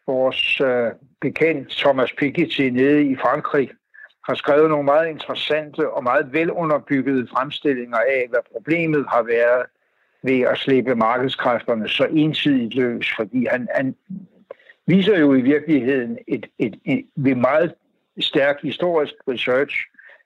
vores 0.08 0.62
øh, 0.62 0.92
bekendt 1.22 1.70
Thomas 1.70 2.14
Piketty 2.14 2.62
nede 2.62 3.04
i 3.04 3.16
Frankrig 3.16 3.70
har 4.28 4.36
skrevet 4.36 4.70
nogle 4.70 4.86
meget 4.86 5.10
interessante 5.10 5.90
og 5.90 6.04
meget 6.04 6.34
velunderbyggede 6.34 7.28
fremstillinger 7.28 7.98
af, 7.98 8.26
hvad 8.30 8.40
problemet 8.54 9.06
har 9.10 9.24
været 9.24 9.66
ved 10.24 10.42
at 10.42 10.58
slippe 10.58 10.96
markedskræfterne 10.96 11.90
så 11.90 12.06
ensidigt 12.06 12.76
løs, 12.76 13.14
fordi 13.16 13.48
han, 13.52 13.68
han 13.76 13.96
viser 14.86 15.20
jo 15.20 15.34
i 15.34 15.42
virkeligheden 15.42 16.18
et, 16.28 16.46
et, 16.60 16.80
et, 16.86 17.06
ved 17.16 17.36
meget 17.36 17.74
stærk 18.20 18.62
historisk 18.62 19.14
research, 19.28 19.76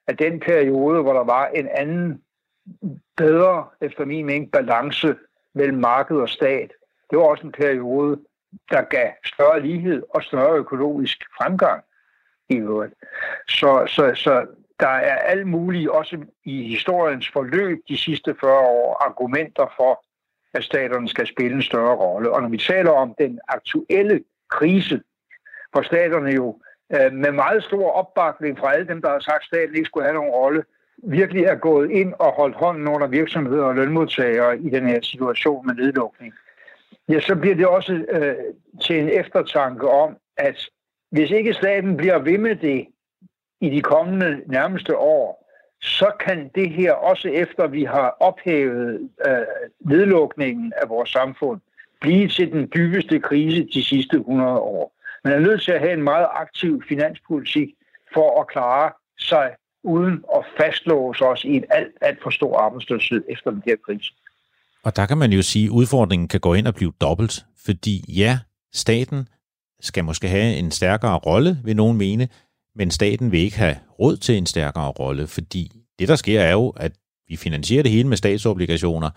at 0.07 0.19
den 0.19 0.39
periode, 0.39 1.01
hvor 1.01 1.13
der 1.13 1.23
var 1.23 1.47
en 1.47 1.67
anden 1.67 2.21
bedre, 3.17 3.65
efter 3.81 4.05
min 4.05 4.25
mening, 4.25 4.51
balance 4.51 5.15
mellem 5.53 5.77
marked 5.77 6.17
og 6.17 6.29
stat. 6.29 6.71
Det 7.09 7.17
var 7.17 7.23
også 7.23 7.47
en 7.47 7.51
periode, 7.51 8.19
der 8.71 8.81
gav 8.81 9.09
større 9.25 9.61
lighed 9.61 10.03
og 10.09 10.23
større 10.23 10.57
økonomisk 10.57 11.23
fremgang 11.37 11.83
i 12.51 12.57
øvrigt. 12.57 12.93
Så, 13.47 13.85
så, 13.87 14.11
så 14.15 14.45
der 14.79 14.87
er 14.87 15.15
alt 15.15 15.47
muligt, 15.47 15.89
også 15.89 16.17
i 16.45 16.69
historiens 16.69 17.29
forløb 17.29 17.79
de 17.89 17.97
sidste 17.97 18.35
40 18.39 18.59
år, 18.59 19.03
argumenter 19.05 19.73
for, 19.77 20.03
at 20.53 20.63
staterne 20.63 21.09
skal 21.09 21.27
spille 21.27 21.55
en 21.55 21.61
større 21.61 21.95
rolle. 21.95 22.31
Og 22.31 22.41
når 22.41 22.49
vi 22.49 22.57
taler 22.57 22.91
om 22.91 23.15
den 23.17 23.39
aktuelle 23.47 24.23
krise, 24.49 25.01
hvor 25.71 25.81
staterne 25.81 26.29
jo 26.29 26.59
øh, 26.93 27.13
med 27.13 27.31
meget 27.31 27.63
stor 27.63 27.91
opbakning 27.91 28.59
fra 28.59 28.73
alle 28.73 28.87
dem, 28.87 29.01
der 29.01 29.09
har 29.09 29.19
sagt, 29.19 29.41
at 29.41 29.47
staten 29.47 29.75
ikke 29.75 29.85
skulle 29.85 30.05
have 30.05 30.15
nogen 30.15 30.31
rolle, 30.31 30.63
virkelig 31.03 31.43
er 31.43 31.55
gået 31.55 31.91
ind 31.91 32.13
og 32.19 32.31
holdt 32.31 32.55
hånden 32.55 32.87
under 32.87 33.07
virksomheder 33.07 33.63
og 33.63 33.75
lønmodtagere 33.75 34.59
i 34.59 34.69
den 34.69 34.87
her 34.87 35.01
situation 35.01 35.67
med 35.67 35.75
nedlukning, 35.75 36.33
ja, 37.09 37.19
så 37.19 37.35
bliver 37.35 37.55
det 37.55 37.67
også 37.67 37.93
øh, 37.93 38.35
til 38.83 38.99
en 38.99 39.09
eftertanke 39.09 39.89
om, 39.89 40.17
at 40.37 40.69
hvis 41.11 41.31
ikke 41.31 41.53
staten 41.53 41.97
bliver 41.97 42.19
ved 42.19 42.37
med 42.37 42.55
det 42.55 42.87
i 43.61 43.69
de 43.69 43.81
kommende 43.81 44.41
nærmeste 44.45 44.97
år, 44.97 45.41
så 45.81 46.11
kan 46.19 46.49
det 46.55 46.69
her 46.69 46.93
også 46.93 47.27
efter 47.27 47.67
vi 47.67 47.83
har 47.83 48.15
ophævet 48.19 49.09
øh, 49.27 49.35
nedlukningen 49.79 50.73
af 50.81 50.89
vores 50.89 51.09
samfund, 51.09 51.61
blive 52.01 52.27
til 52.27 52.51
den 52.51 52.69
dybeste 52.75 53.19
krise 53.19 53.67
de 53.73 53.83
sidste 53.83 54.17
100 54.17 54.51
år. 54.51 54.93
Man 55.23 55.33
er 55.33 55.39
nødt 55.39 55.61
til 55.61 55.71
at 55.71 55.79
have 55.79 55.93
en 55.93 56.03
meget 56.03 56.27
aktiv 56.33 56.83
finanspolitik 56.89 57.69
for 58.13 58.41
at 58.41 58.47
klare 58.47 58.91
sig 59.19 59.51
uden 59.83 60.23
at 60.35 60.45
fastlåse 60.57 61.25
os 61.25 61.43
i 61.43 61.53
en 61.55 61.63
alt, 61.69 61.93
alt 62.01 62.23
for 62.23 62.29
stor 62.29 62.57
arbejdsløshed 62.57 63.23
efter 63.29 63.51
den 63.51 63.63
her 63.65 63.75
krise. 63.85 64.13
Og 64.83 64.95
der 64.95 65.05
kan 65.05 65.17
man 65.17 65.31
jo 65.31 65.41
sige, 65.41 65.65
at 65.65 65.69
udfordringen 65.69 66.27
kan 66.27 66.39
gå 66.39 66.53
ind 66.53 66.67
og 66.67 66.75
blive 66.75 66.93
dobbelt, 67.01 67.45
fordi 67.65 68.15
ja, 68.17 68.39
staten 68.73 69.27
skal 69.81 70.03
måske 70.03 70.27
have 70.27 70.55
en 70.55 70.71
stærkere 70.71 71.17
rolle, 71.17 71.59
vil 71.63 71.75
nogen 71.75 71.97
mene, 71.97 72.27
men 72.75 72.91
staten 72.91 73.31
vil 73.31 73.39
ikke 73.39 73.57
have 73.57 73.75
råd 73.99 74.17
til 74.17 74.37
en 74.37 74.45
stærkere 74.45 74.87
rolle, 74.87 75.27
fordi 75.27 75.71
det, 75.99 76.07
der 76.07 76.15
sker, 76.15 76.41
er 76.41 76.51
jo, 76.51 76.69
at 76.69 76.91
vi 77.27 77.35
finansierer 77.35 77.83
det 77.83 77.91
hele 77.91 78.07
med 78.07 78.17
statsobligationer. 78.17 79.09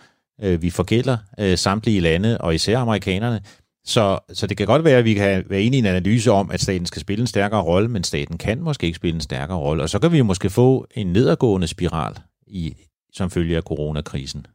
Øh, 0.42 0.62
vi 0.62 0.70
forgælder 0.70 1.16
øh, 1.40 1.58
samtlige 1.58 2.00
lande, 2.00 2.38
og 2.38 2.54
især 2.54 2.78
amerikanerne, 2.78 3.40
så, 3.86 4.18
så 4.32 4.46
det 4.46 4.56
kan 4.56 4.66
godt 4.66 4.84
være, 4.84 4.98
at 4.98 5.04
vi 5.04 5.14
kan 5.14 5.44
være 5.48 5.60
enige 5.60 5.78
i 5.78 5.78
en 5.78 5.86
analyse 5.86 6.30
om, 6.30 6.50
at 6.50 6.60
staten 6.60 6.86
skal 6.86 7.00
spille 7.00 7.20
en 7.20 7.26
stærkere 7.26 7.62
rolle, 7.62 7.88
men 7.88 8.04
staten 8.04 8.38
kan 8.38 8.60
måske 8.60 8.86
ikke 8.86 8.96
spille 8.96 9.14
en 9.14 9.20
stærkere 9.20 9.58
rolle. 9.58 9.82
Og 9.82 9.90
så 9.90 9.98
kan 9.98 10.12
vi 10.12 10.22
måske 10.22 10.50
få 10.50 10.86
en 10.94 11.06
nedadgående 11.06 11.66
spiral 11.66 12.18
i, 12.46 12.74
som 13.12 13.30
følge 13.30 13.56
af 13.56 13.62
coronakrisen. 13.62 14.46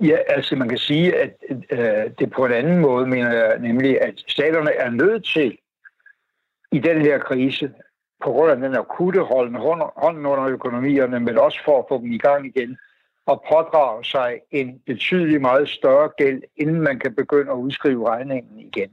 Ja, 0.00 0.16
altså 0.28 0.56
man 0.56 0.68
kan 0.68 0.78
sige, 0.78 1.16
at 1.16 1.36
øh, 1.70 2.10
det 2.18 2.30
på 2.30 2.44
en 2.44 2.52
anden 2.52 2.78
måde 2.78 3.06
mener 3.06 3.32
jeg 3.32 3.58
nemlig, 3.58 4.02
at 4.02 4.24
staterne 4.28 4.72
er 4.72 4.90
nødt 4.90 5.24
til 5.24 5.58
i 6.72 6.78
den 6.78 7.00
her 7.02 7.18
krise, 7.18 7.74
på 8.24 8.32
grund 8.32 8.50
af 8.50 8.56
den 8.56 8.74
akutte 8.74 9.20
holden 9.20 9.54
hånden 9.96 10.26
under 10.26 10.44
økonomierne, 10.44 11.20
men 11.20 11.38
også 11.38 11.58
for 11.64 11.78
at 11.78 11.84
få 11.88 11.98
dem 11.98 12.12
i 12.12 12.18
gang 12.18 12.46
igen, 12.46 12.78
at 13.28 13.38
pådrage 13.48 14.04
sig 14.04 14.40
en 14.50 14.82
betydelig 14.86 15.40
meget 15.40 15.68
større 15.68 16.10
gæld, 16.16 16.42
inden 16.56 16.80
man 16.80 16.98
kan 16.98 17.14
begynde 17.14 17.50
at 17.50 17.56
udskrive 17.56 18.08
regningen 18.08 18.58
igen. 18.58 18.90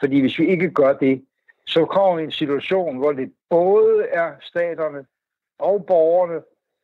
Fordi 0.00 0.20
hvis 0.20 0.38
vi 0.38 0.46
ikke 0.46 0.70
gør 0.70 0.92
det, 0.92 1.24
så 1.66 1.84
kommer 1.84 2.16
vi 2.16 2.22
i 2.22 2.24
en 2.24 2.32
situation, 2.32 2.96
hvor 2.96 3.12
det 3.12 3.32
både 3.50 4.06
er 4.08 4.32
staterne 4.40 5.06
og 5.58 5.86
borgerne 5.86 6.42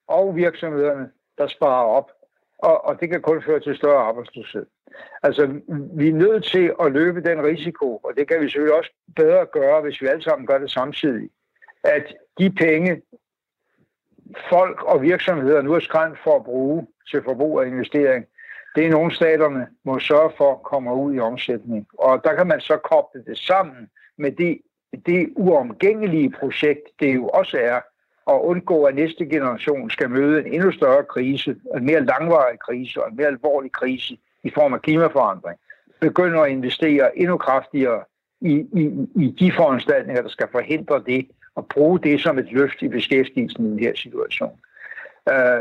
og 0.08 0.36
virksomhederne, 0.36 1.10
der 1.38 1.46
sparer 1.46 1.86
op, 1.86 2.10
og, 2.62 2.84
og 2.84 3.00
det 3.00 3.10
kan 3.10 3.22
kun 3.22 3.42
føre 3.42 3.60
til 3.60 3.76
større 3.76 4.02
arbejdsløshed. 4.02 4.66
Altså, 5.22 5.60
vi 5.94 6.08
er 6.08 6.12
nødt 6.12 6.44
til 6.44 6.74
at 6.80 6.92
løbe 6.92 7.20
den 7.22 7.44
risiko, 7.44 7.96
og 7.96 8.12
det 8.16 8.28
kan 8.28 8.40
vi 8.40 8.48
selvfølgelig 8.48 8.78
også 8.78 8.90
bedre 9.16 9.46
gøre, 9.46 9.80
hvis 9.80 10.02
vi 10.02 10.06
alle 10.06 10.22
sammen 10.22 10.46
gør 10.46 10.58
det 10.58 10.70
samtidig, 10.70 11.30
at 11.84 12.14
de 12.38 12.50
penge, 12.50 13.02
folk 14.48 14.82
og 14.82 15.02
virksomheder 15.02 15.62
nu 15.62 15.72
er 15.72 15.80
skræmt 15.80 16.18
for 16.24 16.36
at 16.36 16.44
bruge 16.44 16.86
til 17.10 17.22
forbrug 17.22 17.58
og 17.58 17.66
investering, 17.66 18.26
det 18.74 18.86
er 18.86 18.90
nogle 18.90 19.14
staterne 19.14 19.66
må 19.84 19.98
sørge 19.98 20.32
for 20.36 20.54
kommer 20.54 20.92
ud 20.92 21.14
i 21.14 21.18
omsætning. 21.18 21.86
Og 21.98 22.24
der 22.24 22.34
kan 22.34 22.46
man 22.46 22.60
så 22.60 22.76
koble 22.76 23.24
det 23.24 23.38
sammen 23.38 23.90
med 24.18 24.32
det, 24.32 24.58
det 25.06 25.32
uomgængelige 25.36 26.30
projekt, 26.30 26.82
det 27.00 27.14
jo 27.14 27.28
også 27.28 27.58
er 27.58 27.80
og 28.26 28.46
undgå, 28.46 28.84
at 28.84 28.94
næste 28.94 29.26
generation 29.26 29.90
skal 29.90 30.10
møde 30.10 30.40
en 30.40 30.52
endnu 30.52 30.72
større 30.72 31.04
krise, 31.04 31.56
en 31.76 31.86
mere 31.86 32.04
langvarig 32.04 32.58
krise 32.58 33.02
og 33.02 33.10
en 33.10 33.16
mere 33.16 33.26
alvorlig 33.26 33.72
krise 33.72 34.18
i 34.44 34.50
form 34.50 34.74
af 34.74 34.82
klimaforandring. 34.82 35.58
Begynder 36.00 36.40
at 36.40 36.50
investere 36.50 37.18
endnu 37.18 37.36
kraftigere 37.36 38.04
i, 38.40 38.52
i, 38.52 39.08
i 39.24 39.34
de 39.38 39.52
foranstaltninger, 39.52 40.22
der 40.22 40.28
skal 40.28 40.48
forhindre 40.52 41.02
det, 41.06 41.26
og 41.54 41.66
bruge 41.66 41.98
det 41.98 42.20
som 42.20 42.38
et 42.38 42.52
løft 42.52 42.82
i 42.82 42.88
beskæftigelsen 42.88 43.66
i 43.66 43.70
den 43.70 43.78
her 43.78 43.92
situation. 43.94 44.58
Uh, 45.30 45.60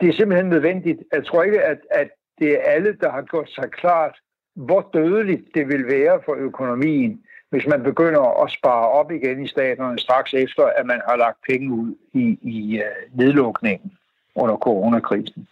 det 0.00 0.08
er 0.08 0.12
simpelthen 0.12 0.48
nødvendigt. 0.48 1.02
Jeg 1.12 1.26
tror 1.26 1.42
ikke, 1.42 1.62
at, 1.62 1.78
at 1.90 2.08
det 2.38 2.52
er 2.52 2.62
alle, 2.62 2.96
der 3.00 3.10
har 3.10 3.22
gjort 3.22 3.50
sig 3.50 3.70
klart, 3.70 4.16
hvor 4.56 4.90
dødeligt 4.92 5.44
det 5.54 5.68
vil 5.68 5.86
være 5.86 6.20
for 6.24 6.34
økonomien, 6.34 7.22
hvis 7.50 7.66
man 7.68 7.82
begynder 7.82 8.44
at 8.44 8.52
spare 8.52 8.88
op 8.88 9.10
igen 9.10 9.44
i 9.44 9.48
staterne 9.48 9.98
straks 9.98 10.34
efter, 10.34 10.62
at 10.78 10.86
man 10.86 11.00
har 11.08 11.16
lagt 11.16 11.38
penge 11.48 11.72
ud 11.72 11.94
i, 12.14 12.38
i 12.42 12.78
uh, 12.78 13.18
nedlukningen 13.18 13.92
under 14.34 14.56
coronakrisen. 14.56 15.48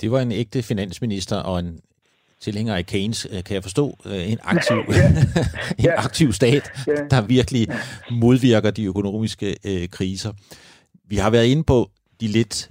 Det 0.00 0.10
var 0.10 0.20
en 0.20 0.32
ægte 0.32 0.62
finansminister 0.62 1.36
og 1.36 1.58
en 1.58 1.80
tilhænger 2.40 2.74
af 2.74 2.86
Keynes, 2.86 3.26
øh, 3.32 3.44
kan 3.44 3.54
jeg 3.54 3.62
forstå, 3.62 3.98
øh, 4.06 4.32
en 4.32 4.38
aktiv, 4.42 4.76
en 5.78 5.90
aktiv 5.96 6.32
stat, 6.32 6.70
der 7.10 7.20
virkelig 7.20 7.68
modvirker 8.10 8.70
de 8.70 8.84
økonomiske 8.84 9.56
øh, 9.64 9.88
kriser. 9.88 10.32
Vi 11.04 11.16
har 11.16 11.30
været 11.30 11.46
inde 11.46 11.64
på 11.64 11.90
de 12.20 12.26
lidt, 12.28 12.70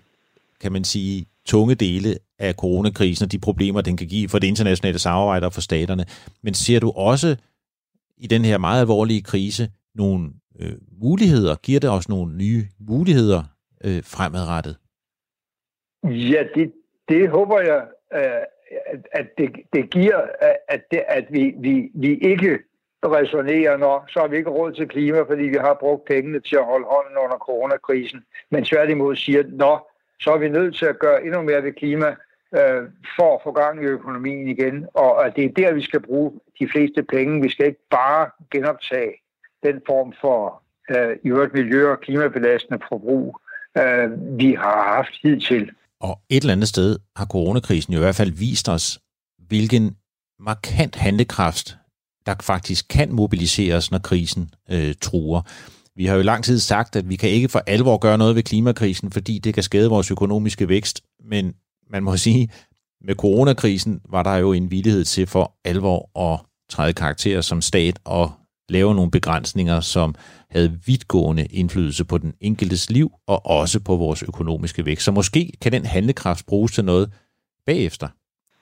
kan 0.61 0.71
man 0.71 0.83
sige, 0.83 1.25
tunge 1.45 1.75
dele 1.75 2.17
af 2.39 2.53
coronakrisen 2.53 3.23
og 3.23 3.31
de 3.31 3.39
problemer, 3.39 3.81
den 3.81 3.97
kan 3.97 4.07
give 4.07 4.29
for 4.29 4.39
det 4.39 4.47
internationale 4.47 4.99
samarbejde 4.99 5.45
og 5.45 5.53
for 5.53 5.61
staterne. 5.61 6.05
Men 6.41 6.53
ser 6.53 6.79
du 6.79 6.91
også 6.91 7.35
i 8.17 8.27
den 8.27 8.45
her 8.45 8.57
meget 8.57 8.81
alvorlige 8.81 9.21
krise 9.21 9.69
nogle 9.95 10.29
øh, 10.59 10.73
muligheder? 11.01 11.55
Giver 11.55 11.79
det 11.79 11.89
os 11.89 12.09
nogle 12.09 12.37
nye 12.37 12.63
muligheder 12.79 13.43
øh, 13.83 14.03
fremadrettet? 14.03 14.77
Ja, 16.03 16.43
det, 16.55 16.73
det 17.09 17.29
håber 17.29 17.59
jeg, 17.59 17.87
øh, 18.13 18.41
at, 18.85 19.07
at 19.11 19.27
det, 19.37 19.49
det 19.73 19.89
giver, 19.89 20.21
at, 20.67 20.81
det, 20.91 21.03
at 21.07 21.25
vi, 21.29 21.53
vi, 21.59 21.91
vi 21.93 22.17
ikke 22.17 22.59
resonerer, 23.05 23.77
når 23.77 24.05
så 24.09 24.19
har 24.19 24.27
vi 24.27 24.37
ikke 24.37 24.49
råd 24.49 24.71
til 24.73 24.87
klima, 24.87 25.21
fordi 25.21 25.43
vi 25.43 25.57
har 25.57 25.77
brugt 25.79 26.05
pengene 26.05 26.39
til 26.39 26.55
at 26.55 26.65
holde 26.65 26.85
hånden 26.85 27.17
under 27.17 27.37
coronakrisen, 27.37 28.23
men 28.51 28.63
tværtimod 28.63 29.15
siger, 29.15 29.43
nå, 29.49 29.79
så 30.19 30.31
er 30.31 30.37
vi 30.37 30.49
nødt 30.49 30.75
til 30.75 30.85
at 30.85 30.99
gøre 30.99 31.23
endnu 31.25 31.41
mere 31.41 31.63
ved 31.63 31.73
klima, 31.73 32.15
øh, 32.55 32.83
for 33.19 33.35
at 33.35 33.41
få 33.43 33.51
gang 33.51 33.83
i 33.83 33.85
økonomien 33.85 34.47
igen, 34.47 34.85
og 34.93 35.25
at 35.25 35.35
det 35.35 35.45
er 35.45 35.49
der, 35.49 35.73
vi 35.73 35.81
skal 35.81 36.01
bruge 36.01 36.31
de 36.59 36.67
fleste 36.71 37.03
penge. 37.03 37.41
Vi 37.41 37.49
skal 37.49 37.65
ikke 37.65 37.87
bare 37.91 38.29
genoptage 38.51 39.13
den 39.63 39.81
form 39.87 40.13
for 40.21 40.61
øh, 40.89 41.17
i 41.23 41.27
øvrigt 41.27 41.53
miljø- 41.53 41.91
og 41.91 41.99
klimabelastende 41.99 42.79
forbrug, 42.89 43.39
øh, 43.77 44.37
vi 44.39 44.53
har 44.53 44.95
haft 44.95 45.13
hidtil. 45.23 45.71
Og 45.99 46.19
et 46.29 46.41
eller 46.41 46.53
andet 46.53 46.67
sted 46.67 46.99
har 47.15 47.25
coronakrisen 47.25 47.93
jo 47.93 47.99
i 47.99 48.03
hvert 48.03 48.15
fald 48.15 48.31
vist 48.31 48.69
os, 48.69 48.99
hvilken 49.47 49.95
markant 50.39 50.95
handlekraft, 50.95 51.77
der 52.25 52.35
faktisk 52.41 52.85
kan 52.89 53.11
mobiliseres, 53.11 53.91
når 53.91 53.99
krisen 53.99 54.49
øh, 54.71 54.95
truer. 55.01 55.41
Vi 55.95 56.05
har 56.05 56.15
jo 56.15 56.21
lang 56.21 56.43
tid 56.43 56.59
sagt, 56.59 56.95
at 56.95 57.09
vi 57.09 57.15
kan 57.15 57.29
ikke 57.29 57.49
for 57.49 57.61
alvor 57.67 57.97
gøre 57.97 58.17
noget 58.17 58.35
ved 58.35 58.43
klimakrisen, 58.43 59.11
fordi 59.11 59.39
det 59.39 59.53
kan 59.53 59.63
skade 59.63 59.89
vores 59.89 60.11
økonomiske 60.11 60.69
vækst. 60.69 61.01
Men 61.23 61.53
man 61.89 62.03
må 62.03 62.17
sige, 62.17 62.49
med 63.01 63.15
coronakrisen 63.15 64.01
var 64.09 64.23
der 64.23 64.35
jo 64.35 64.53
en 64.53 64.71
villighed 64.71 65.03
til 65.03 65.27
for 65.27 65.53
alvor 65.65 65.99
at 66.33 66.39
træde 66.69 66.93
karakter 66.93 67.41
som 67.41 67.61
stat 67.61 67.99
og 68.05 68.31
lave 68.69 68.95
nogle 68.95 69.11
begrænsninger, 69.11 69.79
som 69.79 70.15
havde 70.49 70.79
vidtgående 70.85 71.45
indflydelse 71.45 72.05
på 72.05 72.17
den 72.17 72.33
enkeltes 72.41 72.89
liv 72.89 73.11
og 73.27 73.45
også 73.45 73.83
på 73.83 73.95
vores 73.95 74.23
økonomiske 74.23 74.85
vækst. 74.85 75.05
Så 75.05 75.11
måske 75.11 75.51
kan 75.61 75.71
den 75.71 75.85
handlekraft 75.85 76.45
bruges 76.45 76.71
til 76.71 76.85
noget 76.85 77.13
bagefter. 77.65 78.07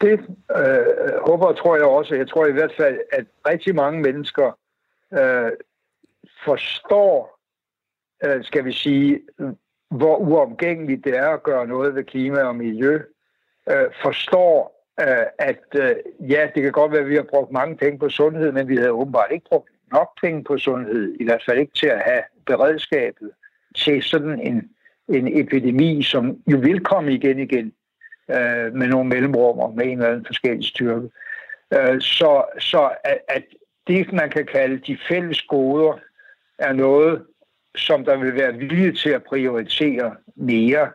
Det 0.01 0.19
øh, 0.57 1.13
håber 1.27 1.45
og 1.45 1.57
tror 1.57 1.75
jeg 1.75 1.85
også. 1.85 2.15
Jeg 2.15 2.29
tror 2.29 2.45
i 2.45 2.51
hvert 2.51 2.73
fald, 2.77 2.97
at 3.11 3.25
rigtig 3.47 3.75
mange 3.75 4.01
mennesker 4.01 4.57
øh, 5.13 5.51
forstår, 6.45 7.39
øh, 8.25 8.43
skal 8.43 8.65
vi 8.65 8.71
sige, 8.71 9.19
hvor 9.91 10.17
uomgængeligt 10.17 11.03
det 11.03 11.17
er 11.17 11.29
at 11.29 11.43
gøre 11.43 11.67
noget 11.67 11.95
ved 11.95 12.03
klima 12.03 12.41
og 12.41 12.55
miljø, 12.55 13.01
øh, 13.69 13.87
forstår, 14.01 14.85
øh, 15.01 15.25
at 15.39 15.63
øh, 15.75 15.95
ja, 16.29 16.49
det 16.55 16.63
kan 16.63 16.71
godt 16.71 16.91
være, 16.91 17.01
at 17.01 17.09
vi 17.09 17.15
har 17.15 17.25
brugt 17.29 17.51
mange 17.51 17.77
penge 17.77 17.99
på 17.99 18.09
sundhed, 18.09 18.51
men 18.51 18.67
vi 18.67 18.75
havde 18.75 18.91
åbenbart 18.91 19.31
ikke 19.31 19.45
brugt 19.49 19.69
nok 19.91 20.09
penge 20.21 20.43
på 20.43 20.57
sundhed, 20.57 21.15
i 21.19 21.23
hvert 21.23 21.43
fald 21.45 21.59
ikke 21.59 21.73
til 21.73 21.87
at 21.87 22.01
have 22.05 22.23
beredskabet 22.45 23.31
til 23.75 24.03
sådan 24.03 24.39
en, 24.39 24.69
en 25.07 25.39
epidemi, 25.39 26.03
som 26.03 26.37
jo 26.47 26.57
vil 26.57 26.79
komme 26.79 27.13
igen 27.13 27.39
igen 27.39 27.73
øh, 28.29 28.73
med 28.73 28.87
nogle 28.87 29.09
mellemrum 29.09 29.59
og 29.59 29.73
med 29.75 29.85
en 29.85 29.91
eller 29.91 30.07
anden 30.07 30.25
forskellig 30.25 30.65
styrke. 30.65 31.09
Øh, 31.73 32.01
så 32.01 32.43
så 32.59 32.91
at, 33.03 33.19
at 33.27 33.43
det, 33.87 34.13
man 34.13 34.29
kan 34.29 34.45
kalde 34.45 34.77
de 34.77 34.97
fælles 35.07 35.41
goder, 35.41 35.99
er 36.59 36.73
noget, 36.73 37.25
som 37.75 38.05
der 38.05 38.17
vil 38.17 38.35
være 38.35 38.53
vilje 38.53 38.91
til 38.91 39.09
at 39.09 39.23
prioritere 39.23 40.15
mere, 40.35 40.91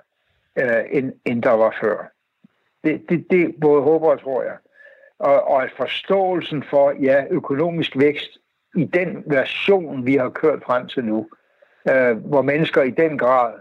øh, 0.58 0.84
end, 0.90 1.12
end 1.24 1.42
der 1.42 1.50
var 1.50 1.76
før. 1.80 2.12
Det, 2.84 3.02
det, 3.08 3.26
det 3.30 3.54
både 3.60 3.82
håber 3.82 4.10
og 4.10 4.20
tror 4.20 4.42
jeg. 4.42 4.56
Og, 5.18 5.42
og 5.42 5.62
at 5.62 5.70
forståelsen 5.76 6.64
for, 6.70 6.94
ja, 7.02 7.24
økonomisk 7.30 7.98
vækst 7.98 8.38
i 8.76 8.84
den 8.84 9.22
version, 9.26 10.06
vi 10.06 10.16
har 10.16 10.28
kørt 10.28 10.62
frem 10.64 10.86
til 10.86 11.04
nu, 11.04 11.28
øh, 11.90 12.16
hvor 12.16 12.42
mennesker 12.42 12.82
i 12.82 12.90
den 12.90 13.18
grad 13.18 13.52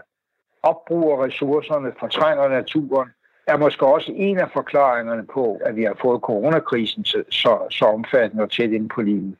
opbruger 0.62 1.24
ressourcerne, 1.24 1.92
fortrænger 2.00 2.48
naturen, 2.48 3.08
er 3.46 3.56
måske 3.56 3.86
også 3.86 4.12
en 4.14 4.38
af 4.38 4.50
forklaringerne 4.52 5.26
på, 5.26 5.60
at 5.64 5.76
vi 5.76 5.82
har 5.82 5.96
fået 6.00 6.20
coronakrisen 6.20 7.04
så, 7.04 7.66
så 7.70 7.84
omfattende 7.84 8.42
og 8.42 8.50
tæt 8.50 8.70
ind 8.70 8.88
på 8.88 9.02
livet. 9.02 9.36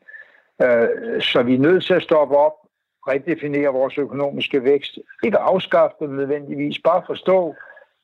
Øh, 0.63 1.23
så 1.23 1.43
vi 1.43 1.55
er 1.55 1.59
nødt 1.59 1.85
til 1.85 1.95
at 1.95 2.03
stoppe 2.03 2.37
op, 2.37 2.53
redefinere 3.09 3.69
vores 3.69 3.99
økonomiske 3.99 4.65
vækst. 4.65 4.99
Ikke 5.25 5.39
afskaffe 5.39 5.97
den 6.01 6.17
nødvendigvis, 6.17 6.79
bare 6.79 7.03
forstå, 7.07 7.55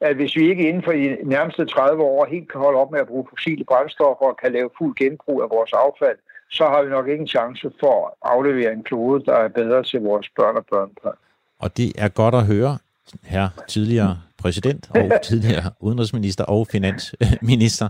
at 0.00 0.16
hvis 0.16 0.36
vi 0.36 0.50
ikke 0.50 0.68
inden 0.68 0.82
for 0.82 0.92
de 0.92 1.16
nærmeste 1.24 1.66
30 1.66 2.02
år 2.02 2.26
helt 2.30 2.52
kan 2.52 2.60
holde 2.60 2.78
op 2.78 2.90
med 2.90 3.00
at 3.00 3.06
bruge 3.06 3.26
fossile 3.30 3.64
brændstoffer 3.64 4.26
og 4.26 4.36
kan 4.42 4.52
lave 4.52 4.70
fuld 4.78 4.94
genbrug 4.96 5.42
af 5.42 5.50
vores 5.50 5.72
affald, 5.72 6.18
så 6.50 6.64
har 6.64 6.82
vi 6.82 6.90
nok 6.90 7.08
ikke 7.08 7.20
en 7.20 7.28
chance 7.28 7.70
for 7.80 8.06
at 8.06 8.12
aflevere 8.22 8.72
en 8.72 8.82
klode, 8.82 9.24
der 9.24 9.32
er 9.32 9.48
bedre 9.48 9.82
til 9.82 10.00
vores 10.00 10.28
børn 10.36 10.56
og 10.56 10.66
børnebørn. 10.70 11.16
Og 11.58 11.76
det 11.76 11.92
er 11.98 12.08
godt 12.08 12.34
at 12.34 12.46
høre, 12.46 12.78
her 13.24 13.48
tidligere 13.68 14.18
præsident 14.38 14.90
og 14.90 15.10
tidligere 15.28 15.70
udenrigsminister 15.80 16.44
og 16.44 16.66
finansminister. 16.66 17.88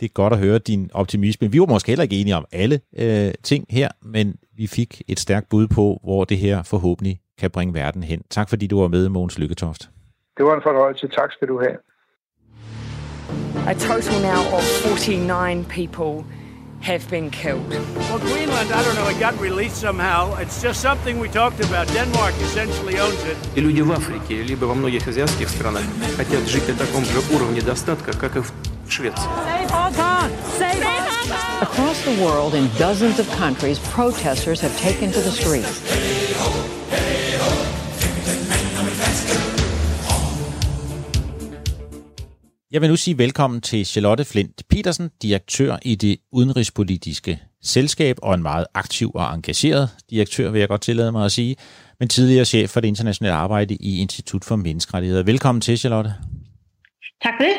Det 0.00 0.08
er 0.08 0.12
godt 0.12 0.32
at 0.32 0.38
høre 0.38 0.58
din 0.58 0.90
optimisme. 0.94 1.52
Vi 1.52 1.60
var 1.60 1.66
måske 1.66 1.90
heller 1.90 2.02
ikke 2.02 2.20
enige 2.20 2.36
om 2.36 2.44
alle 2.52 2.80
øh, 2.96 3.32
ting 3.42 3.66
her, 3.70 3.88
men 4.02 4.36
vi 4.56 4.66
fik 4.66 5.02
et 5.08 5.20
stærkt 5.20 5.48
bud 5.48 5.68
på, 5.68 6.00
hvor 6.04 6.24
det 6.24 6.38
her 6.38 6.62
forhåbentlig 6.62 7.20
kan 7.38 7.50
bringe 7.50 7.74
verden 7.74 8.02
hen. 8.02 8.22
Tak 8.30 8.48
fordi 8.48 8.66
du 8.66 8.80
var 8.80 8.88
med, 8.88 9.08
Mogens 9.08 9.38
Lykketoft. 9.38 9.90
Det 10.36 10.44
var 10.44 10.54
en 10.54 10.62
fornøjelse. 10.62 11.08
Tak 11.08 11.32
skal 11.32 11.48
du 11.48 11.58
have. 11.66 11.78
A 13.66 13.74
total 13.74 14.20
now 14.22 14.42
of 14.56 14.62
49 14.62 15.64
people 15.64 16.24
have 16.82 17.08
been 17.10 17.30
killed. 17.30 17.68
Well, 18.10 18.18
Greenland, 18.18 18.68
I 18.72 18.82
don't 18.86 18.96
know, 19.00 19.08
it 19.08 19.20
got 19.20 19.34
released 19.40 19.76
somehow. 19.76 20.34
It's 20.42 20.60
just 20.66 20.80
something 20.80 21.20
we 21.20 21.28
talked 21.28 21.60
about. 21.68 21.86
Denmark 21.98 22.34
essentially 22.48 22.98
owns 22.98 23.22
it. 23.24 23.36
И 23.54 23.60
люди 23.60 23.82
в 23.82 23.92
Африке, 23.92 24.42
либо 24.42 24.64
во 24.64 24.74
многих 24.74 25.06
азиатских 25.06 25.48
странах 25.48 25.82
хотят 26.16 26.48
жить 26.48 26.68
на 26.68 26.74
таком 26.74 27.04
же 27.04 27.20
уровне 27.34 27.60
достатка, 27.60 28.12
как 28.12 28.36
и 28.36 28.40
в 28.40 28.50
Швеции. 28.88 29.28
Across 31.60 32.04
the 32.04 32.16
world, 32.24 32.54
in 32.54 32.68
dozens 32.76 33.20
of 33.20 33.30
countries, 33.38 33.78
protesters 33.94 34.60
have 34.60 34.76
taken 34.80 35.12
to 35.12 35.20
the 35.20 35.30
streets. 35.30 36.81
Jeg 42.72 42.80
vil 42.80 42.90
nu 42.90 42.96
sige 42.96 43.18
velkommen 43.18 43.60
til 43.60 43.86
Charlotte 43.86 44.24
Flint 44.24 44.62
Petersen, 44.68 45.10
direktør 45.22 45.78
i 45.82 45.94
det 45.94 46.18
udenrigspolitiske 46.30 47.42
selskab 47.62 48.16
og 48.22 48.34
en 48.34 48.42
meget 48.42 48.66
aktiv 48.74 49.10
og 49.14 49.34
engageret 49.34 49.90
direktør, 50.10 50.50
vil 50.50 50.58
jeg 50.58 50.68
godt 50.68 50.80
tillade 50.80 51.12
mig 51.12 51.24
at 51.24 51.32
sige, 51.32 51.56
men 51.98 52.08
tidligere 52.08 52.44
chef 52.44 52.70
for 52.70 52.80
det 52.80 52.88
internationale 52.88 53.34
arbejde 53.34 53.74
i 53.74 53.98
Institut 53.98 54.44
for 54.44 54.56
Menneskerettigheder. 54.56 55.22
Velkommen 55.22 55.60
til, 55.60 55.78
Charlotte. 55.78 56.14
Tak 57.22 57.34
for 57.38 57.44
det. 57.44 57.54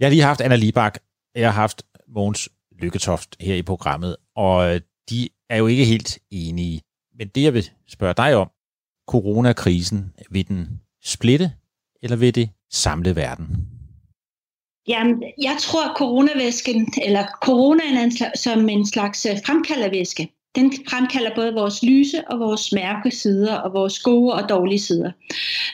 Jeg 0.00 0.06
har 0.06 0.10
lige 0.10 0.22
haft 0.22 0.40
Anna 0.40 0.56
Libak, 0.56 0.98
jeg 1.34 1.52
har 1.52 1.60
haft 1.60 1.82
Mogens 2.08 2.48
Lykketoft 2.80 3.36
her 3.40 3.54
i 3.54 3.62
programmet, 3.62 4.16
og 4.36 4.80
de 5.10 5.28
er 5.50 5.56
jo 5.56 5.66
ikke 5.66 5.84
helt 5.84 6.18
enige. 6.30 6.82
Men 7.18 7.28
det, 7.28 7.42
jeg 7.42 7.54
vil 7.54 7.70
spørge 7.88 8.14
dig 8.14 8.34
om, 8.34 8.50
coronakrisen, 9.08 10.12
vil 10.30 10.48
den 10.48 10.80
splitte, 11.04 11.52
eller 12.02 12.16
vil 12.16 12.34
det 12.34 12.50
samle 12.70 13.16
verden? 13.16 13.71
Jamen, 14.88 15.22
jeg 15.42 15.56
tror, 15.60 15.94
coronavæsken, 15.96 16.94
eller 17.02 17.24
coronaen 17.42 17.96
er 17.96 18.04
en 18.04 18.16
slags, 18.16 18.40
som 18.40 18.68
en 18.68 18.86
slags 18.86 19.26
øh, 19.26 19.36
fremkaldervæske 19.46 20.28
den 20.54 20.72
fremkalder 20.88 21.34
både 21.34 21.54
vores 21.54 21.82
lyse 21.82 22.28
og 22.28 22.40
vores 22.40 22.72
mærke 22.72 23.10
sider, 23.10 23.54
og 23.54 23.72
vores 23.72 23.98
gode 23.98 24.34
og 24.34 24.48
dårlige 24.48 24.78
sider. 24.78 25.12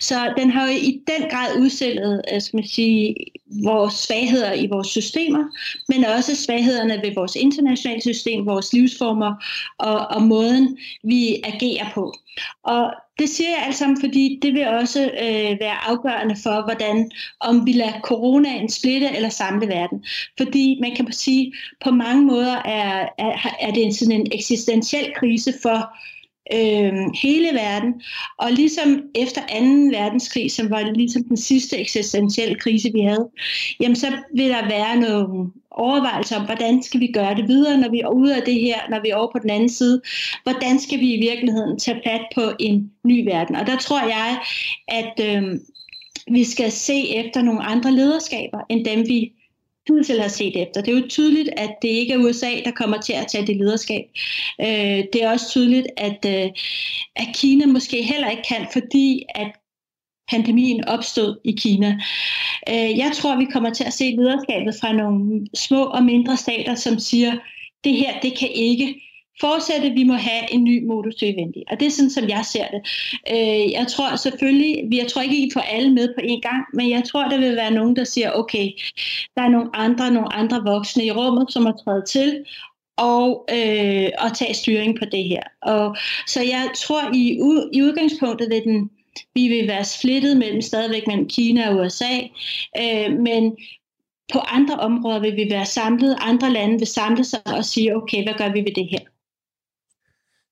Så 0.01 0.35
den 0.37 0.51
har 0.51 0.69
jo 0.69 0.73
i 0.73 1.03
den 1.07 1.31
grad 1.31 1.61
udstillet 1.61 2.23
øh, 2.33 2.41
skal 2.43 2.57
man 2.57 2.67
sige, 2.67 3.15
vores 3.65 3.95
svagheder 3.95 4.53
i 4.53 4.67
vores 4.67 4.89
systemer, 4.89 5.45
men 5.89 6.05
også 6.05 6.37
svaghederne 6.37 7.01
ved 7.05 7.15
vores 7.15 7.37
internationale 7.37 8.01
system, 8.01 8.47
vores 8.47 8.73
livsformer 8.73 9.35
og, 9.79 10.07
og 10.07 10.23
måden, 10.23 10.79
vi 11.05 11.43
agerer 11.45 11.87
på. 11.95 12.15
Og 12.65 12.91
det 13.19 13.29
siger 13.29 13.51
jeg 13.51 13.67
alt 13.67 13.77
sammen, 13.77 14.01
fordi 14.01 14.39
det 14.43 14.55
vil 14.55 14.69
også 14.69 15.03
øh, 15.03 15.61
være 15.61 15.89
afgørende 15.89 16.37
for, 16.43 16.65
hvordan 16.65 17.11
om 17.41 17.67
vi 17.67 17.73
lader 17.73 18.01
coronaen 18.03 18.69
splitte 18.69 19.17
eller 19.17 19.29
samle 19.29 19.69
verden. 19.69 20.05
Fordi 20.37 20.79
man 20.81 20.97
kan 20.97 21.13
sige, 21.13 21.53
på 21.85 21.91
mange 21.91 22.25
måder 22.25 22.57
er, 22.57 23.09
er, 23.19 23.57
er 23.61 23.71
det 23.71 23.85
en, 23.85 23.95
sådan 23.95 24.21
en 24.21 24.27
eksistentiel 24.33 25.13
krise 25.17 25.55
for 25.63 25.97
øh, 26.55 26.93
hele 27.23 27.49
verden. 27.53 28.03
Og 28.39 28.53
ligesom 28.53 29.03
efter 29.15 29.41
2. 29.41 29.47
verdenskrig, 29.99 30.53
som 30.53 30.71
var 30.71 30.93
ligesom 30.95 31.25
den 31.25 31.37
sidste 31.37 31.79
eksistentielle 31.79 32.55
krise, 32.55 32.91
vi 32.93 33.01
havde, 33.01 33.29
jamen 33.81 33.97
så 33.97 34.13
vil 34.35 34.49
der 34.49 34.69
være 34.69 34.97
nogle 34.97 35.51
overvejelser 35.79 36.37
om, 36.37 36.45
hvordan 36.45 36.83
skal 36.83 37.01
vi 37.01 37.07
gøre 37.07 37.35
det 37.35 37.49
videre, 37.49 37.79
når 37.79 37.89
vi 37.89 38.01
er 38.01 38.09
ude 38.09 38.37
af 38.37 38.43
det 38.43 38.61
her, 38.61 38.79
når 38.91 39.01
vi 39.03 39.09
er 39.09 39.17
over 39.17 39.33
på 39.33 39.39
den 39.39 39.51
anden 39.51 39.69
side. 39.69 40.01
Hvordan 40.43 40.79
skal 40.79 41.01
vi 41.01 41.15
i 41.15 41.21
virkeligheden 41.21 41.79
tage 41.79 42.01
fat 42.07 42.21
på 42.35 42.41
en 42.59 42.93
ny 43.05 43.25
verden? 43.25 43.57
Og 43.57 43.67
der 43.67 43.77
tror 43.77 44.01
jeg, 44.01 44.39
at 44.89 45.21
øh, 45.21 45.61
vi 46.31 46.45
skal 46.45 46.73
se 46.73 47.17
efter 47.17 47.43
nogle 47.43 47.63
andre 47.63 47.93
lederskaber, 47.93 48.59
end 48.69 48.85
dem 48.85 49.09
vi 49.09 49.33
hidtil 49.89 50.21
har 50.21 50.29
set 50.29 50.63
efter. 50.63 50.81
Det 50.81 50.95
er 50.95 51.01
jo 51.01 51.09
tydeligt, 51.09 51.49
at 51.57 51.71
det 51.83 51.89
ikke 51.89 52.13
er 52.13 52.19
USA, 52.19 52.51
der 52.65 52.71
kommer 52.71 53.01
til 53.01 53.13
at 53.13 53.27
tage 53.27 53.47
det 53.47 53.57
lederskab. 53.57 54.05
Øh, 54.61 55.05
det 55.13 55.23
er 55.23 55.31
også 55.31 55.49
tydeligt, 55.51 55.87
at, 55.97 56.25
øh, 56.27 56.51
at 57.17 57.29
Kina 57.35 57.67
måske 57.67 58.03
heller 58.03 58.31
ikke 58.31 58.43
kan, 58.49 58.67
fordi 58.73 59.25
at 59.35 59.51
pandemien 60.31 60.85
opstod 60.85 61.41
i 61.45 61.53
Kina. 61.53 61.99
Øh, 62.69 62.99
jeg 62.99 63.11
tror, 63.15 63.37
vi 63.37 63.45
kommer 63.45 63.71
til 63.71 63.85
at 63.85 63.93
se 63.93 64.05
lederskabet 64.05 64.75
fra 64.81 64.93
nogle 64.93 65.47
små 65.55 65.85
og 65.85 66.03
mindre 66.03 66.37
stater, 66.37 66.75
som 66.75 66.99
siger, 66.99 67.33
det 67.85 67.95
her, 67.95 68.21
det 68.21 68.39
kan 68.39 68.49
ikke 68.55 69.01
fortsætte, 69.41 69.91
vi 69.91 70.05
må 70.05 70.13
have 70.13 70.53
en 70.53 70.65
ny 70.65 70.87
modus 70.87 71.15
vivendi. 71.21 71.63
Og 71.71 71.81
det 71.81 71.87
er 71.87 71.91
sådan, 71.91 72.11
som 72.11 72.29
jeg 72.29 72.45
ser 72.45 72.67
det. 72.69 72.81
Øh, 73.31 73.73
jeg 73.73 73.87
tror 73.89 74.17
selvfølgelig, 74.17 74.97
jeg 74.97 75.07
tror 75.07 75.23
ikke, 75.23 75.47
I 75.47 75.51
får 75.53 75.61
alle 75.61 75.95
med 75.95 76.09
på 76.09 76.21
en 76.25 76.41
gang, 76.41 76.65
men 76.75 76.91
jeg 76.91 77.05
tror, 77.05 77.29
der 77.29 77.39
vil 77.39 77.57
være 77.57 77.71
nogen, 77.71 77.97
der 77.97 78.05
siger, 78.05 78.31
okay, 78.33 78.71
der 79.37 79.43
er 79.43 79.49
nogle 79.49 79.71
andre, 79.77 80.11
nogle 80.11 80.33
andre 80.33 80.63
voksne 80.65 81.05
i 81.05 81.13
rummet, 81.13 81.53
som 81.53 81.67
har 81.67 81.75
trædet 81.85 82.05
til, 82.09 82.45
og, 82.97 83.47
øh, 83.53 84.09
og 84.19 84.37
tage 84.37 84.55
styring 84.55 84.99
på 84.99 85.05
det 85.13 85.25
her. 85.25 85.43
Og, 85.63 85.97
så 86.27 86.43
jeg 86.43 86.69
tror, 86.77 87.15
i, 87.15 87.33
i 87.73 87.83
udgangspunktet 87.83 88.49
vil 88.51 88.63
den, 88.65 88.91
vi 89.35 89.49
vil 89.49 89.69
være 89.69 89.85
splittet 89.85 90.37
mellem 90.37 90.63
stadigvæk 90.63 91.07
mellem 91.07 91.29
Kina 91.29 91.69
og 91.69 91.77
USA, 91.77 92.19
øh, 92.79 93.13
men 93.19 93.57
på 94.33 94.39
andre 94.39 94.75
områder 94.75 95.21
vil 95.21 95.37
vi 95.37 95.51
være 95.51 95.67
samlet, 95.67 96.17
andre 96.21 96.53
lande 96.53 96.79
vil 96.79 96.87
samle 96.87 97.25
sig 97.25 97.47
og 97.47 97.65
sige, 97.65 97.97
okay, 97.97 98.23
hvad 98.23 98.35
gør 98.39 98.53
vi 98.53 98.61
ved 98.61 98.75
det 98.75 98.89
her? 98.91 99.01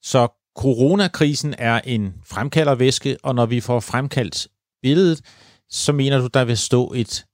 Så 0.03 0.29
coronakrisen 0.57 1.55
er 1.59 1.81
en 1.85 2.15
fremkaldervæske, 2.27 3.17
og 3.23 3.35
når 3.35 3.47
vi 3.47 3.61
får 3.61 3.81
fremkaldt 3.81 4.49
billedet, 4.83 5.21
så 5.69 5.93
mener 5.93 6.19
du, 6.19 6.27
der 6.27 6.45
vil 6.45 6.59
stå 6.59 6.93
et 6.93 7.27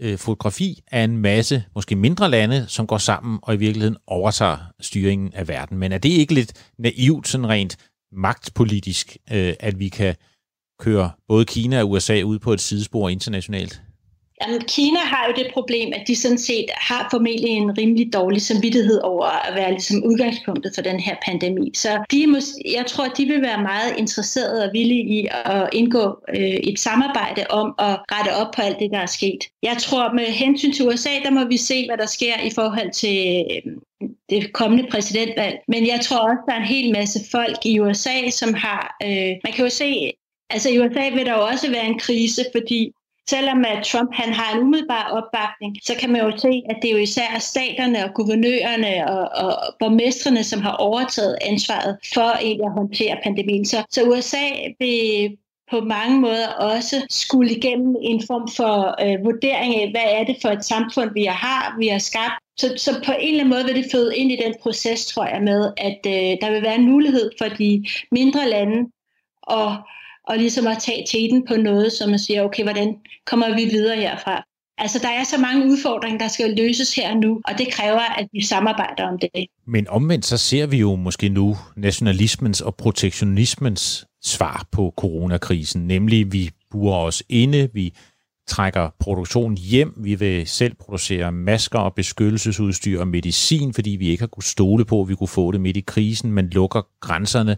øh, 0.00 0.18
fotografi 0.18 0.82
af 0.92 1.04
en 1.04 1.16
masse, 1.16 1.64
måske 1.74 1.96
mindre 1.96 2.30
lande, 2.30 2.66
som 2.68 2.86
går 2.86 2.98
sammen 2.98 3.38
og 3.42 3.54
i 3.54 3.56
virkeligheden 3.56 3.96
overtager 4.06 4.58
styringen 4.80 5.34
af 5.34 5.48
verden. 5.48 5.78
Men 5.78 5.92
er 5.92 5.98
det 5.98 6.08
ikke 6.08 6.34
lidt 6.34 6.72
naivt, 6.78 7.28
sådan 7.28 7.48
rent 7.48 7.76
magtpolitisk, 8.12 9.16
øh, 9.32 9.54
at 9.60 9.78
vi 9.78 9.88
kan 9.88 10.16
kører 10.78 11.10
både 11.28 11.44
Kina 11.44 11.80
og 11.82 11.90
USA 11.90 12.22
ud 12.22 12.38
på 12.38 12.52
et 12.52 12.60
sidespor 12.60 13.08
internationalt? 13.08 13.82
Jamen, 14.42 14.60
Kina 14.60 14.98
har 14.98 15.26
jo 15.28 15.32
det 15.36 15.52
problem, 15.52 15.92
at 15.94 16.02
de 16.06 16.16
sådan 16.16 16.38
set 16.38 16.66
har 16.76 17.08
formentlig 17.10 17.50
en 17.50 17.78
rimelig 17.78 18.12
dårlig 18.12 18.42
samvittighed 18.42 19.00
over 19.00 19.26
at 19.48 19.54
være 19.54 19.70
ligesom 19.70 20.04
udgangspunktet 20.04 20.72
for 20.74 20.82
den 20.82 21.00
her 21.00 21.16
pandemi. 21.24 21.70
Så 21.74 22.04
de 22.10 22.26
mås- 22.26 22.72
jeg 22.76 22.86
tror, 22.86 23.04
at 23.04 23.16
de 23.16 23.24
vil 23.24 23.42
være 23.42 23.62
meget 23.62 23.94
interesserede 23.98 24.64
og 24.64 24.70
villige 24.72 25.04
i 25.20 25.28
at 25.44 25.68
indgå 25.72 26.18
øh, 26.28 26.38
et 26.70 26.78
samarbejde 26.78 27.44
om 27.50 27.74
at 27.78 27.98
rette 28.12 28.36
op 28.36 28.52
på 28.56 28.62
alt 28.62 28.78
det, 28.78 28.90
der 28.90 28.98
er 28.98 29.06
sket. 29.06 29.44
Jeg 29.62 29.76
tror, 29.80 30.12
med 30.12 30.24
hensyn 30.24 30.72
til 30.72 30.88
USA, 30.88 31.10
der 31.24 31.30
må 31.30 31.44
vi 31.44 31.56
se, 31.56 31.86
hvad 31.86 31.96
der 31.96 32.06
sker 32.06 32.34
i 32.44 32.50
forhold 32.54 32.92
til 32.92 33.44
øh, 33.50 33.72
det 34.30 34.52
kommende 34.52 34.86
præsidentvalg. 34.90 35.56
Men 35.68 35.86
jeg 35.86 36.00
tror 36.00 36.18
også, 36.18 36.42
der 36.46 36.52
er 36.52 36.60
en 36.60 36.74
hel 36.76 36.92
masse 36.92 37.18
folk 37.30 37.56
i 37.64 37.80
USA, 37.80 38.30
som 38.30 38.54
har... 38.54 38.96
Øh, 39.02 39.32
man 39.44 39.52
kan 39.52 39.64
jo 39.64 39.70
se, 39.70 40.12
Altså 40.50 40.68
i 40.70 40.78
USA 40.78 41.08
vil 41.08 41.26
der 41.26 41.32
jo 41.32 41.46
også 41.46 41.70
være 41.70 41.86
en 41.86 41.98
krise, 41.98 42.44
fordi 42.54 42.92
selvom 43.30 43.64
at 43.64 43.84
Trump 43.84 44.10
han 44.14 44.32
har 44.32 44.54
en 44.54 44.62
umiddelbar 44.62 45.10
opbakning, 45.10 45.76
så 45.82 45.94
kan 46.00 46.10
man 46.10 46.20
jo 46.20 46.38
se, 46.38 46.62
at 46.70 46.76
det 46.82 46.88
er 46.88 46.92
jo 46.92 46.98
især 46.98 47.38
staterne 47.38 48.04
og 48.04 48.14
guvernørerne 48.14 49.10
og, 49.10 49.44
og 49.44 49.74
borgmestrene, 49.80 50.44
som 50.44 50.60
har 50.60 50.72
overtaget 50.72 51.38
ansvaret 51.40 51.98
for 52.14 52.30
egentlig 52.42 52.66
at 52.66 52.72
håndtere 52.72 53.16
pandemien. 53.24 53.64
Så, 53.64 53.84
så 53.90 54.02
USA 54.02 54.46
vil 54.78 55.36
på 55.70 55.80
mange 55.80 56.20
måder 56.20 56.48
også 56.48 57.06
skulle 57.10 57.56
igennem 57.56 57.96
en 58.02 58.22
form 58.26 58.48
for 58.56 58.74
øh, 59.04 59.24
vurdering 59.24 59.74
af, 59.74 59.90
hvad 59.90 60.20
er 60.20 60.24
det 60.24 60.36
for 60.42 60.48
et 60.48 60.64
samfund, 60.64 61.10
vi 61.14 61.24
har, 61.24 61.76
vi 61.78 61.88
har 61.88 61.98
skabt. 61.98 62.34
Så, 62.56 62.74
så 62.76 63.02
på 63.06 63.12
en 63.12 63.28
eller 63.28 63.40
anden 63.40 63.54
måde 63.54 63.64
vil 63.64 63.82
det 63.82 63.92
føde 63.92 64.16
ind 64.16 64.32
i 64.32 64.40
den 64.44 64.54
proces, 64.62 65.06
tror 65.06 65.26
jeg, 65.26 65.42
med, 65.42 65.72
at 65.76 66.00
øh, 66.06 66.36
der 66.40 66.50
vil 66.50 66.62
være 66.62 66.74
en 66.74 66.90
mulighed 66.90 67.30
for 67.38 67.48
de 67.48 67.84
mindre 68.12 68.48
lande 68.48 68.90
og 69.42 69.76
og 70.28 70.38
ligesom 70.38 70.66
at 70.66 70.78
tage 70.78 71.04
teten 71.10 71.44
på 71.48 71.54
noget, 71.56 71.92
som 71.92 72.10
man 72.10 72.18
siger, 72.18 72.42
okay, 72.42 72.62
hvordan 72.62 72.96
kommer 73.26 73.54
vi 73.54 73.64
videre 73.64 73.96
herfra? 73.96 74.44
Altså, 74.78 74.98
der 75.02 75.08
er 75.08 75.24
så 75.24 75.38
mange 75.38 75.66
udfordringer, 75.66 76.18
der 76.18 76.28
skal 76.28 76.54
løses 76.56 76.94
her 76.94 77.10
og 77.10 77.16
nu, 77.16 77.40
og 77.44 77.58
det 77.58 77.72
kræver, 77.72 78.18
at 78.18 78.28
vi 78.32 78.44
samarbejder 78.44 79.08
om 79.08 79.18
det. 79.18 79.46
Men 79.66 79.88
omvendt 79.88 80.24
så 80.26 80.36
ser 80.36 80.66
vi 80.66 80.76
jo 80.76 80.94
måske 80.94 81.28
nu 81.28 81.56
nationalismens 81.76 82.60
og 82.60 82.74
protektionismens 82.74 84.06
svar 84.22 84.66
på 84.72 84.94
coronakrisen, 84.96 85.86
nemlig 85.86 86.32
vi 86.32 86.50
burer 86.70 86.98
os 86.98 87.22
inde, 87.28 87.68
vi 87.74 87.92
trækker 88.48 88.90
produktion 89.00 89.56
hjem, 89.56 89.94
vi 89.96 90.14
vil 90.14 90.46
selv 90.46 90.74
producere 90.74 91.32
masker 91.32 91.78
og 91.78 91.94
beskyttelsesudstyr 91.94 93.00
og 93.00 93.08
medicin, 93.08 93.74
fordi 93.74 93.90
vi 93.90 94.08
ikke 94.08 94.22
har 94.22 94.26
kunnet 94.26 94.44
stole 94.44 94.84
på, 94.84 95.00
at 95.00 95.08
vi 95.08 95.14
kunne 95.14 95.28
få 95.28 95.52
det 95.52 95.60
midt 95.60 95.76
i 95.76 95.84
krisen, 95.86 96.32
men 96.32 96.48
lukker 96.48 96.82
grænserne. 97.00 97.56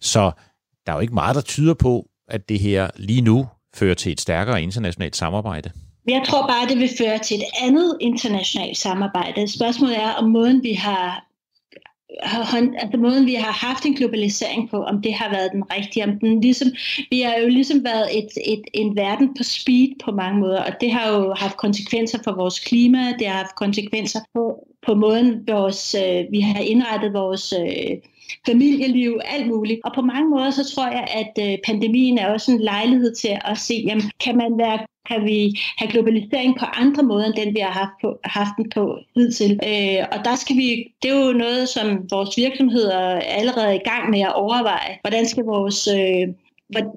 Så 0.00 0.32
der 0.86 0.92
er 0.92 0.96
jo 0.96 1.00
ikke 1.00 1.14
meget, 1.14 1.34
der 1.34 1.40
tyder 1.40 1.74
på, 1.74 2.08
at 2.28 2.48
det 2.48 2.58
her 2.58 2.90
lige 2.96 3.20
nu 3.20 3.46
fører 3.74 3.94
til 3.94 4.12
et 4.12 4.20
stærkere 4.20 4.62
internationalt 4.62 5.16
samarbejde. 5.16 5.70
Jeg 6.08 6.22
tror 6.26 6.46
bare, 6.46 6.68
det 6.68 6.78
vil 6.78 6.90
føre 6.98 7.18
til 7.18 7.36
et 7.36 7.44
andet 7.62 7.96
internationalt 8.00 8.76
samarbejde. 8.76 9.48
Spørgsmålet 9.48 9.98
er, 9.98 10.10
om 10.10 10.30
måden 10.30 10.62
vi 10.62 10.72
har 10.72 11.24
altså 12.78 12.96
måden 12.98 13.26
vi 13.26 13.34
har 13.34 13.52
haft 13.52 13.86
en 13.86 13.94
globalisering 13.94 14.70
på, 14.70 14.82
om 14.82 15.02
det 15.02 15.14
har 15.14 15.30
været 15.30 15.52
den 15.52 15.64
rigtige, 15.72 16.04
om 16.04 16.18
den 16.18 16.40
ligesom, 16.40 16.68
vi 17.10 17.20
har 17.20 17.34
jo 17.42 17.48
ligesom 17.48 17.84
været 17.84 18.18
et, 18.18 18.28
et, 18.44 18.62
en 18.74 18.96
verden 18.96 19.28
på 19.36 19.42
speed 19.42 19.88
på 20.04 20.10
mange 20.10 20.40
måder, 20.40 20.62
og 20.62 20.72
det 20.80 20.92
har 20.92 21.12
jo 21.12 21.34
haft 21.34 21.56
konsekvenser 21.56 22.18
for 22.24 22.32
vores 22.32 22.60
klima, 22.60 23.12
det 23.18 23.26
har 23.26 23.36
haft 23.36 23.54
konsekvenser 23.54 24.20
på, 24.34 24.68
på 24.86 24.94
måden, 24.94 25.48
vores, 25.48 25.94
øh, 25.94 26.24
vi 26.30 26.40
har 26.40 26.60
indrettet 26.60 27.12
vores 27.12 27.52
øh, 27.52 27.96
familieliv, 28.46 29.20
alt 29.24 29.46
muligt. 29.46 29.80
Og 29.84 29.92
på 29.94 30.02
mange 30.02 30.30
måder, 30.30 30.50
så 30.50 30.74
tror 30.74 30.86
jeg, 30.86 31.08
at 31.20 31.52
øh, 31.52 31.58
pandemien 31.66 32.18
er 32.18 32.32
også 32.32 32.52
en 32.52 32.60
lejlighed 32.60 33.14
til 33.14 33.38
at 33.44 33.58
se, 33.58 33.84
jamen, 33.86 34.10
kan 34.20 34.36
man 34.36 34.58
være 34.58 34.78
kan 35.06 35.24
vi 35.24 35.58
have 35.78 35.90
globalisering 35.90 36.58
på 36.58 36.64
andre 36.64 37.02
måder, 37.02 37.24
end 37.24 37.34
den 37.34 37.54
vi 37.54 37.60
har 37.60 37.70
haft, 37.70 37.96
på, 38.00 38.18
haft 38.24 38.50
den 38.56 38.70
på 38.70 38.98
hidtil. 39.16 39.60
Øh, 39.66 40.06
og 40.12 40.24
der 40.24 40.34
skal 40.34 40.56
vi, 40.56 40.92
det 41.02 41.10
er 41.10 41.26
jo 41.26 41.32
noget, 41.32 41.68
som 41.68 41.86
vores 42.10 42.36
virksomheder 42.36 42.98
er 42.98 43.20
allerede 43.20 43.76
i 43.76 43.84
gang 43.84 44.10
med 44.10 44.20
at 44.20 44.34
overveje. 44.34 44.98
Hvordan 45.00 45.26
skal 45.26 45.44
vores 45.44 45.88
øh, 45.88 46.28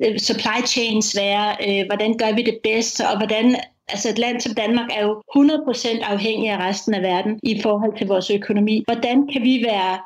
øh 0.04 0.20
supply 0.20 0.60
chains 0.68 1.18
være? 1.18 1.56
Øh, 1.68 1.86
hvordan 1.86 2.18
gør 2.18 2.36
vi 2.36 2.42
det 2.42 2.58
bedst? 2.64 3.02
Og 3.02 3.18
hvordan 3.18 3.56
Altså 3.88 4.10
et 4.10 4.20
land 4.20 4.42
som 4.42 4.54
Danmark 4.56 4.90
er 4.98 5.04
jo 5.04 5.22
100% 5.38 6.12
afhængig 6.12 6.50
af 6.50 6.58
resten 6.58 6.94
af 6.94 7.02
verden 7.02 7.40
i 7.44 7.62
forhold 7.62 7.98
til 7.98 8.08
vores 8.08 8.30
økonomi. 8.30 8.84
Hvordan 8.88 9.28
kan 9.28 9.42
vi 9.42 9.66
være 9.66 10.00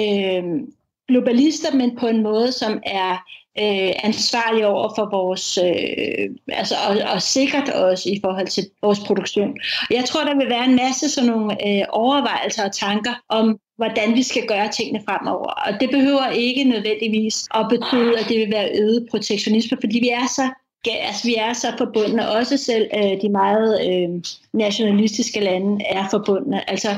øh, 0.00 0.60
globalister, 1.08 1.76
men 1.76 1.96
på 1.96 2.06
en 2.06 2.22
måde, 2.22 2.52
som 2.52 2.82
er 2.86 3.12
øh, 3.58 3.92
ansvarlig 4.04 4.66
over 4.66 4.92
for 4.96 5.08
vores, 5.10 5.58
øh, 5.58 6.30
altså 6.48 6.74
og, 6.88 7.12
og 7.14 7.22
sikkert 7.22 7.68
også 7.68 8.10
i 8.10 8.18
forhold 8.24 8.46
til 8.46 8.64
vores 8.82 9.00
produktion. 9.00 9.56
Og 9.90 9.94
jeg 9.94 10.04
tror, 10.04 10.24
der 10.24 10.36
vil 10.36 10.48
være 10.48 10.64
en 10.64 10.76
masse 10.76 11.10
sådan 11.10 11.30
nogle 11.30 11.68
øh, 11.68 11.84
overvejelser 11.88 12.64
og 12.64 12.72
tanker 12.72 13.14
om, 13.28 13.58
hvordan 13.76 14.14
vi 14.14 14.22
skal 14.22 14.46
gøre 14.46 14.68
tingene 14.68 15.04
fremover. 15.08 15.50
Og 15.66 15.80
det 15.80 15.90
behøver 15.90 16.28
ikke 16.28 16.64
nødvendigvis 16.64 17.46
at 17.54 17.66
betyde, 17.70 18.18
at 18.18 18.28
det 18.28 18.38
vil 18.38 18.50
være 18.50 18.70
øget 18.80 19.06
protektionisme, 19.10 19.78
fordi 19.80 19.98
vi 19.98 20.08
er 20.08 20.26
så 20.26 20.48
altså, 20.90 21.22
vi 21.24 21.34
er 21.34 21.52
så 21.52 21.66
forbundne, 21.78 22.30
også 22.30 22.56
selv 22.56 22.86
øh, 22.96 23.22
de 23.22 23.28
meget 23.28 23.88
øh, 23.88 24.22
nationalistiske 24.52 25.40
lande 25.40 25.84
er 25.84 26.08
forbundne. 26.10 26.70
Altså, 26.70 26.88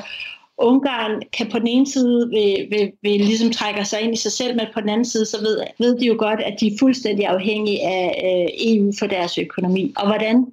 Ungarn 0.58 1.22
kan 1.32 1.50
på 1.50 1.58
den 1.58 1.66
ene 1.66 1.86
side 1.86 2.28
vil, 2.28 2.66
vil, 2.70 2.92
vil 3.02 3.20
ligesom 3.20 3.50
trække 3.50 3.84
sig 3.84 4.00
ind 4.00 4.12
i 4.14 4.16
sig 4.16 4.32
selv, 4.32 4.56
men 4.56 4.66
på 4.74 4.80
den 4.80 4.88
anden 4.88 5.04
side 5.04 5.26
så 5.26 5.40
ved, 5.40 5.60
ved 5.78 5.98
de 5.98 6.06
jo 6.06 6.16
godt, 6.18 6.40
at 6.40 6.56
de 6.60 6.66
er 6.66 6.78
fuldstændig 6.78 7.26
afhængige 7.26 7.86
af 7.86 8.22
øh, 8.24 8.74
EU 8.74 8.92
for 8.98 9.06
deres 9.06 9.38
økonomi. 9.38 9.92
Og 9.96 10.06
hvordan 10.06 10.46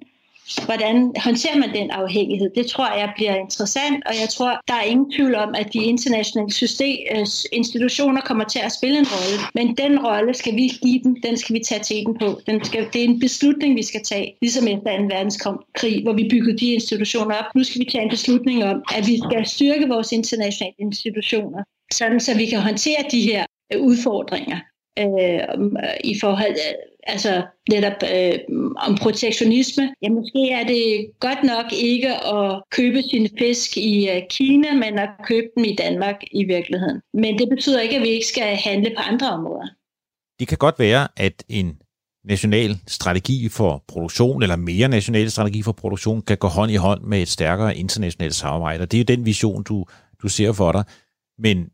Hvordan 0.64 1.12
håndterer 1.24 1.58
man 1.58 1.74
den 1.74 1.90
afhængighed? 1.90 2.50
Det 2.54 2.66
tror 2.66 2.98
jeg 2.98 3.12
bliver 3.16 3.34
interessant, 3.34 3.98
og 4.06 4.14
jeg 4.20 4.28
tror, 4.28 4.60
der 4.68 4.74
er 4.74 4.82
ingen 4.82 5.12
tvivl 5.12 5.34
om, 5.34 5.54
at 5.54 5.72
de 5.72 5.78
internationale 5.78 6.52
system, 6.52 6.98
øh, 7.16 7.26
institutioner 7.52 8.20
kommer 8.20 8.44
til 8.44 8.58
at 8.58 8.72
spille 8.72 8.98
en 8.98 9.06
rolle. 9.14 9.38
Men 9.54 9.76
den 9.76 10.06
rolle 10.06 10.34
skal 10.34 10.54
vi 10.56 10.68
give 10.82 11.00
dem, 11.04 11.16
den 11.22 11.36
skal 11.36 11.54
vi 11.54 11.60
tage 11.68 11.82
teten 11.82 12.18
på. 12.18 12.40
Den 12.46 12.64
skal, 12.64 12.88
det 12.92 13.00
er 13.00 13.04
en 13.04 13.20
beslutning, 13.20 13.76
vi 13.76 13.82
skal 13.82 14.02
tage, 14.04 14.36
ligesom 14.40 14.68
efter 14.68 14.98
2. 14.98 15.02
verdenskrig, 15.14 16.02
hvor 16.02 16.12
vi 16.12 16.28
byggede 16.30 16.58
de 16.58 16.72
institutioner 16.72 17.34
op. 17.34 17.54
Nu 17.54 17.64
skal 17.64 17.80
vi 17.80 17.88
tage 17.92 18.04
en 18.04 18.10
beslutning 18.10 18.64
om, 18.64 18.82
at 18.94 19.06
vi 19.06 19.16
skal 19.18 19.46
styrke 19.46 19.88
vores 19.88 20.12
internationale 20.12 20.74
institutioner, 20.78 21.62
sådan 21.92 22.20
så 22.20 22.36
vi 22.36 22.46
kan 22.46 22.60
håndtere 22.60 23.04
de 23.10 23.20
her 23.20 23.46
øh, 23.72 23.80
udfordringer 23.80 24.58
øh, 24.98 25.40
i 26.04 26.20
forhold 26.20 26.56
altså 27.06 27.42
netop 27.70 27.92
øh, 28.14 28.38
om 28.76 28.94
protektionisme. 28.96 29.94
Ja, 30.02 30.08
måske 30.08 30.50
er 30.50 30.66
det 30.66 31.06
godt 31.20 31.42
nok 31.44 31.72
ikke 31.72 32.10
at 32.14 32.62
købe 32.70 33.02
sin 33.02 33.28
fisk 33.38 33.76
i 33.76 34.10
øh, 34.10 34.22
Kina, 34.30 34.74
men 34.74 34.98
at 34.98 35.08
købe 35.26 35.46
den 35.56 35.64
i 35.64 35.74
Danmark 35.74 36.16
i 36.32 36.44
virkeligheden. 36.44 37.00
Men 37.14 37.38
det 37.38 37.48
betyder 37.48 37.80
ikke, 37.80 37.96
at 37.96 38.02
vi 38.02 38.08
ikke 38.08 38.26
skal 38.26 38.56
handle 38.56 38.90
på 38.96 39.02
andre 39.02 39.30
områder. 39.30 39.68
Det 40.38 40.48
kan 40.48 40.58
godt 40.58 40.78
være, 40.78 41.08
at 41.16 41.44
en 41.48 41.76
national 42.24 42.76
strategi 42.86 43.48
for 43.48 43.84
produktion, 43.88 44.42
eller 44.42 44.56
mere 44.56 44.88
national 44.88 45.30
strategi 45.30 45.62
for 45.62 45.72
produktion, 45.72 46.22
kan 46.22 46.36
gå 46.36 46.48
hånd 46.48 46.70
i 46.72 46.76
hånd 46.76 47.02
med 47.02 47.22
et 47.22 47.28
stærkere 47.28 47.76
internationalt 47.76 48.34
samarbejde. 48.34 48.82
Og 48.82 48.92
det 48.92 48.96
er 48.96 49.00
jo 49.00 49.16
den 49.16 49.26
vision, 49.26 49.62
du, 49.62 49.84
du 50.22 50.28
ser 50.28 50.52
for 50.52 50.72
dig. 50.72 50.84
Men 51.38 51.68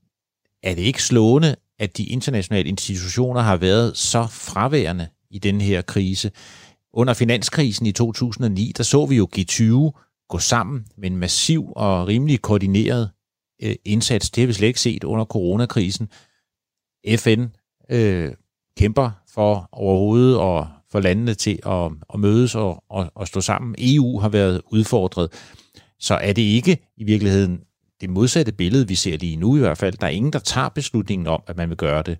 er 0.62 0.74
det 0.74 0.82
ikke 0.82 1.02
slående, 1.02 1.56
at 1.80 1.96
de 1.96 2.04
internationale 2.04 2.68
institutioner 2.68 3.40
har 3.40 3.56
været 3.56 3.96
så 3.96 4.26
fraværende 4.26 5.08
i 5.30 5.38
den 5.38 5.60
her 5.60 5.82
krise. 5.82 6.30
Under 6.92 7.14
finanskrisen 7.14 7.86
i 7.86 7.92
2009, 7.92 8.72
der 8.76 8.82
så 8.82 9.06
vi 9.06 9.16
jo 9.16 9.28
G20 9.36 10.26
gå 10.28 10.38
sammen 10.38 10.86
med 10.98 11.10
en 11.10 11.16
massiv 11.16 11.72
og 11.76 12.08
rimelig 12.08 12.42
koordineret 12.42 13.10
øh, 13.62 13.74
indsats. 13.84 14.30
Det 14.30 14.42
har 14.42 14.46
vi 14.46 14.52
slet 14.52 14.68
ikke 14.68 14.80
set 14.80 15.04
under 15.04 15.24
coronakrisen. 15.24 16.08
FN 17.16 17.44
øh, 17.90 18.32
kæmper 18.76 19.10
for 19.34 19.68
overhovedet 19.72 20.38
og 20.38 20.68
for 20.92 21.00
landene 21.00 21.34
til 21.34 21.58
at, 21.66 21.90
at 22.14 22.20
mødes 22.20 22.54
og, 22.54 22.84
og, 22.90 23.12
og 23.14 23.28
stå 23.28 23.40
sammen. 23.40 23.74
EU 23.78 24.18
har 24.18 24.28
været 24.28 24.62
udfordret. 24.72 25.32
Så 25.98 26.14
er 26.14 26.32
det 26.32 26.42
ikke 26.42 26.78
i 26.96 27.04
virkeligheden 27.04 27.60
det 28.00 28.10
modsatte 28.10 28.52
billede, 28.52 28.88
vi 28.88 28.94
ser 28.94 29.16
lige 29.16 29.36
nu 29.36 29.56
i 29.56 29.58
hvert 29.58 29.78
fald. 29.78 29.94
Der 29.94 30.06
er 30.06 30.10
ingen, 30.10 30.32
der 30.32 30.38
tager 30.38 30.68
beslutningen 30.68 31.26
om, 31.26 31.42
at 31.46 31.56
man 31.56 31.68
vil 31.68 31.76
gøre 31.76 32.02
det 32.02 32.18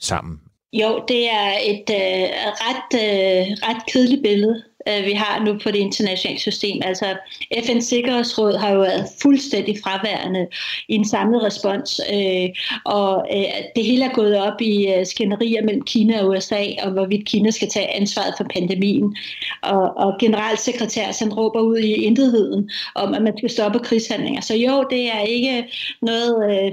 sammen. 0.00 0.40
Jo, 0.72 1.04
det 1.08 1.30
er 1.30 1.52
et 1.66 1.90
øh, 1.90 2.28
ret, 2.64 2.90
øh, 2.94 3.46
ret 3.68 3.86
kedeligt 3.92 4.22
billede, 4.22 4.62
øh, 4.88 5.06
vi 5.06 5.12
har 5.12 5.44
nu 5.44 5.58
på 5.62 5.70
det 5.70 5.78
internationale 5.78 6.40
system. 6.40 6.80
Altså 6.84 7.16
FN's 7.56 7.80
Sikkerhedsråd 7.80 8.56
har 8.58 8.70
jo 8.70 8.80
været 8.80 9.08
fuldstændig 9.22 9.76
fraværende 9.84 10.46
i 10.88 10.94
en 10.94 11.04
samlet 11.04 11.42
respons, 11.42 12.00
øh, 12.12 12.48
og 12.84 13.26
øh, 13.34 13.44
det 13.76 13.84
hele 13.84 14.04
er 14.04 14.14
gået 14.14 14.36
op 14.36 14.60
i 14.60 14.92
øh, 14.92 15.06
skænderier 15.06 15.62
mellem 15.62 15.82
Kina 15.82 16.22
og 16.22 16.28
USA, 16.28 16.64
og 16.82 16.90
hvorvidt 16.90 17.26
Kina 17.26 17.50
skal 17.50 17.68
tage 17.68 17.94
ansvaret 17.94 18.34
for 18.36 18.46
pandemien. 18.54 19.16
Og, 19.62 19.96
og 19.96 20.12
generalsekretær 20.20 21.18
han 21.18 21.34
råber 21.34 21.60
ud 21.60 21.78
i 21.78 21.92
intetheden 21.92 22.70
om, 22.94 23.14
at 23.14 23.22
man 23.22 23.36
skal 23.38 23.50
stoppe 23.50 23.78
krigshandlinger. 23.78 24.40
Så 24.40 24.54
jo, 24.56 24.84
det 24.90 25.06
er 25.06 25.20
ikke 25.20 25.64
noget... 26.02 26.50
Øh, 26.50 26.72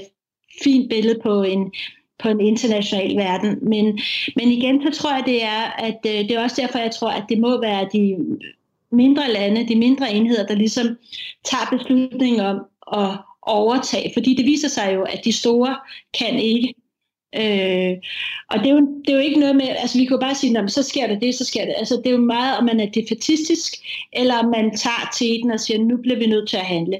fint 0.63 0.89
billede 0.89 1.19
på 1.23 1.43
en, 1.43 1.71
på 2.19 2.29
en 2.29 2.41
international 2.41 3.15
verden. 3.15 3.59
Men, 3.61 3.99
men 4.35 4.51
igen, 4.51 4.81
så 4.81 5.01
tror 5.01 5.15
jeg, 5.15 5.23
det 5.25 5.43
er, 5.43 5.61
at 5.77 5.99
øh, 6.05 6.11
det 6.11 6.31
er 6.31 6.43
også 6.43 6.61
derfor, 6.61 6.79
jeg 6.79 6.91
tror, 6.91 7.09
at 7.09 7.23
det 7.29 7.39
må 7.39 7.61
være 7.61 7.89
de 7.93 8.17
mindre 8.91 9.31
lande, 9.31 9.67
de 9.67 9.75
mindre 9.75 10.13
enheder, 10.13 10.45
der 10.45 10.55
ligesom 10.55 10.87
tager 11.43 11.77
beslutningen 11.77 12.39
om 12.39 12.59
at 12.93 13.17
overtage. 13.41 14.11
Fordi 14.13 14.33
det 14.35 14.45
viser 14.45 14.67
sig 14.67 14.91
jo, 14.95 15.03
at 15.03 15.21
de 15.25 15.33
store 15.33 15.77
kan 16.19 16.39
ikke. 16.39 16.73
Øh, 17.35 17.97
og 18.51 18.59
det 18.59 18.67
er, 18.67 18.73
jo, 18.73 18.79
det 19.05 19.09
er 19.09 19.13
jo 19.13 19.19
ikke 19.19 19.39
noget 19.39 19.55
med, 19.55 19.67
altså 19.67 19.97
vi 19.97 20.05
kan 20.05 20.19
bare 20.19 20.35
sige, 20.35 20.69
så 20.69 20.83
sker 20.83 21.07
det 21.07 21.21
det, 21.21 21.35
så 21.35 21.45
sker 21.45 21.65
det. 21.65 21.73
Altså 21.77 21.95
det 21.95 22.07
er 22.07 22.11
jo 22.11 22.17
meget, 22.17 22.57
om 22.57 22.63
man 22.63 22.79
er 22.79 22.85
defatistisk, 22.85 23.73
eller 24.13 24.35
om 24.37 24.45
man 24.45 24.75
tager 24.77 25.09
til 25.17 25.51
og 25.51 25.59
siger, 25.59 25.79
nu 25.79 25.97
bliver 25.97 26.17
vi 26.17 26.25
nødt 26.27 26.49
til 26.49 26.57
at 26.57 26.65
handle. 26.65 26.97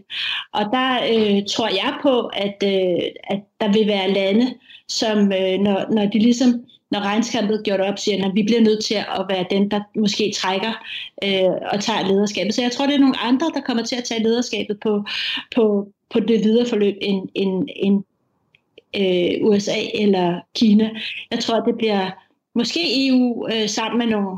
Og 0.53 0.65
der 0.73 0.93
øh, 1.13 1.45
tror 1.49 1.67
jeg 1.67 1.93
på, 2.01 2.21
at, 2.21 2.63
øh, 2.63 3.01
at 3.23 3.39
der 3.61 3.73
vil 3.73 3.87
være 3.87 4.13
lande, 4.13 4.53
som 4.89 5.17
øh, 5.17 5.59
når, 5.59 5.93
når 5.93 6.05
de 6.05 6.19
ligesom 6.19 6.65
når 6.91 6.99
regnskabet 6.99 7.61
gjort 7.63 7.79
op, 7.79 7.99
siger, 7.99 8.27
at 8.27 8.35
vi 8.35 8.43
bliver 8.43 8.61
nødt 8.61 8.83
til 8.83 8.95
at 8.95 9.25
være 9.29 9.45
den, 9.49 9.71
der 9.71 9.81
måske 9.95 10.33
trækker 10.35 10.73
øh, 11.23 11.69
og 11.73 11.79
tager 11.81 12.07
lederskabet. 12.07 12.53
Så 12.53 12.61
jeg 12.61 12.71
tror, 12.71 12.85
det 12.85 12.95
er 12.95 12.99
nogle 12.99 13.19
andre, 13.19 13.51
der 13.55 13.61
kommer 13.61 13.83
til 13.83 13.95
at 13.95 14.03
tage 14.03 14.23
lederskabet 14.23 14.79
på, 14.79 15.03
på, 15.55 15.87
på 16.09 16.19
det 16.19 16.43
videre 16.43 16.65
forløb 16.65 16.95
end, 17.01 17.29
end, 17.35 17.69
end 17.75 18.03
øh, 18.95 19.47
USA 19.47 19.79
eller 19.93 20.41
Kina. 20.55 20.89
Jeg 21.31 21.39
tror, 21.39 21.59
det 21.59 21.75
bliver 21.77 22.11
måske 22.55 23.07
EU 23.07 23.47
øh, 23.53 23.69
sammen 23.69 23.97
med 23.97 24.07
nogle 24.07 24.37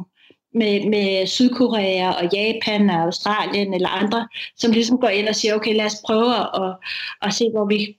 med, 0.54 0.90
med 0.90 1.28
Sydkorea 1.28 2.12
og 2.12 2.30
Japan 2.34 2.90
og 2.90 2.96
Australien 2.96 3.74
eller 3.74 3.90
andre, 3.90 4.28
som 4.58 4.72
ligesom 4.72 4.98
går 4.98 5.08
ind 5.08 5.28
og 5.28 5.36
siger, 5.36 5.56
okay, 5.56 5.76
lad 5.76 5.86
os 5.86 6.02
prøve 6.06 6.36
at, 6.36 6.76
at 7.22 7.34
se, 7.34 7.50
hvor 7.52 7.66
vi, 7.66 7.98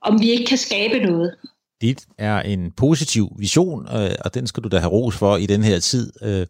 om 0.00 0.20
vi 0.20 0.30
ikke 0.30 0.44
kan 0.44 0.58
skabe 0.58 0.98
noget 0.98 1.34
dit 1.80 2.06
er 2.18 2.40
en 2.40 2.70
positiv 2.70 3.32
vision, 3.38 3.88
øh, 3.88 4.10
og 4.24 4.34
den 4.34 4.46
skal 4.46 4.62
du 4.62 4.68
da 4.68 4.78
have 4.78 4.90
ros 4.90 5.16
for 5.16 5.36
i 5.36 5.46
den 5.46 5.62
her 5.62 5.80
tid, 5.80 6.12
øh, 6.22 6.46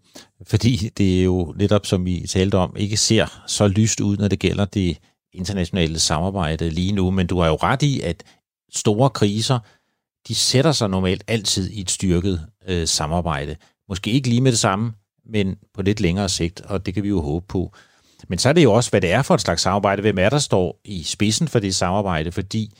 fordi 0.46 0.90
det 0.96 1.20
er 1.20 1.24
jo 1.24 1.54
netop, 1.56 1.86
som 1.86 2.04
vi 2.04 2.26
talte 2.28 2.54
om, 2.54 2.76
ikke 2.76 2.96
ser 2.96 3.42
så 3.46 3.68
lyst 3.68 4.00
ud, 4.00 4.16
når 4.16 4.28
det 4.28 4.38
gælder 4.38 4.64
det 4.64 4.98
internationale 5.32 5.98
samarbejde 5.98 6.70
lige 6.70 6.92
nu. 6.92 7.10
Men 7.10 7.26
du 7.26 7.40
har 7.40 7.48
jo 7.48 7.54
ret 7.54 7.82
i, 7.82 8.00
at 8.00 8.24
store 8.74 9.10
kriser, 9.10 9.58
de 10.28 10.34
sætter 10.34 10.72
sig 10.72 10.90
normalt 10.90 11.24
altid 11.26 11.70
i 11.70 11.80
et 11.80 11.90
styrket 11.90 12.46
øh, 12.68 12.88
samarbejde. 12.88 13.56
Måske 13.88 14.10
ikke 14.10 14.28
lige 14.28 14.40
med 14.40 14.52
det 14.52 14.58
samme, 14.58 14.92
men 15.26 15.56
på 15.74 15.82
lidt 15.82 16.00
længere 16.00 16.28
sigt, 16.28 16.60
og 16.60 16.86
det 16.86 16.94
kan 16.94 17.02
vi 17.02 17.08
jo 17.08 17.20
håbe 17.20 17.46
på. 17.48 17.72
Men 18.28 18.38
så 18.38 18.48
er 18.48 18.52
det 18.52 18.62
jo 18.62 18.72
også, 18.72 18.90
hvad 18.90 19.00
det 19.00 19.12
er 19.12 19.22
for 19.22 19.34
et 19.34 19.40
slags 19.40 19.62
samarbejde. 19.62 20.02
Hvem 20.02 20.18
er 20.18 20.28
der 20.28 20.38
står 20.38 20.80
i 20.84 21.02
spidsen 21.02 21.48
for 21.48 21.58
det 21.58 21.74
samarbejde? 21.74 22.32
Fordi 22.32 22.78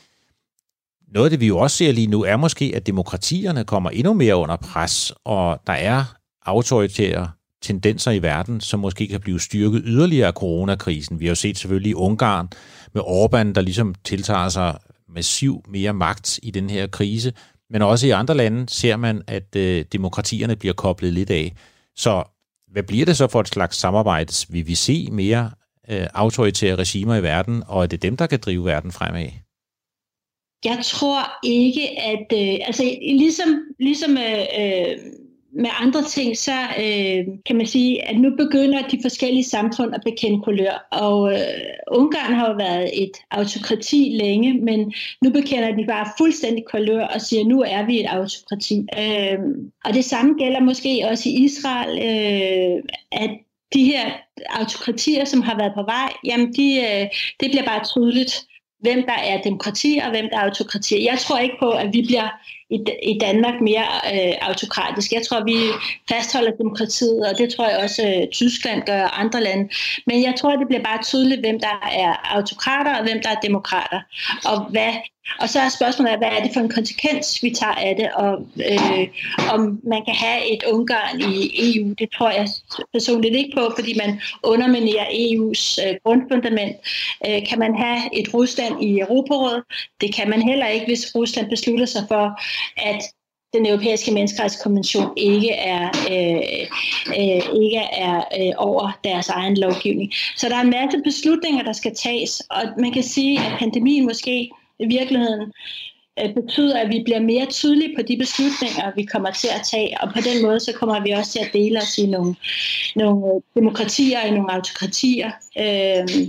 noget 1.15 1.27
af 1.27 1.31
det, 1.31 1.41
vi 1.41 1.47
jo 1.47 1.59
også 1.59 1.77
ser 1.77 1.93
lige 1.93 2.07
nu, 2.07 2.25
er 2.25 2.37
måske, 2.37 2.73
at 2.75 2.87
demokratierne 2.87 3.65
kommer 3.65 3.91
endnu 3.91 4.15
mere 4.15 4.37
under 4.37 4.57
pres, 4.57 5.13
og 5.25 5.61
der 5.67 5.73
er 5.73 6.05
autoritære 6.47 7.31
tendenser 7.63 8.11
i 8.11 8.23
verden, 8.23 8.61
som 8.61 8.81
måske 8.81 9.09
kan 9.09 9.21
blive 9.21 9.41
styrket 9.41 9.83
yderligere 9.85 10.27
af 10.27 10.33
coronakrisen. 10.33 11.21
Vi 11.21 11.25
har 11.25 11.31
jo 11.31 11.35
set 11.35 11.59
selvfølgelig 11.59 11.91
i 11.91 11.95
Ungarn 11.95 12.49
med 12.95 13.03
Orbán, 13.03 13.53
der 13.53 13.61
ligesom 13.61 13.95
tiltager 14.05 14.49
sig 14.49 14.79
massiv 15.09 15.65
mere 15.69 15.93
magt 15.93 16.41
i 16.43 16.51
den 16.51 16.71
her 16.71 16.87
krise, 16.87 17.33
men 17.71 17.83
også 17.83 18.07
i 18.07 18.11
andre 18.11 18.37
lande 18.37 18.69
ser 18.69 18.97
man, 18.97 19.23
at 19.27 19.57
øh, 19.57 19.85
demokratierne 19.93 20.57
bliver 20.57 20.75
koblet 20.75 21.13
lidt 21.13 21.31
af. 21.31 21.55
Så 21.97 22.23
hvad 22.73 22.83
bliver 22.83 23.07
det 23.07 23.17
så 23.17 23.27
for 23.27 23.41
et 23.41 23.49
slags 23.49 23.77
samarbejde? 23.77 24.33
Vil 24.49 24.67
vi 24.67 24.75
se 24.75 25.09
mere 25.13 25.51
øh, 25.91 26.07
autoritære 26.15 26.77
regimer 26.77 27.17
i 27.17 27.23
verden, 27.23 27.63
og 27.67 27.83
er 27.83 27.87
det 27.87 28.03
dem, 28.03 28.17
der 28.17 28.27
kan 28.27 28.39
drive 28.39 28.65
verden 28.65 28.93
fremad? 28.93 29.29
Jeg 30.65 30.79
tror 30.85 31.21
ikke, 31.45 32.01
at 32.01 32.27
øh, 32.33 32.67
altså 32.67 32.83
ligesom, 33.03 33.49
ligesom 33.79 34.17
øh, 34.17 34.47
øh, 34.61 34.99
med 35.53 35.71
andre 35.81 36.03
ting, 36.03 36.37
så 36.37 36.53
øh, 36.53 37.25
kan 37.47 37.57
man 37.57 37.67
sige, 37.67 38.09
at 38.09 38.21
nu 38.21 38.31
begynder 38.37 38.83
de 38.83 38.99
forskellige 39.03 39.45
samfund 39.45 39.95
at 39.95 40.01
bekende 40.05 40.43
kulør. 40.43 40.89
Og 40.93 41.33
øh, 41.33 41.39
Ungarn 41.91 42.35
har 42.35 42.49
jo 42.49 42.55
været 42.57 43.03
et 43.03 43.13
autokrati 43.31 44.17
længe, 44.21 44.55
men 44.55 44.93
nu 45.23 45.31
bekender 45.31 45.77
de 45.77 45.85
bare 45.87 46.13
fuldstændig 46.19 46.65
kulør 46.71 47.05
og 47.05 47.21
siger, 47.21 47.41
at 47.41 47.47
nu 47.47 47.63
er 47.63 47.87
vi 47.87 48.01
et 48.01 48.07
autokrati. 48.07 48.87
Øh, 48.99 49.39
og 49.85 49.95
det 49.95 50.05
samme 50.05 50.35
gælder 50.39 50.61
måske 50.61 51.07
også 51.11 51.29
i 51.29 51.45
Israel, 51.45 51.99
øh, 51.99 52.83
at 53.13 53.31
de 53.75 53.85
her 53.85 54.11
autokratier, 54.51 55.25
som 55.25 55.43
har 55.43 55.57
været 55.59 55.73
på 55.75 55.83
vej, 55.83 56.13
jamen 56.25 56.53
de, 56.53 56.77
øh, 56.77 57.07
det 57.41 57.51
bliver 57.51 57.65
bare 57.65 57.85
tydeligt 57.85 58.48
hvem 58.81 59.03
der 59.07 59.19
er 59.31 59.43
demokrati 59.43 60.01
og 60.05 60.11
hvem 60.11 60.29
der 60.31 60.37
er 60.39 60.43
autokrati. 60.43 61.05
Jeg 61.05 61.19
tror 61.19 61.39
ikke 61.39 61.57
på, 61.61 61.71
at 61.71 61.89
vi 61.93 62.03
bliver 62.07 62.29
i, 62.71 62.79
i 63.03 63.19
Danmark 63.19 63.61
mere 63.61 63.87
øh, 64.15 64.35
autokratisk. 64.41 65.13
Jeg 65.13 65.23
tror, 65.27 65.45
vi 65.45 65.57
fastholder 66.09 66.51
demokratiet, 66.51 67.27
og 67.29 67.39
det 67.39 67.55
tror 67.55 67.69
jeg 67.69 67.79
også 67.79 68.03
øh, 68.09 68.29
Tyskland 68.33 68.83
gør 68.83 69.03
og 69.03 69.21
andre 69.21 69.41
lande. 69.43 69.69
Men 70.07 70.23
jeg 70.23 70.35
tror, 70.39 70.57
det 70.57 70.69
bliver 70.69 70.83
bare 70.83 71.03
tydeligt, 71.03 71.41
hvem 71.41 71.61
der 71.61 71.77
er 71.93 72.37
autokrater 72.37 72.97
og 72.99 73.03
hvem 73.03 73.21
der 73.23 73.31
er 73.31 73.41
demokrater. 73.43 74.01
Og 74.45 74.65
hvad 74.65 74.93
og 75.41 75.49
så 75.49 75.61
er 75.61 75.69
spørgsmålet, 75.69 76.19
hvad 76.19 76.29
er 76.29 76.43
det 76.43 76.51
for 76.55 76.61
en 76.61 76.69
konsekvens, 76.69 77.43
vi 77.43 77.51
tager 77.51 77.75
af 77.75 77.97
det, 77.97 78.13
og 78.13 78.47
øh, 78.71 79.09
om 79.55 79.81
man 79.83 80.05
kan 80.05 80.15
have 80.15 80.53
et 80.53 80.63
Ungarn 80.73 81.21
i 81.21 81.51
EU, 81.67 81.95
det 81.99 82.09
tror 82.13 82.31
jeg 82.31 82.49
personligt 82.93 83.37
ikke 83.37 83.53
på, 83.57 83.73
fordi 83.79 83.99
man 83.99 84.21
underminerer 84.43 85.07
EU's 85.07 85.89
øh, 85.89 85.95
grundfundament. 86.05 86.77
Øh, 87.27 87.47
kan 87.49 87.59
man 87.59 87.77
have 87.77 88.21
et 88.21 88.35
Rusland 88.35 88.83
i 88.83 89.01
Europarådet? 89.01 89.63
Det 90.01 90.15
kan 90.15 90.31
man 90.31 90.43
heller 90.43 90.67
ikke, 90.67 90.87
hvis 90.87 91.13
Rusland 91.15 91.51
beslutter 91.51 91.87
sig 91.87 92.05
for, 92.09 92.41
at 92.77 93.03
den 93.53 93.67
europæiske 93.67 94.11
menneskerettighedskonvention 94.11 95.13
ikke 95.17 95.53
er, 95.53 95.89
øh, 96.11 96.67
øh, 97.19 97.63
ikke 97.63 97.83
er 97.93 98.17
øh, 98.41 98.53
over 98.57 98.99
deres 99.05 99.29
egen 99.29 99.57
lovgivning. 99.57 100.13
Så 100.37 100.49
der 100.49 100.57
er 100.57 100.61
en 100.61 100.71
masse 100.71 101.01
beslutninger, 101.05 101.63
der 101.63 101.73
skal 101.73 101.95
tages, 101.95 102.43
og 102.51 102.63
man 102.79 102.93
kan 102.93 103.03
sige, 103.03 103.39
at 103.39 103.59
pandemien 103.59 104.05
måske 104.05 104.51
i 104.79 104.87
virkeligheden 104.87 105.53
øh, 106.21 106.35
betyder, 106.35 106.79
at 106.81 106.89
vi 106.89 107.03
bliver 107.05 107.21
mere 107.21 107.47
tydelige 107.47 107.97
på 107.97 108.03
de 108.03 108.17
beslutninger, 108.17 108.93
vi 108.97 109.05
kommer 109.05 109.31
til 109.31 109.49
at 109.49 109.63
tage, 109.71 110.01
og 110.01 110.13
på 110.13 110.21
den 110.21 110.43
måde 110.43 110.61
så 110.61 110.73
kommer 110.73 111.01
vi 111.01 111.11
også 111.11 111.33
til 111.33 111.39
at 111.39 111.53
dele 111.53 111.79
os 111.79 111.99
i 111.99 112.07
nogle, 112.07 112.35
nogle 112.97 113.27
øh, 113.27 113.41
demokratier 113.63 114.21
og 114.23 114.31
nogle 114.31 114.53
autokratier. 114.53 115.31
Øh, 115.59 116.29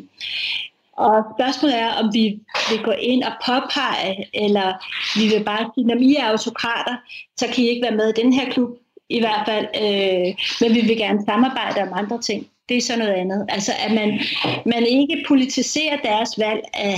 og 1.06 1.24
spørgsmålet 1.36 1.78
er, 1.78 1.91
om 1.91 2.14
vi 2.14 2.39
vil 2.70 2.84
gå 2.84 2.91
ind 2.91 3.24
og 3.24 3.34
påpege, 3.45 4.30
eller 4.34 4.68
vi 5.20 5.28
vil 5.36 5.43
bare 5.43 5.72
sige, 5.76 5.88
når 5.88 5.95
I 5.95 6.16
er 6.16 6.26
autokrater, 6.26 6.95
så 7.38 7.45
kan 7.47 7.64
I 7.64 7.68
ikke 7.68 7.84
være 7.84 7.95
med 7.95 8.10
i 8.10 8.22
den 8.22 8.34
her 8.34 8.52
klub, 8.52 8.70
i 9.10 9.20
hvert 9.20 9.43
fald. 9.45 9.68
Øh, 9.84 10.36
men 10.62 10.76
vi 10.76 10.82
vil 10.88 10.97
gerne 10.97 11.26
samarbejde 11.26 11.82
om 11.82 11.93
andre 11.93 12.22
ting. 12.22 12.47
Det 12.70 12.78
er 12.78 12.82
så 12.82 12.97
noget 12.97 13.12
andet. 13.12 13.45
Altså, 13.50 13.72
at 13.86 13.91
man, 13.91 14.20
man 14.66 14.86
ikke 14.86 15.24
politiserer 15.28 15.97
deres 16.04 16.39
valg 16.39 16.62
af 16.74 16.95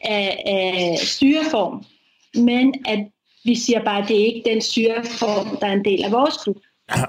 af, 0.00 0.42
af 0.46 0.98
styreform, 0.98 1.84
men 2.34 2.74
at 2.86 2.98
vi 3.44 3.54
siger 3.54 3.84
bare, 3.84 4.02
at 4.02 4.08
det 4.08 4.20
er 4.20 4.26
ikke 4.26 4.50
den 4.50 4.62
styreform, 4.62 5.56
der 5.60 5.66
er 5.66 5.72
en 5.72 5.84
del 5.84 6.04
af 6.04 6.12
vores 6.12 6.34
klub. 6.42 6.56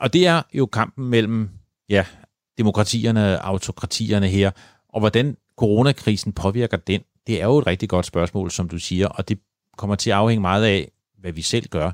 Og 0.01 0.13
det 0.13 0.27
er 0.27 0.41
jo 0.53 0.65
kampen 0.65 1.05
mellem 1.05 1.49
ja, 1.89 2.05
demokratierne 2.57 3.41
og 3.41 3.47
autokratierne 3.47 4.27
her, 4.27 4.51
og 4.89 4.99
hvordan 4.99 5.37
coronakrisen 5.57 6.33
påvirker 6.33 6.77
den, 6.77 7.01
det 7.27 7.41
er 7.41 7.45
jo 7.45 7.57
et 7.57 7.67
rigtig 7.67 7.89
godt 7.89 8.05
spørgsmål, 8.05 8.51
som 8.51 8.69
du 8.69 8.79
siger, 8.79 9.07
og 9.07 9.29
det 9.29 9.39
kommer 9.77 9.95
til 9.95 10.09
at 10.09 10.15
afhænge 10.15 10.41
meget 10.41 10.65
af, 10.65 10.91
hvad 11.19 11.31
vi 11.31 11.41
selv 11.41 11.67
gør. 11.67 11.91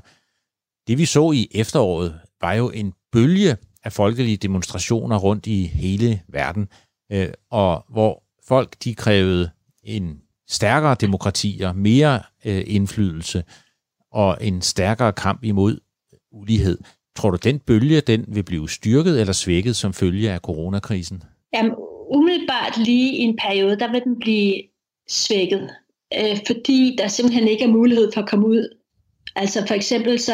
Det 0.86 0.98
vi 0.98 1.04
så 1.04 1.32
i 1.32 1.48
efteråret, 1.54 2.20
var 2.40 2.52
jo 2.52 2.70
en 2.70 2.92
bølge 3.12 3.56
af 3.84 3.92
folkelige 3.92 4.36
demonstrationer 4.36 5.18
rundt 5.18 5.46
i 5.46 5.66
hele 5.66 6.22
verden, 6.28 6.68
øh, 7.12 7.28
og 7.50 7.84
hvor 7.88 8.22
folk 8.48 8.76
de 8.84 8.94
krævede 8.94 9.50
en 9.82 10.20
stærkere 10.48 10.96
demokratier, 11.00 11.72
mere 11.72 12.20
øh, 12.44 12.64
indflydelse 12.66 13.44
og 14.12 14.38
en 14.40 14.62
stærkere 14.62 15.12
kamp 15.12 15.44
imod 15.44 15.78
ulighed. 16.32 16.78
Tror 17.16 17.30
du, 17.30 17.36
den 17.36 17.58
bølge 17.58 18.00
den 18.00 18.24
vil 18.28 18.42
blive 18.42 18.68
styrket 18.68 19.20
eller 19.20 19.32
svækket 19.32 19.76
som 19.76 19.92
følge 19.92 20.30
af 20.30 20.38
coronakrisen? 20.38 21.22
Jamen, 21.54 21.72
umiddelbart 22.14 22.78
lige 22.78 23.16
i 23.16 23.20
en 23.20 23.36
periode, 23.36 23.78
der 23.78 23.92
vil 23.92 24.02
den 24.04 24.18
blive 24.18 24.62
svækket, 25.08 25.70
øh, 26.18 26.36
fordi 26.46 26.96
der 26.98 27.08
simpelthen 27.08 27.48
ikke 27.48 27.64
er 27.64 27.68
mulighed 27.68 28.10
for 28.14 28.20
at 28.20 28.28
komme 28.28 28.46
ud. 28.46 28.68
Altså 29.36 29.66
for 29.66 29.74
eksempel 29.74 30.18
så 30.18 30.32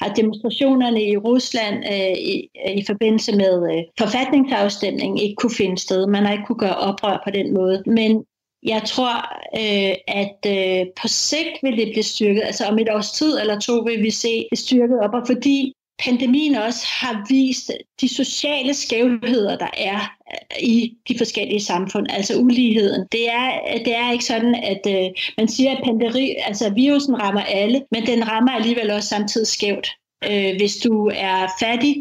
har 0.00 0.14
demonstrationerne 0.16 1.02
i 1.02 1.16
Rusland 1.16 1.84
øh, 1.92 2.18
i, 2.18 2.48
øh, 2.66 2.76
i 2.76 2.84
forbindelse 2.86 3.36
med 3.36 3.72
øh, 3.72 3.82
forfatningsafstemningen 3.98 5.18
ikke 5.18 5.34
kunne 5.34 5.54
finde 5.54 5.78
sted. 5.78 6.06
Man 6.06 6.24
har 6.24 6.32
ikke 6.32 6.44
kunne 6.46 6.58
gøre 6.58 6.76
oprør 6.76 7.22
på 7.24 7.30
den 7.30 7.54
måde. 7.54 7.82
Men 7.86 8.24
jeg 8.62 8.82
tror, 8.86 9.14
øh, 9.58 9.94
at 10.08 10.38
øh, 10.46 10.86
på 11.00 11.08
sigt 11.08 11.56
vil 11.62 11.76
det 11.76 11.88
blive 11.92 12.02
styrket. 12.02 12.42
Altså 12.44 12.64
om 12.64 12.78
et 12.78 12.88
års 12.90 13.10
tid 13.10 13.40
eller 13.40 13.60
to 13.60 13.72
vil 13.72 14.02
vi 14.02 14.10
se 14.10 14.46
det 14.50 14.58
styrket 14.58 15.00
op, 15.00 15.14
og 15.14 15.22
fordi 15.26 15.72
pandemien 16.04 16.54
også 16.54 16.86
har 16.86 17.26
vist 17.28 17.70
de 18.00 18.08
sociale 18.08 18.74
skævheder, 18.74 19.58
der 19.58 19.70
er 19.76 20.00
øh, 20.32 20.62
i 20.62 20.94
de 21.08 21.18
forskellige 21.18 21.60
samfund, 21.60 22.06
altså 22.10 22.36
uligheden. 22.36 23.06
Det 23.12 23.28
er, 23.28 23.78
det 23.84 23.96
er 23.96 24.12
ikke 24.12 24.24
sådan, 24.24 24.54
at 24.54 24.86
øh, 24.88 25.10
man 25.38 25.48
siger, 25.48 25.70
at 25.72 25.84
pandemi, 25.84 26.34
altså 26.46 26.70
virusen 26.70 27.22
rammer 27.22 27.42
alle, 27.42 27.82
men 27.90 28.06
den 28.06 28.28
rammer 28.28 28.52
alligevel 28.52 28.90
også 28.90 29.08
samtidig 29.08 29.46
skævt. 29.46 29.88
Øh, 30.30 30.56
hvis 30.56 30.76
du 30.76 31.10
er 31.14 31.46
fattig, 31.60 31.96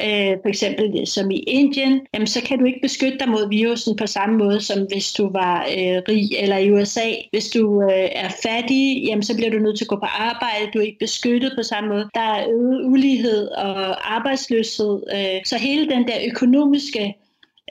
øh, 0.00 0.36
for 0.42 0.48
eksempel 0.48 1.06
som 1.06 1.30
i 1.30 1.36
Indien, 1.36 2.00
jamen, 2.14 2.26
så 2.26 2.40
kan 2.40 2.58
du 2.58 2.64
ikke 2.64 2.80
beskytte 2.82 3.18
dig 3.18 3.28
mod 3.28 3.48
virusen 3.48 3.96
på 3.96 4.06
samme 4.06 4.38
måde, 4.38 4.60
som 4.60 4.78
hvis 4.92 5.12
du 5.12 5.30
var 5.32 5.62
øh, 5.62 6.02
rig, 6.08 6.28
eller 6.38 6.56
i 6.56 6.72
USA. 6.72 7.10
Hvis 7.30 7.50
du 7.50 7.82
øh, 7.82 8.08
er 8.12 8.28
fattig, 8.42 9.04
jamen, 9.06 9.22
så 9.22 9.36
bliver 9.36 9.50
du 9.50 9.58
nødt 9.58 9.78
til 9.78 9.84
at 9.84 9.88
gå 9.88 9.96
på 9.96 10.06
arbejde, 10.06 10.70
du 10.74 10.78
er 10.78 10.82
ikke 10.82 10.98
beskyttet 10.98 11.52
på 11.56 11.62
samme 11.62 11.88
måde. 11.90 12.08
Der 12.14 12.20
er 12.20 12.48
øget 12.48 12.84
ulighed 12.84 13.48
og 13.48 14.14
arbejdsløshed, 14.14 15.02
øh, 15.14 15.40
så 15.44 15.58
hele 15.58 15.90
den 15.90 16.08
der 16.08 16.18
økonomiske 16.30 17.14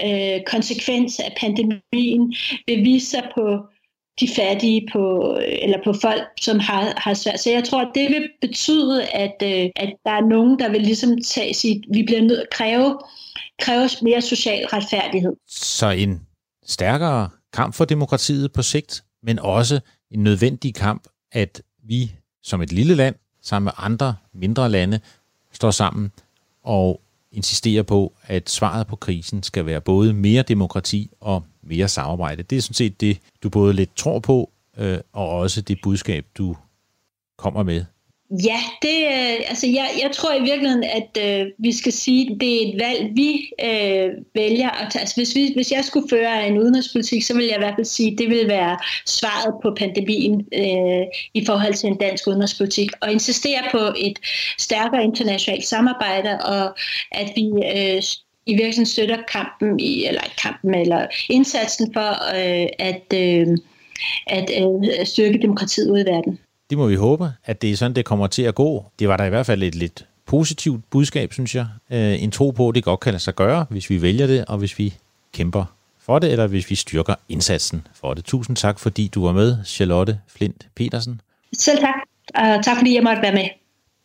øh, 0.06 0.44
konsekvens 0.46 1.20
af 1.20 1.34
pandemien 1.40 2.36
vil 2.68 2.84
vise 2.84 3.08
sig 3.08 3.24
på 3.36 3.60
de 4.20 4.30
fattige 4.36 4.88
på, 4.94 5.38
eller 5.42 5.78
på 5.84 5.94
folk, 6.02 6.24
som 6.42 6.60
har, 6.60 6.94
har 6.98 7.14
svært. 7.14 7.40
Så 7.40 7.50
jeg 7.50 7.64
tror, 7.64 7.82
at 7.82 7.92
det 7.96 8.10
vil 8.10 8.30
betyde, 8.42 9.06
at, 9.06 9.36
øh, 9.44 9.70
at 9.76 9.94
der 10.06 10.12
er 10.12 10.30
nogen, 10.30 10.60
der 10.60 10.70
vil 10.70 10.82
ligesom 10.82 11.22
tage 11.22 11.54
sig, 11.54 11.82
vi 11.94 12.04
bliver 12.04 12.22
nødt 12.22 12.40
at 12.40 12.48
kræve, 12.52 13.00
kræve 13.62 13.90
mere 14.02 14.22
social 14.22 14.66
retfærdighed. 14.66 15.34
Så 15.48 15.90
en 15.90 16.22
stærkere 16.66 17.30
kamp 17.54 17.74
for 17.74 17.86
demokratiet 17.86 18.54
på 18.54 18.62
sigt, 18.62 19.04
men 19.24 19.40
også 19.40 19.80
en 20.12 20.24
nødvendig 20.24 20.76
kamp, 20.76 21.04
at 21.32 21.62
vi 21.84 22.12
som 22.44 22.62
et 22.62 22.72
lille 22.72 22.96
land, 22.96 23.16
sammen 23.42 23.66
med 23.66 23.72
andre 23.78 24.16
mindre 24.34 24.70
lande, 24.70 25.00
står 25.52 25.72
sammen 25.72 26.12
og 26.64 27.02
insisterer 27.32 27.84
på, 27.84 28.14
at 28.24 28.50
svaret 28.50 28.88
på 28.88 28.96
krisen 28.96 29.44
skal 29.44 29.66
være 29.66 29.82
både 29.82 30.14
mere 30.14 30.44
demokrati 30.44 31.12
og 31.20 31.44
mere 31.64 31.88
samarbejde. 31.88 32.44
Det 32.44 32.58
er 32.58 32.62
sådan 32.62 32.74
set 32.74 33.02
det, 33.02 33.18
du 33.44 33.50
både 33.50 33.74
lidt 33.74 33.96
tror 33.96 34.20
på, 34.20 34.50
øh, 34.78 34.98
og 35.14 35.30
også 35.30 35.62
det 35.62 35.78
budskab, 35.84 36.26
du 36.38 36.56
kommer 37.38 37.64
med. 37.64 37.86
Ja, 38.32 38.60
det, 38.82 38.98
øh, 39.06 39.50
altså 39.50 39.68
jeg, 39.68 39.90
jeg 40.02 40.12
tror 40.14 40.34
i 40.34 40.42
virkeligheden, 40.42 40.84
at 40.84 41.18
øh, 41.20 41.46
vi 41.58 41.72
skal 41.72 41.92
sige, 41.92 42.32
at 42.32 42.42
det 42.42 42.56
er 42.56 42.68
et 42.68 42.82
valg, 42.82 43.16
vi 43.16 43.50
øh, 43.64 44.10
vælger 44.36 44.70
at 44.70 44.92
tage. 44.92 45.02
Altså 45.02 45.16
hvis, 45.16 45.36
vi, 45.36 45.52
hvis 45.56 45.72
jeg 45.72 45.86
skulle 45.86 46.10
føre 46.10 46.48
en 46.48 46.58
udenrigspolitik, 46.58 47.24
så 47.24 47.34
vil 47.34 47.46
jeg 47.46 47.56
i 47.56 47.60
hvert 47.60 47.76
fald 47.78 47.86
sige, 47.86 48.12
at 48.12 48.18
det 48.18 48.30
ville 48.30 48.48
være 48.48 48.78
svaret 49.06 49.54
på 49.64 49.76
pandemien 49.78 50.48
øh, 50.54 51.06
i 51.34 51.46
forhold 51.46 51.74
til 51.74 51.90
en 51.90 51.98
dansk 51.98 52.28
udenrigspolitik. 52.28 52.90
Og 53.02 53.12
insistere 53.12 53.62
på 53.72 53.80
et 53.98 54.20
stærkere 54.60 55.04
internationalt 55.04 55.66
samarbejde, 55.66 56.40
og 56.46 56.76
at 57.12 57.32
vi 57.36 57.46
øh, 57.76 58.02
i 58.46 58.52
virkeligheden 58.52 58.86
støtter 58.86 59.18
kampen, 59.32 59.80
i, 59.80 60.06
eller 60.06 60.22
kampen, 60.42 60.76
eller 60.76 61.08
indsatsen 61.30 61.94
for 61.94 62.10
øh, 62.36 62.68
at, 62.80 63.14
øh, 63.14 63.58
at 64.28 64.52
øh, 64.62 65.06
styrke 65.06 65.40
demokratiet 65.42 65.90
ud 65.90 66.00
i 66.00 66.06
verden. 66.06 66.40
Det 66.70 66.78
må 66.78 66.88
vi 66.88 66.96
håbe, 66.96 67.32
at 67.46 67.62
det 67.62 67.72
er 67.72 67.76
sådan, 67.76 67.96
det 67.96 68.06
kommer 68.06 68.28
til 68.28 68.44
at 68.44 68.56
gå. 68.56 68.86
Det 69.00 69.08
var 69.08 69.18
der 69.18 69.26
i 69.26 69.30
hvert 69.30 69.46
fald 69.46 69.64
et 69.64 69.76
lidt 69.76 70.06
positivt 70.26 70.90
budskab, 70.90 71.34
synes 71.34 71.56
jeg. 71.56 71.68
Øh, 71.92 72.24
en 72.24 72.32
tro 72.32 72.52
på, 72.52 72.70
at 72.70 72.76
det 72.76 72.84
godt 72.84 73.00
kan 73.00 73.14
lade 73.14 73.24
sig 73.24 73.36
gøre, 73.36 73.66
hvis 73.70 73.90
vi 73.90 74.02
vælger 74.02 74.28
det, 74.28 74.46
og 74.46 74.58
hvis 74.58 74.80
vi 74.80 74.94
kæmper 75.34 75.66
for 76.00 76.20
det, 76.20 76.32
eller 76.32 76.48
hvis 76.48 76.70
vi 76.70 76.76
styrker 76.76 77.16
indsatsen 77.30 77.88
for 77.96 78.14
det. 78.14 78.26
Tusind 78.26 78.56
tak, 78.56 78.80
fordi 78.80 79.08
du 79.08 79.26
var 79.26 79.32
med, 79.32 79.58
Charlotte 79.66 80.20
Flint 80.28 80.68
Petersen. 80.76 81.22
Selv 81.58 81.80
tak, 81.80 81.96
og 82.36 82.64
tak 82.64 82.78
fordi 82.78 82.96
jeg 82.96 83.04
måtte 83.04 83.22
være 83.22 83.34
med. 83.34 83.48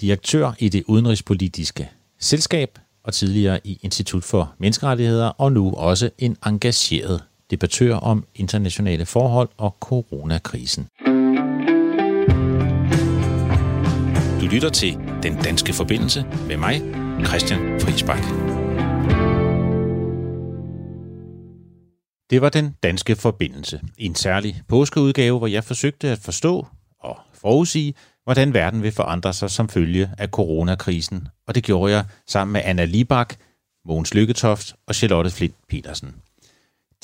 Direktør 0.01 0.53
i 0.59 0.68
det 0.68 0.82
udenrigspolitiske 0.86 1.89
selskab, 2.18 2.78
og 3.09 3.14
tidligere 3.14 3.61
i 3.64 3.78
Institut 3.82 4.24
for 4.24 4.54
Menneskerettigheder, 4.59 5.26
og 5.26 5.52
nu 5.52 5.74
også 5.74 6.11
en 6.18 6.36
engageret 6.46 7.22
debattør 7.50 7.94
om 7.94 8.24
internationale 8.34 9.06
forhold 9.06 9.48
og 9.56 9.76
coronakrisen. 9.80 10.86
Du 14.40 14.46
lytter 14.54 14.70
til 14.72 14.98
Den 15.22 15.36
Danske 15.44 15.72
Forbindelse 15.72 16.24
med 16.48 16.56
mig, 16.56 16.82
Christian 17.26 17.80
Friisbak. 17.80 18.22
Det 22.30 22.42
var 22.42 22.48
Den 22.48 22.74
Danske 22.82 23.16
Forbindelse, 23.16 23.80
en 23.98 24.14
særlig 24.14 24.62
påskeudgave, 24.68 25.38
hvor 25.38 25.46
jeg 25.46 25.64
forsøgte 25.64 26.09
at 26.09 26.18
forstå 26.18 26.66
og 27.00 27.16
forudsige, 27.34 27.94
hvordan 28.29 28.55
verden 28.55 28.83
vil 28.83 28.93
forandre 28.93 29.33
sig 29.33 29.51
som 29.51 29.68
følge 29.68 30.11
af 30.18 30.29
coronakrisen. 30.29 31.29
Og 31.47 31.55
det 31.55 31.64
gjorde 31.64 31.93
jeg 31.93 32.05
sammen 32.26 32.53
med 32.53 32.61
Anna 32.64 32.85
Libak, 32.85 33.35
Mogens 33.85 34.14
Lykketoft 34.14 34.74
og 34.87 34.95
Charlotte 34.95 35.31
Flint 35.31 35.55
Petersen. 35.68 36.14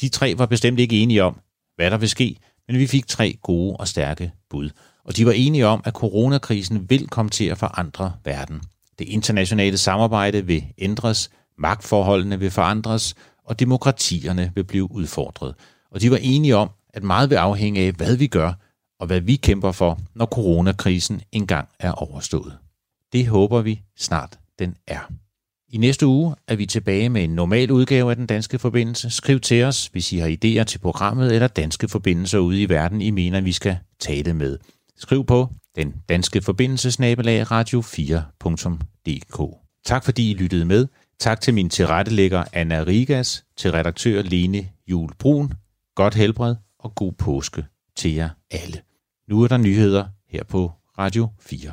De 0.00 0.08
tre 0.08 0.38
var 0.38 0.46
bestemt 0.46 0.80
ikke 0.80 1.00
enige 1.00 1.22
om, 1.22 1.40
hvad 1.76 1.90
der 1.90 1.96
vil 1.96 2.08
ske, 2.08 2.36
men 2.68 2.78
vi 2.78 2.86
fik 2.86 3.06
tre 3.06 3.38
gode 3.42 3.76
og 3.76 3.88
stærke 3.88 4.32
bud. 4.50 4.70
og 5.04 5.16
de 5.16 5.26
var 5.26 5.32
enige 5.32 5.66
om, 5.66 5.82
at 5.84 5.92
coronakrisen 5.92 6.90
vil 6.90 7.08
komme 7.08 7.30
til 7.30 7.44
at 7.44 7.58
forandre 7.58 8.12
verden. 8.24 8.62
Det 8.98 9.08
internationale 9.08 9.78
samarbejde 9.78 10.46
vil 10.46 10.64
ændres, 10.78 11.30
magtforholdene 11.58 12.38
vil 12.38 12.50
forandres, 12.50 13.14
og 13.44 13.60
demokratierne 13.60 14.52
vil 14.54 14.64
blive 14.64 14.92
udfordret. 14.92 15.54
Og 15.90 16.00
de 16.00 16.10
var 16.10 16.18
enige 16.20 16.56
om, 16.56 16.70
at 16.94 17.02
meget 17.02 17.30
vil 17.30 17.36
afhænge 17.36 17.80
af, 17.80 17.92
hvad 17.92 18.16
vi 18.16 18.26
gør, 18.26 18.52
og 19.04 19.08
hvad 19.08 19.20
vi 19.20 19.36
kæmper 19.36 19.72
for, 19.72 20.00
når 20.14 20.26
coronakrisen 20.26 21.20
engang 21.32 21.68
er 21.78 21.92
overstået. 21.92 22.58
Det 23.12 23.26
håber 23.26 23.62
vi 23.62 23.82
snart 23.98 24.38
den 24.58 24.76
er. 24.86 25.12
I 25.68 25.76
næste 25.76 26.06
uge 26.06 26.34
er 26.48 26.56
vi 26.56 26.66
tilbage 26.66 27.08
med 27.08 27.24
en 27.24 27.30
normal 27.30 27.70
udgave 27.70 28.10
af 28.10 28.16
Den 28.16 28.26
Danske 28.26 28.58
Forbindelse. 28.58 29.10
Skriv 29.10 29.40
til 29.40 29.64
os, 29.64 29.86
hvis 29.86 30.12
I 30.12 30.18
har 30.18 30.28
idéer 30.28 30.64
til 30.64 30.78
programmet 30.78 31.34
eller 31.34 31.48
danske 31.48 31.88
forbindelser 31.88 32.38
ude 32.38 32.62
i 32.62 32.68
verden, 32.68 33.00
I 33.00 33.10
mener, 33.10 33.40
vi 33.40 33.52
skal 33.52 33.78
tale 34.00 34.34
med. 34.34 34.58
Skriv 34.96 35.26
på 35.26 35.48
den 35.76 35.94
danske 36.08 36.42
forbindelsesnabelag 36.42 37.52
radio4.dk. 37.52 39.56
Tak 39.84 40.04
fordi 40.04 40.30
I 40.30 40.34
lyttede 40.34 40.64
med. 40.64 40.86
Tak 41.18 41.40
til 41.40 41.54
min 41.54 41.70
tilrettelægger 41.70 42.44
Anna 42.52 42.84
Rigas, 42.86 43.44
til 43.56 43.72
redaktør 43.72 44.22
Lene 44.22 44.68
Jul 44.86 45.14
Brun. 45.18 45.52
Godt 45.94 46.14
helbred 46.14 46.56
og 46.78 46.94
god 46.94 47.12
påske 47.12 47.64
til 47.96 48.14
jer 48.14 48.28
alle. 48.50 48.80
Nu 49.28 49.42
er 49.42 49.48
der 49.48 49.56
nyheder 49.56 50.06
her 50.28 50.44
på 50.44 50.72
Radio 50.98 51.28
4. 51.40 51.72